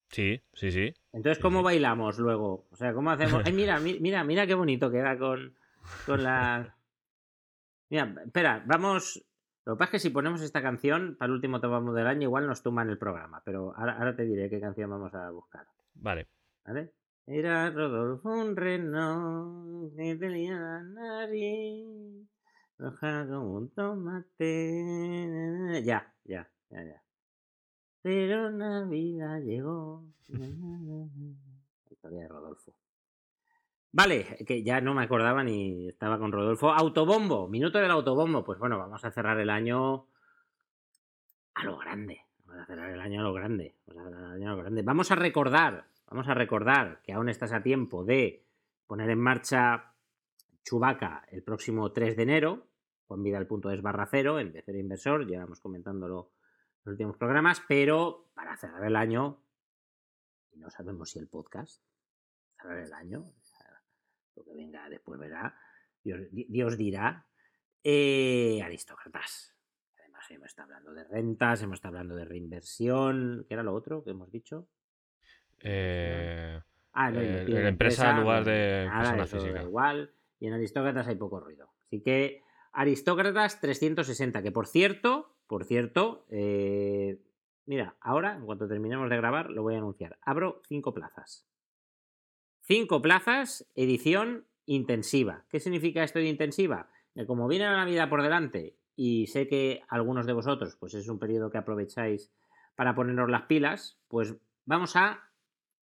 Sí, 0.09 0.41
sí, 0.53 0.71
sí. 0.71 0.91
Entonces, 1.13 1.37
¿cómo 1.37 1.59
sí. 1.59 1.65
bailamos 1.65 2.17
luego? 2.17 2.65
O 2.71 2.75
sea, 2.75 2.95
¿cómo 2.95 3.11
hacemos? 3.11 3.43
Ay, 3.45 3.53
mira, 3.53 3.79
mi- 3.79 3.99
mira, 3.99 4.23
mira 4.23 4.47
qué 4.47 4.55
bonito 4.55 4.89
queda 4.89 5.19
con, 5.19 5.55
con 6.07 6.23
la... 6.23 6.75
Mira, 7.91 8.11
espera, 8.25 8.63
vamos... 8.65 9.23
Lo 9.65 9.75
que 9.75 9.77
pasa 9.77 9.89
es 9.89 9.91
que 9.91 10.07
si 10.07 10.09
ponemos 10.09 10.41
esta 10.41 10.63
canción 10.63 11.15
para 11.15 11.27
el 11.27 11.33
último 11.33 11.57
autobombo 11.57 11.93
del 11.93 12.07
año, 12.07 12.23
igual 12.23 12.47
nos 12.47 12.63
tumban 12.63 12.89
el 12.89 12.97
programa, 12.97 13.43
pero 13.45 13.71
ahora, 13.77 13.99
ahora 13.99 14.15
te 14.15 14.23
diré 14.23 14.49
qué 14.49 14.59
canción 14.59 14.89
vamos 14.89 15.13
a 15.13 15.29
buscar. 15.29 15.67
Vale. 15.93 16.27
Era 17.25 17.69
Rodolfo 17.69 18.29
un 18.29 18.55
reno 18.55 19.91
que 19.95 20.15
tenía 20.15 20.59
la 20.59 20.83
nariz 20.83 22.27
roja 22.77 23.27
como 23.27 23.57
un 23.57 23.69
tomate. 23.71 25.81
Ya, 25.83 26.13
ya, 26.25 26.49
ya, 26.69 26.83
ya. 26.83 27.03
Pero 28.01 28.51
Navidad 28.51 29.41
llegó. 29.41 30.03
Historia 31.89 32.21
de 32.21 32.27
Rodolfo. 32.27 32.73
Vale, 33.93 34.37
que 34.47 34.63
ya 34.63 34.81
no 34.81 34.93
me 34.93 35.03
acordaba 35.03 35.43
ni 35.43 35.89
estaba 35.89 36.17
con 36.17 36.31
Rodolfo. 36.31 36.71
Autobombo, 36.71 37.47
minuto 37.47 37.77
del 37.77 37.91
autobombo. 37.91 38.43
Pues 38.43 38.57
bueno, 38.57 38.79
vamos 38.79 39.03
a 39.05 39.11
cerrar 39.11 39.39
el 39.39 39.49
año 39.49 40.07
a 41.53 41.63
lo 41.65 41.77
grande. 41.77 42.21
Vamos 42.45 42.63
a 42.63 42.65
cerrar 42.65 42.89
el 42.89 43.01
año 43.01 43.19
a 43.19 43.23
lo 43.23 43.33
grande. 43.33 43.75
Vamos 43.85 44.05
a 44.05 44.09
cerrar 44.09 44.29
el 44.29 44.41
año 44.41 44.51
a 44.51 44.55
lo 44.55 44.61
grande. 44.61 44.81
Vamos 44.81 45.11
a 45.11 45.15
recordar, 45.15 45.90
vamos 46.11 46.27
a 46.27 46.33
recordar 46.33 47.01
que 47.03 47.13
aún 47.13 47.29
estás 47.29 47.53
a 47.53 47.63
tiempo 47.63 48.03
de 48.03 48.45
poner 48.85 49.09
en 49.09 49.19
marcha 49.19 49.95
Chubaca 50.61 51.25
el 51.31 51.41
próximo 51.41 51.91
3 51.93 52.17
de 52.17 52.23
enero. 52.23 52.67
Juanvidal.es 53.07 53.81
barra 53.81 54.05
cero 54.05 54.37
en 54.37 54.51
Becero 54.51 54.77
Inversor. 54.77 55.25
Llevamos 55.25 55.61
comentándolo 55.61 56.33
en 56.33 56.79
los 56.83 56.93
últimos 56.93 57.17
programas, 57.17 57.61
pero 57.65 58.29
para 58.33 58.57
cerrar 58.57 58.83
el 58.83 58.97
año, 58.97 59.41
y 60.51 60.59
no 60.59 60.69
sabemos 60.69 61.11
si 61.11 61.19
el 61.19 61.29
podcast, 61.29 61.81
cerrar 62.57 62.79
el 62.79 62.93
año, 62.93 63.33
lo 64.35 64.43
que 64.43 64.53
venga 64.53 64.89
después 64.89 65.17
verá, 65.19 65.57
Dios, 66.03 66.27
Dios 66.31 66.77
dirá, 66.77 67.25
eh, 67.83 68.61
aristócratas. 68.61 69.55
Además, 69.97 70.29
hemos 70.29 70.47
estado 70.47 70.67
hablando 70.67 70.93
de 70.93 71.03
rentas, 71.05 71.61
hemos 71.61 71.75
estado 71.75 71.95
hablando 71.95 72.15
de 72.15 72.25
reinversión, 72.25 73.45
¿qué 73.47 73.53
era 73.53 73.63
lo 73.63 73.73
otro 73.73 74.03
que 74.03 74.11
hemos 74.11 74.29
dicho? 74.29 74.67
Eh, 75.63 76.59
Ah, 76.93 77.09
no, 77.09 77.21
eh, 77.21 77.45
en 77.47 77.67
empresa 77.67 78.11
en 78.11 78.21
lugar 78.21 78.43
de 78.43 78.85
nada, 78.85 78.99
persona 78.99 79.23
eso 79.23 79.37
da 79.37 79.43
física. 79.43 79.63
igual. 79.63 80.11
Y 80.39 80.47
en 80.47 80.53
aristócratas 80.53 81.07
hay 81.07 81.15
poco 81.15 81.39
ruido. 81.39 81.69
Así 81.85 82.01
que 82.01 82.43
aristócratas 82.73 83.61
360, 83.61 84.41
que 84.41 84.51
por 84.51 84.67
cierto, 84.67 85.35
por 85.47 85.63
cierto, 85.65 86.25
eh, 86.29 87.21
mira, 87.65 87.95
ahora, 88.01 88.35
en 88.35 88.45
cuanto 88.45 88.67
terminemos 88.67 89.09
de 89.09 89.17
grabar, 89.17 89.49
lo 89.51 89.63
voy 89.63 89.75
a 89.75 89.77
anunciar. 89.77 90.17
Abro 90.21 90.61
cinco 90.67 90.93
plazas. 90.93 91.47
Cinco 92.61 93.01
plazas, 93.01 93.65
edición 93.75 94.45
intensiva. 94.65 95.45
¿Qué 95.49 95.59
significa 95.59 96.03
esto 96.03 96.19
de 96.19 96.25
intensiva? 96.27 96.89
Que 97.13 97.25
como 97.25 97.47
viene 97.47 97.65
la 97.65 97.77
Navidad 97.77 98.09
por 98.09 98.21
delante 98.21 98.77
y 98.95 99.27
sé 99.27 99.47
que 99.47 99.81
algunos 99.89 100.25
de 100.25 100.33
vosotros, 100.33 100.75
pues 100.79 100.93
es 100.93 101.07
un 101.07 101.19
periodo 101.19 101.49
que 101.51 101.57
aprovecháis 101.57 102.31
para 102.75 102.95
ponernos 102.95 103.29
las 103.29 103.43
pilas, 103.43 103.99
pues 104.07 104.35
vamos 104.65 104.95
a 104.95 105.30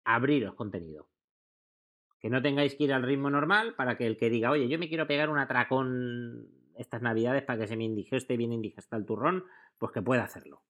abriros 0.04 0.54
contenido. 0.54 1.08
Que 2.20 2.30
no 2.30 2.40
tengáis 2.42 2.74
que 2.74 2.84
ir 2.84 2.92
al 2.92 3.02
ritmo 3.02 3.30
normal 3.30 3.74
para 3.74 3.96
que 3.96 4.06
el 4.06 4.16
que 4.16 4.30
diga, 4.30 4.50
oye, 4.50 4.68
yo 4.68 4.78
me 4.78 4.88
quiero 4.88 5.06
pegar 5.06 5.28
un 5.28 5.38
atracón 5.38 6.48
estas 6.76 7.02
navidades 7.02 7.42
para 7.42 7.58
que 7.58 7.66
se 7.66 7.76
me 7.76 7.84
indigeste 7.84 8.36
bien 8.36 8.52
indigesta 8.52 8.96
el 8.96 9.04
turrón, 9.04 9.44
pues 9.78 9.92
que 9.92 10.02
pueda 10.02 10.24
hacerlo. 10.24 10.62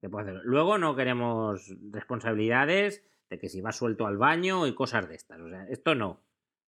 Que 0.00 0.08
pueda 0.08 0.24
hacerlo. 0.24 0.42
Luego 0.44 0.78
no 0.78 0.94
queremos 0.96 1.74
responsabilidades 1.90 3.04
de 3.30 3.38
que 3.38 3.48
si 3.48 3.60
vas 3.60 3.76
suelto 3.76 4.06
al 4.06 4.18
baño 4.18 4.66
y 4.66 4.74
cosas 4.74 5.08
de 5.08 5.16
estas. 5.16 5.40
O 5.40 5.48
sea, 5.48 5.66
esto 5.68 5.94
no. 5.94 6.20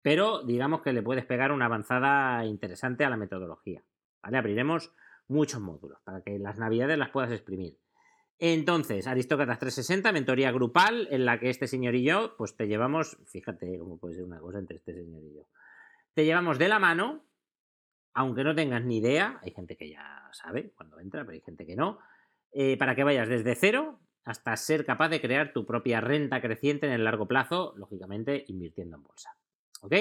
Pero 0.03 0.43
digamos 0.43 0.83
que 0.83 0.93
le 0.93 1.03
puedes 1.03 1.25
pegar 1.25 1.51
una 1.51 1.67
avanzada 1.67 2.45
interesante 2.45 3.05
a 3.05 3.11
la 3.11 3.17
metodología. 3.17 3.83
¿Vale? 4.23 4.39
Abriremos 4.39 4.93
muchos 5.29 5.61
módulos 5.61 5.99
para 6.05 6.23
que 6.23 6.39
las 6.39 6.59
navidades 6.59 6.99
las 6.99 7.11
puedas 7.11 7.33
exprimir. 7.33 7.79
Entonces, 8.39 9.07
Aristócratas 9.07 9.59
360, 9.59 10.13
mentoría 10.13 10.51
grupal, 10.51 11.09
en 11.11 11.25
la 11.25 11.39
que 11.39 11.51
este 11.51 11.69
señor 11.69 11.95
y 11.95 12.05
yo, 12.05 12.37
pues 12.37 12.57
te 12.57 12.67
llevamos, 12.67 13.17
fíjate 13.27 13.79
cómo 13.79 13.99
puede 13.99 14.17
ser 14.17 14.25
una 14.25 14.41
cosa 14.41 14.59
entre 14.59 14.79
este 14.79 14.93
señor 14.93 15.23
y 15.23 15.35
yo. 15.35 15.49
Te 16.15 16.25
llevamos 16.25 16.59
de 16.59 16.69
la 16.69 16.79
mano, 16.79 17.25
aunque 18.13 18.45
no 18.45 18.55
tengas 18.55 18.85
ni 18.85 18.99
idea, 18.99 19.39
hay 19.43 19.53
gente 19.53 19.77
que 19.77 19.91
ya 19.91 20.29
sabe 20.33 20.73
cuando 20.73 20.99
entra, 21.01 21.23
pero 21.23 21.35
hay 21.35 21.41
gente 21.41 21.65
que 21.65 21.77
no, 21.77 21.99
eh, 22.53 22.77
para 22.77 22.95
que 22.95 23.05
vayas 23.05 23.29
desde 23.29 23.55
cero 23.55 24.01
hasta 24.25 24.57
ser 24.57 24.85
capaz 24.85 25.09
de 25.11 25.21
crear 25.21 25.53
tu 25.53 25.67
propia 25.67 26.01
renta 26.01 26.41
creciente 26.41 26.87
en 26.87 26.93
el 26.93 27.05
largo 27.05 27.29
plazo, 27.29 27.75
lógicamente 27.77 28.45
invirtiendo 28.49 28.97
en 28.97 29.03
bolsa. 29.03 29.37
¿Ok? 29.83 29.93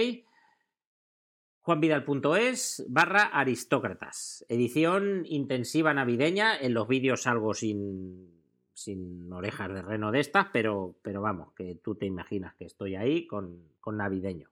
juanvidal.es 1.64 2.86
barra 2.90 3.24
aristócratas. 3.24 4.46
Edición 4.50 5.26
intensiva 5.26 5.94
navideña. 5.94 6.58
En 6.58 6.74
los 6.74 6.88
vídeos 6.90 7.24
salgo 7.24 7.54
sin, 7.54 8.44
sin 8.74 9.32
orejas 9.32 9.74
de 9.74 9.82
reno 9.82 10.12
de 10.12 10.20
estas, 10.20 10.48
pero, 10.52 10.96
pero 11.02 11.22
vamos, 11.22 11.54
que 11.54 11.76
tú 11.76 11.96
te 11.96 12.06
imaginas 12.06 12.54
que 12.56 12.66
estoy 12.66 12.96
ahí 12.96 13.26
con, 13.26 13.70
con 13.80 13.98
navideño. 13.98 14.50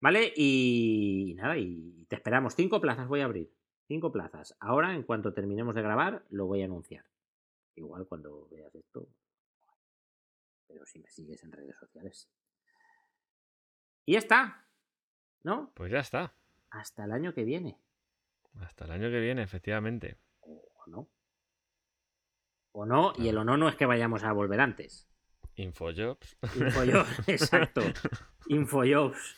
¿Vale? 0.00 0.32
Y, 0.34 1.30
y 1.30 1.34
nada, 1.34 1.56
y 1.58 2.06
te 2.08 2.16
esperamos. 2.16 2.54
Cinco 2.56 2.80
plazas 2.80 3.06
voy 3.06 3.20
a 3.20 3.26
abrir. 3.26 3.52
Cinco 3.86 4.10
plazas. 4.10 4.56
Ahora, 4.58 4.94
en 4.94 5.02
cuanto 5.02 5.34
terminemos 5.34 5.74
de 5.74 5.82
grabar, 5.82 6.24
lo 6.30 6.46
voy 6.46 6.62
a 6.62 6.64
anunciar. 6.64 7.04
Igual 7.76 8.06
cuando 8.06 8.48
veas 8.50 8.74
esto. 8.74 9.06
Pero 10.66 10.86
si 10.86 10.98
me 10.98 11.10
sigues 11.10 11.44
en 11.44 11.52
redes 11.52 11.76
sociales. 11.76 12.28
Y 14.06 14.14
ya 14.14 14.18
está. 14.18 14.66
¿No? 15.44 15.72
Pues 15.74 15.90
ya 15.90 16.00
está. 16.00 16.34
Hasta 16.70 17.04
el 17.04 17.12
año 17.12 17.34
que 17.34 17.44
viene. 17.44 17.78
Hasta 18.60 18.84
el 18.84 18.92
año 18.92 19.10
que 19.10 19.20
viene, 19.20 19.42
efectivamente. 19.42 20.18
O 20.40 20.84
no. 20.86 21.08
O 22.72 22.86
no, 22.86 23.12
y 23.18 23.28
el 23.28 23.36
o 23.38 23.44
no 23.44 23.56
no 23.56 23.68
es 23.68 23.76
que 23.76 23.86
vayamos 23.86 24.24
a 24.24 24.32
volver 24.32 24.60
antes. 24.60 25.08
Infojobs. 25.56 26.36
Infojobs, 26.56 27.18
exacto. 27.28 27.82
Infojobs. 28.48 29.36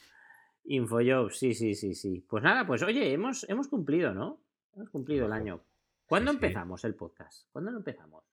Infojobs, 0.64 1.38
sí, 1.38 1.54
sí, 1.54 1.74
sí, 1.74 1.94
sí. 1.94 2.24
Pues 2.28 2.42
nada, 2.44 2.66
pues 2.66 2.82
oye, 2.82 3.12
hemos, 3.12 3.48
hemos 3.48 3.68
cumplido, 3.68 4.14
¿no? 4.14 4.40
Hemos 4.74 4.90
cumplido 4.90 5.26
el 5.26 5.32
año. 5.32 5.64
¿Cuándo 6.06 6.30
Sí, 6.32 6.38
sí. 6.38 6.44
empezamos 6.44 6.84
el 6.84 6.94
podcast? 6.94 7.48
¿Cuándo 7.50 7.70
lo 7.72 7.78
empezamos? 7.78 8.24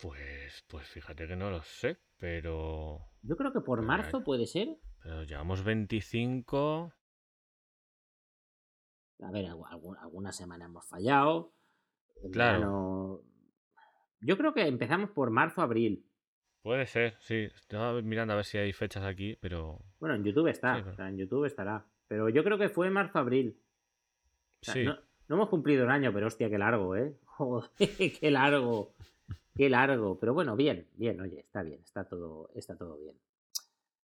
Pues, 0.00 0.64
pues 0.68 0.86
fíjate 0.88 1.26
que 1.26 1.36
no 1.36 1.50
lo 1.50 1.62
sé, 1.62 1.98
pero, 2.16 3.10
Yo 3.22 3.36
creo 3.36 3.52
que 3.52 3.60
por 3.60 3.82
marzo 3.82 4.22
puede 4.24 4.46
ser. 4.46 4.76
pero 5.02 5.22
llevamos 5.24 5.62
25. 5.64 6.92
A 9.20 9.30
ver, 9.32 9.46
algu- 9.46 9.66
algu- 9.68 9.96
alguna 10.00 10.32
semana 10.32 10.66
hemos 10.66 10.86
fallado. 10.86 11.52
Claro. 12.32 12.58
verano- 12.58 13.20
Yo 14.20 14.36
creo 14.36 14.52
que 14.52 14.66
empezamos 14.66 15.10
por 15.10 15.30
marzo, 15.30 15.62
abril. 15.62 16.04
Puede 16.62 16.86
ser, 16.86 17.16
sí. 17.20 17.48
Estaba 17.54 18.00
mirando 18.02 18.32
a 18.32 18.36
ver 18.36 18.44
si 18.44 18.58
hay 18.58 18.72
fechas 18.72 19.04
aquí, 19.04 19.36
pero 19.40 19.80
Bueno, 20.00 20.16
en 20.16 20.24
YouTube 20.24 20.48
está. 20.48 20.74
Sí, 20.76 20.80
pero- 20.82 20.92
o 20.92 20.96
sea, 20.96 21.08
en 21.08 21.16
YouTube 21.16 21.44
estará. 21.44 21.86
Pero 22.08 22.28
yo 22.28 22.42
creo 22.42 22.58
que 22.58 22.68
fue 22.68 22.90
marzo, 22.90 23.18
abril. 23.18 23.60
O 24.62 24.64
sea, 24.64 24.74
sí. 24.74 24.84
no, 24.84 24.94
no 25.28 25.34
hemos 25.36 25.48
cumplido 25.50 25.84
un 25.84 25.90
año, 25.90 26.12
pero 26.12 26.26
hostia, 26.26 26.50
qué 26.50 26.58
largo, 26.58 26.96
¿eh? 26.96 27.16
Joder, 27.26 27.70
qué 28.20 28.30
largo. 28.30 28.94
Qué 29.54 29.68
largo. 29.68 30.18
Pero 30.18 30.34
bueno, 30.34 30.56
bien, 30.56 30.88
bien, 30.94 31.20
oye, 31.20 31.40
está 31.40 31.62
bien, 31.62 31.80
está 31.82 32.04
todo, 32.08 32.50
está 32.54 32.76
todo 32.76 32.96
bien. 32.98 33.16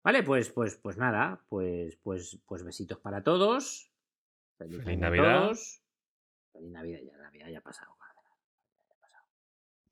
Vale, 0.04 0.24
pues, 0.24 0.50
pues, 0.52 0.76
pues 0.78 0.98
nada, 0.98 1.44
pues, 1.50 1.98
pues, 1.98 2.40
pues 2.46 2.64
besitos 2.64 3.00
para 3.00 3.24
todos. 3.24 3.92
Feliz, 4.58 4.84
Feliz 4.84 5.00
Navidad. 5.00 5.42
todos. 5.42 5.82
Feliz 6.54 6.72
Navidad, 6.72 7.00
ya 7.04 7.18
Navidad 7.18 7.48
ya 7.50 7.58
ha 7.60 7.62
pasado. 7.62 7.96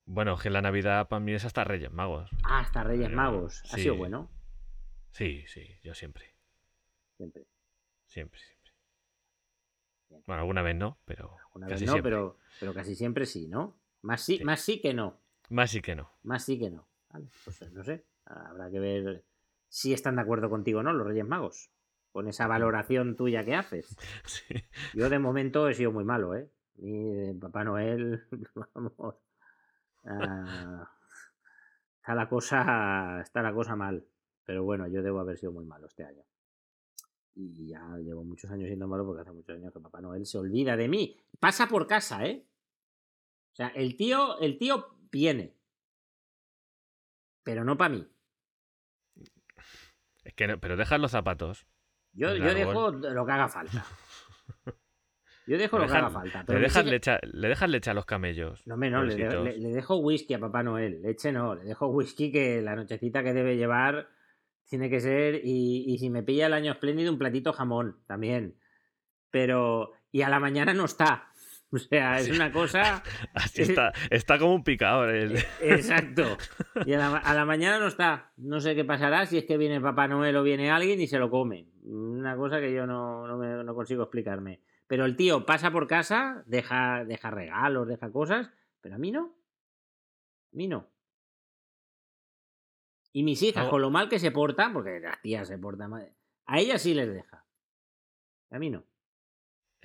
Bueno, 0.09 0.37
que 0.37 0.49
la 0.49 0.61
Navidad 0.61 1.09
para 1.09 1.19
mí 1.19 1.33
es 1.33 1.43
hasta 1.43 1.65
Reyes 1.65 1.91
Magos. 1.91 2.29
Ah, 2.43 2.59
hasta 2.59 2.81
Reyes 2.83 3.11
Magos. 3.11 3.61
Ha 3.65 3.75
sí. 3.75 3.81
sido 3.83 3.97
bueno, 3.97 4.29
Sí, 5.11 5.43
sí, 5.47 5.67
yo 5.83 5.93
siempre. 5.93 6.33
siempre. 7.17 7.45
Siempre, 8.05 8.39
siempre. 8.39 8.71
Bien. 10.09 10.23
Bueno, 10.25 10.41
alguna 10.41 10.61
vez 10.61 10.75
no, 10.77 10.97
pero 11.03 11.35
Una 11.53 11.67
casi 11.67 11.81
vez 11.83 11.87
no, 11.87 11.93
siempre. 11.93 12.11
pero, 12.11 12.37
pero 12.59 12.73
casi 12.73 12.95
siempre 12.95 13.25
sí, 13.25 13.47
¿no? 13.49 13.75
Más 14.01 14.21
sí, 14.21 14.37
Sí. 14.37 14.43
más 14.43 14.61
sí 14.61 14.79
que 14.81 14.93
no. 14.93 15.19
Más 15.49 15.71
sí 15.71 15.81
que 15.81 15.95
no. 15.95 16.11
Más 16.23 16.43
sí 16.43 16.59
que 16.59 16.69
no. 16.69 16.87
Vale, 17.09 17.27
pues 17.43 17.71
no 17.71 17.83
sé. 17.83 18.05
Habrá 18.25 18.69
que 18.69 18.79
ver 18.79 19.23
si 19.69 19.93
están 19.93 20.15
de 20.17 20.21
acuerdo 20.21 20.49
contigo 20.49 20.79
o 20.79 20.83
no 20.83 20.93
los 20.93 21.07
Reyes 21.07 21.25
Magos. 21.27 21.71
Con 22.11 22.27
esa 22.27 22.47
valoración 22.47 23.15
tuya 23.15 23.45
que 23.45 23.55
haces. 23.55 23.95
Sí. 24.25 24.55
Yo 24.93 25.09
de 25.09 25.19
momento 25.19 25.67
he 25.69 25.73
sido 25.73 25.91
muy 25.91 26.03
malo, 26.03 26.35
¿eh? 26.35 26.49
Mi 26.75 27.13
de 27.13 27.33
Papá 27.35 27.63
Noel, 27.63 28.23
vamos. 28.75 29.15
ah, 30.05 30.89
está 31.99 32.15
la 32.15 32.27
cosa. 32.29 33.21
Está 33.21 33.41
la 33.41 33.53
cosa 33.53 33.75
mal. 33.75 34.05
Pero 34.45 34.63
bueno, 34.63 34.87
yo 34.87 35.01
debo 35.01 35.19
haber 35.19 35.37
sido 35.37 35.51
muy 35.51 35.65
malo 35.65 35.87
este 35.87 36.03
año. 36.05 36.23
Y 37.35 37.67
ya 37.67 37.81
llevo 37.97 38.23
muchos 38.23 38.49
años 38.51 38.67
siendo 38.67 38.87
malo 38.87 39.05
porque 39.05 39.21
hace 39.21 39.31
muchos 39.31 39.55
años 39.55 39.71
que 39.73 39.79
Papá 39.79 40.01
Noel 40.01 40.25
se 40.25 40.37
olvida 40.37 40.75
de 40.75 40.87
mí. 40.87 41.17
Pasa 41.39 41.67
por 41.67 41.85
casa, 41.85 42.25
¿eh? 42.25 42.45
O 43.57 43.63
sea, 43.63 43.69
el 43.69 43.95
tío, 43.97 44.39
el 44.39 44.59
tío 44.59 44.95
viene. 45.11 45.55
Pero 47.43 47.63
no 47.63 47.75
para 47.75 47.95
mí. 47.95 48.07
Es 50.23 50.33
que 50.35 50.45
no- 50.47 50.59
pero 50.59 50.77
dejas 50.77 50.99
los 50.99 51.09
zapatos. 51.11 51.65
Yo, 52.13 52.35
yo 52.35 52.53
dejo 52.53 52.91
lo 52.91 53.25
que 53.25 53.31
haga 53.31 53.47
falta. 53.49 53.83
Yo 55.47 55.57
dejo 55.57 55.77
Le 55.79 55.85
lo 55.85 55.91
que 55.91 55.97
haga 55.97 56.09
falta. 56.09 56.39
Le 56.39 56.45
Pero 56.45 56.59
me 56.59 56.63
dejas, 56.65 56.81
sigue- 56.83 56.91
leche, 56.91 57.11
a- 57.11 57.19
le 57.23 57.47
dejas 57.47 57.69
leche 57.69 57.89
a 57.89 57.93
los 57.93 58.05
camellos. 58.05 58.67
No, 58.67 58.73
hombre, 58.73 58.89
no, 58.91 59.01
le- 59.03 59.57
le 59.57 59.69
dejo 59.69 59.95
whisky 59.95 60.33
a 60.33 60.39
Papá 60.39 60.61
Noel. 60.61 61.01
Leche 61.01 61.31
no, 61.31 61.55
le 61.55 61.63
dejo 61.63 61.87
whisky 61.87 62.31
que 62.33 62.61
la 62.61 62.75
nochecita 62.75 63.23
que 63.23 63.33
debe 63.33 63.55
llevar 63.55 64.09
tiene 64.65 64.89
que 64.89 64.99
ser. 64.99 65.41
Y, 65.45 65.85
y 65.87 65.97
si 65.99 66.09
me 66.09 66.21
pilla 66.21 66.47
el 66.47 66.53
año 66.53 66.73
espléndido, 66.73 67.11
un 67.13 67.17
platito 67.17 67.53
jamón 67.53 68.03
también. 68.05 68.59
Pero. 69.31 69.93
Y 70.11 70.21
a 70.23 70.29
la 70.29 70.39
mañana 70.41 70.73
no 70.73 70.83
está. 70.85 71.26
O 71.71 71.77
sea, 71.77 72.17
es 72.19 72.29
una 72.29 72.51
cosa. 72.51 73.03
Así 73.33 73.61
está, 73.63 73.91
está 74.09 74.39
como 74.39 74.55
un 74.55 74.63
picador. 74.63 75.09
el- 75.09 75.37
Exacto. 75.61 76.37
Y 76.85 76.93
a 76.93 76.97
la, 76.97 77.17
a 77.17 77.33
la 77.33 77.43
mañana 77.45 77.77
no 77.77 77.87
está. 77.87 78.31
No 78.37 78.61
sé 78.61 78.73
qué 78.73 78.85
pasará 78.85 79.25
si 79.25 79.37
es 79.37 79.43
que 79.45 79.57
viene 79.57 79.81
Papá 79.81 80.07
Noel 80.07 80.35
o 80.37 80.43
viene 80.43 80.71
alguien 80.71 81.01
y 81.01 81.07
se 81.07 81.19
lo 81.19 81.29
come. 81.29 81.67
Una 81.83 82.37
cosa 82.37 82.61
que 82.61 82.73
yo 82.73 82.87
no, 82.87 83.27
no, 83.27 83.37
me- 83.37 83.63
no 83.65 83.75
consigo 83.75 84.03
explicarme. 84.03 84.61
Pero 84.87 85.03
el 85.03 85.17
tío 85.17 85.45
pasa 85.45 85.69
por 85.71 85.87
casa, 85.87 86.43
deja, 86.45 87.03
deja 87.03 87.31
regalos, 87.31 87.85
deja 87.87 88.13
cosas, 88.13 88.49
pero 88.79 88.95
a 88.95 88.97
mí 88.97 89.11
no. 89.11 89.35
A 90.53 90.55
mí 90.55 90.69
no. 90.69 90.87
Y 93.11 93.23
mis 93.23 93.41
hijas, 93.41 93.65
No. 93.65 93.71
con 93.71 93.81
lo 93.81 93.89
mal 93.89 94.07
que 94.09 94.19
se 94.19 94.31
portan, 94.31 94.71
porque 94.73 94.99
las 95.01 95.21
tías 95.21 95.47
se 95.47 95.57
portan 95.57 95.89
mal, 95.91 96.13
a 96.45 96.59
ellas 96.59 96.81
sí 96.81 96.93
les 96.93 97.11
deja. 97.13 97.45
A 98.51 98.59
mí 98.59 98.69
no. 98.69 98.85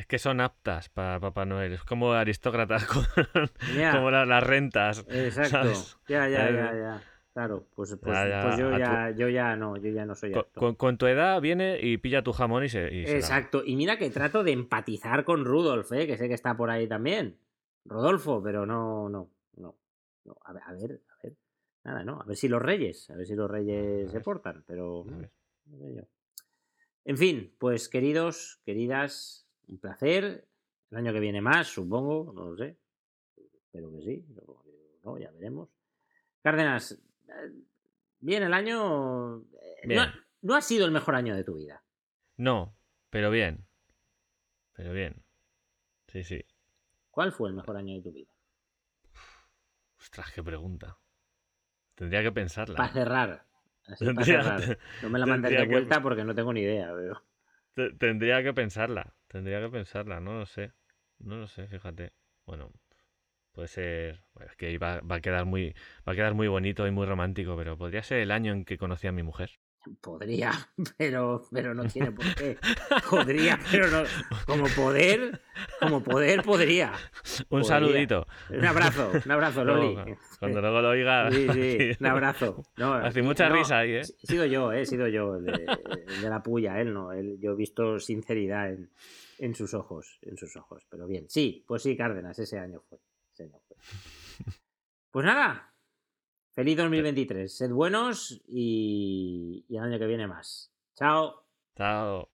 Es 0.03 0.07
que 0.09 0.19
son 0.19 0.41
aptas 0.41 0.89
para 0.89 1.21
Papá 1.21 1.45
Noel. 1.45 1.75
Es 1.75 1.85
como 1.85 2.13
aristócratas, 2.13 2.85
como, 2.87 3.07
Ya. 3.79 3.93
como 3.93 4.11
la- 4.11 4.27
las 4.27 4.43
rentas. 4.43 5.07
Exacto. 5.09 5.73
Ya, 6.09 6.29
ya, 6.29 6.49
Eh, 6.49 6.55
ya, 6.55 6.75
ya. 6.75 7.03
Claro, 7.33 7.69
pues, 7.77 7.97
pues, 8.03 8.13
ya, 8.29 8.43
pues 8.43 8.59
yo, 8.59 8.71
tu- 8.73 8.79
ya, 8.79 9.11
yo 9.17 9.29
ya 9.29 9.55
no, 9.55 9.77
yo 9.77 9.91
ya 9.91 10.05
no 10.05 10.17
soy 10.17 10.33
Con, 10.33 10.41
apto. 10.41 10.59
con- 10.61 10.75
con 10.75 10.99
tu 10.99 11.07
edad 11.07 11.41
viene 11.41 11.79
y 11.81 11.99
pilla 11.99 12.23
tu 12.25 12.33
jamón 12.33 12.65
y 12.65 12.69
se. 12.69 12.93
y 12.93 13.07
se 13.07 13.13
la- 13.13 13.19
Exacto. 13.19 13.63
Y 13.65 13.77
mira 13.77 13.97
que 13.97 14.11
trato 14.11 14.43
de 14.43 14.51
empatizar 14.51 15.25
con 15.25 15.45
Rudolf, 15.45 15.93
¿eh? 15.93 16.09
que 16.09 16.17
sé 16.19 16.27
que 16.27 16.35
está 16.35 16.57
por 16.57 16.69
ahí 16.71 16.89
también. 16.89 17.39
Rodolfo, 17.85 18.43
pero 18.43 18.67
no, 18.67 19.09
no, 19.09 19.31
no. 19.57 19.77
no. 20.25 20.37
A, 20.45 20.53
ver, 20.53 20.63
a 20.67 20.73
ver, 20.73 21.01
a 21.11 21.23
ver. 21.23 21.37
Nada, 21.85 22.03
¿no? 22.03 22.21
A 22.21 22.25
ver 22.25 22.37
si 22.37 22.49
los 22.49 22.61
reyes, 22.61 23.09
a 23.09 23.15
ver 23.15 23.25
si 23.27 23.37
los 23.37 23.49
reyes 23.49 24.11
se 24.11 24.21
portan, 24.21 24.65
pero... 24.67 25.07
En 27.05 27.17
fin, 27.19 27.53
pues 27.59 27.89
queridos, 27.89 28.61
queridas, 28.65 29.42
un 29.73 29.79
placer. 29.79 30.47
El 30.91 30.99
año 30.99 31.13
que 31.13 31.21
viene 31.21 31.41
más, 31.41 31.69
supongo, 31.69 32.33
no 32.33 32.51
lo 32.51 32.57
sé. 32.57 32.77
Espero 33.37 33.91
que 33.93 34.03
sí, 34.03 34.25
no, 35.05 35.19
ya 35.19 35.31
veremos. 35.33 35.69
Cárdenas, 36.43 36.93
eh, 37.29 37.53
bien 38.21 38.43
el 38.43 38.53
año... 38.53 39.39
eh, 39.41 39.87
Bien. 39.87 40.01
No, 40.01 40.13
no 40.43 40.55
ha 40.55 40.61
sido 40.61 40.85
el 40.85 40.93
mejor 40.93 41.15
año 41.15 41.35
de 41.35 41.45
tu 41.45 41.55
vida. 41.57 41.83
No, 42.37 42.77
pero 43.11 43.31
bien. 43.31 43.67
Pero 44.75 44.93
bien. 44.93 45.23
Sí, 46.09 46.23
sí. 46.25 46.45
¿Cuál 47.11 47.33
fue 47.33 47.49
el 47.49 47.55
mejor 47.55 47.77
año 47.77 47.95
de 47.97 48.03
tu 48.03 48.13
vida? 48.13 48.31
Ostras, 49.99 50.31
qué 50.35 50.43
pregunta. 50.43 50.99
Tendría 51.95 52.23
que 52.23 52.33
pensarla. 52.33 52.77
Para 52.77 52.93
cerrar. 52.93 53.47
Así 53.87 54.05
para 54.05 54.17
Tendría- 54.17 54.43
cerrar. 54.59 54.79
No 55.03 55.09
me 55.11 55.19
la 55.19 55.27
mandes 55.27 55.51
de 55.53 55.57
que- 55.59 55.67
vuelta 55.67 56.03
porque 56.03 56.25
no 56.25 56.35
tengo 56.35 56.53
ni 56.53 56.61
idea. 56.61 56.93
Pero... 56.95 57.23
Te- 57.75 57.93
Tendría 57.97 58.43
que 58.43 58.53
pensarla. 58.53 59.15
Tendría 59.33 59.61
que 59.61 59.69
pensarla. 59.71 60.21
No 60.21 60.35
lo 60.39 60.47
sé. 60.47 60.73
No 61.19 61.37
lo 61.37 61.47
sé, 61.49 61.67
fíjate. 61.67 62.13
Bueno, 62.47 62.71
puede 63.53 63.69
ser. 63.69 64.25
bueno, 64.35 64.51
es 64.51 64.57
que 64.57 64.79
va, 64.79 65.01
va 65.01 65.17
a 65.17 65.21
quedar 65.23 65.47
muy, 65.47 65.75
va 66.09 66.13
a 66.13 66.17
quedar 66.17 66.35
muy 66.35 66.49
bonito 66.49 66.87
y 66.87 66.91
muy 66.93 67.07
romántico, 67.07 67.57
pero 67.57 67.79
podría 67.79 68.03
ser 68.03 68.19
el 68.21 68.31
año 68.33 68.53
en 68.53 68.65
que 68.65 68.79
conocí 68.79 69.07
a 69.09 69.13
mi 69.13 69.23
mujer. 69.23 69.59
Podría, 70.01 70.53
pero, 70.97 71.45
pero 71.51 71.75
no 71.75 71.85
tiene 71.85 72.13
por 72.13 72.35
qué. 72.35 72.57
Podría, 73.11 73.59
pero 73.71 73.89
no. 73.89 74.03
Como 74.47 74.65
poder, 74.69 75.41
como 75.81 76.03
poder 76.03 76.43
podría. 76.43 76.93
Un 76.93 77.47
Podría. 77.49 77.69
saludito. 77.69 78.27
Un 78.51 78.65
abrazo, 78.65 79.11
un 79.25 79.31
abrazo, 79.31 79.65
Loli. 79.65 79.97
cuando 80.39 80.61
luego 80.61 80.81
lo 80.83 80.89
oiga. 80.91 81.31
Sí, 81.31 81.47
sí, 81.53 81.91
un 82.01 82.07
abrazo. 82.07 82.63
No, 82.77 82.95
Hace 82.95 83.23
mucha 83.23 83.49
no, 83.49 83.57
risa 83.57 83.79
ahí, 83.79 83.93
¿eh? 83.93 84.01
He 84.01 84.27
sido 84.27 84.47
yo, 84.47 84.73
eh, 84.73 84.83
he 84.83 84.87
sido 84.87 85.09
yo, 85.09 85.37
el 85.37 85.45
de, 85.47 85.67
de 86.21 86.29
la 86.31 86.43
puya, 86.43 86.81
él 86.81 86.93
no. 86.95 87.13
Él, 87.13 87.39
yo 87.41 87.53
he 87.53 87.57
visto 87.57 87.99
sinceridad 87.99 88.71
en, 88.73 88.91
en 89.39 89.55
sus 89.55 89.75
ojos, 89.75 90.19
en 90.23 90.37
sus 90.37 90.55
ojos. 90.57 90.87
Pero 90.89 91.07
bien, 91.07 91.29
sí, 91.29 91.65
pues 91.67 91.83
sí, 91.83 91.97
Cárdenas, 91.97 92.39
ese 92.39 92.59
año 92.59 92.81
fue. 92.89 92.99
ese 93.33 93.45
año 93.45 93.59
fue. 93.67 93.77
Pues 95.11 95.27
nada, 95.27 95.72
feliz 96.55 96.77
2023. 96.77 97.57
Sed 97.57 97.71
buenos 97.71 98.43
y, 98.47 99.65
y 99.69 99.77
el 99.77 99.83
año 99.83 99.99
que 99.99 100.07
viene 100.07 100.27
más. 100.27 100.73
Chao. 100.97 101.45
Chao. 101.77 102.32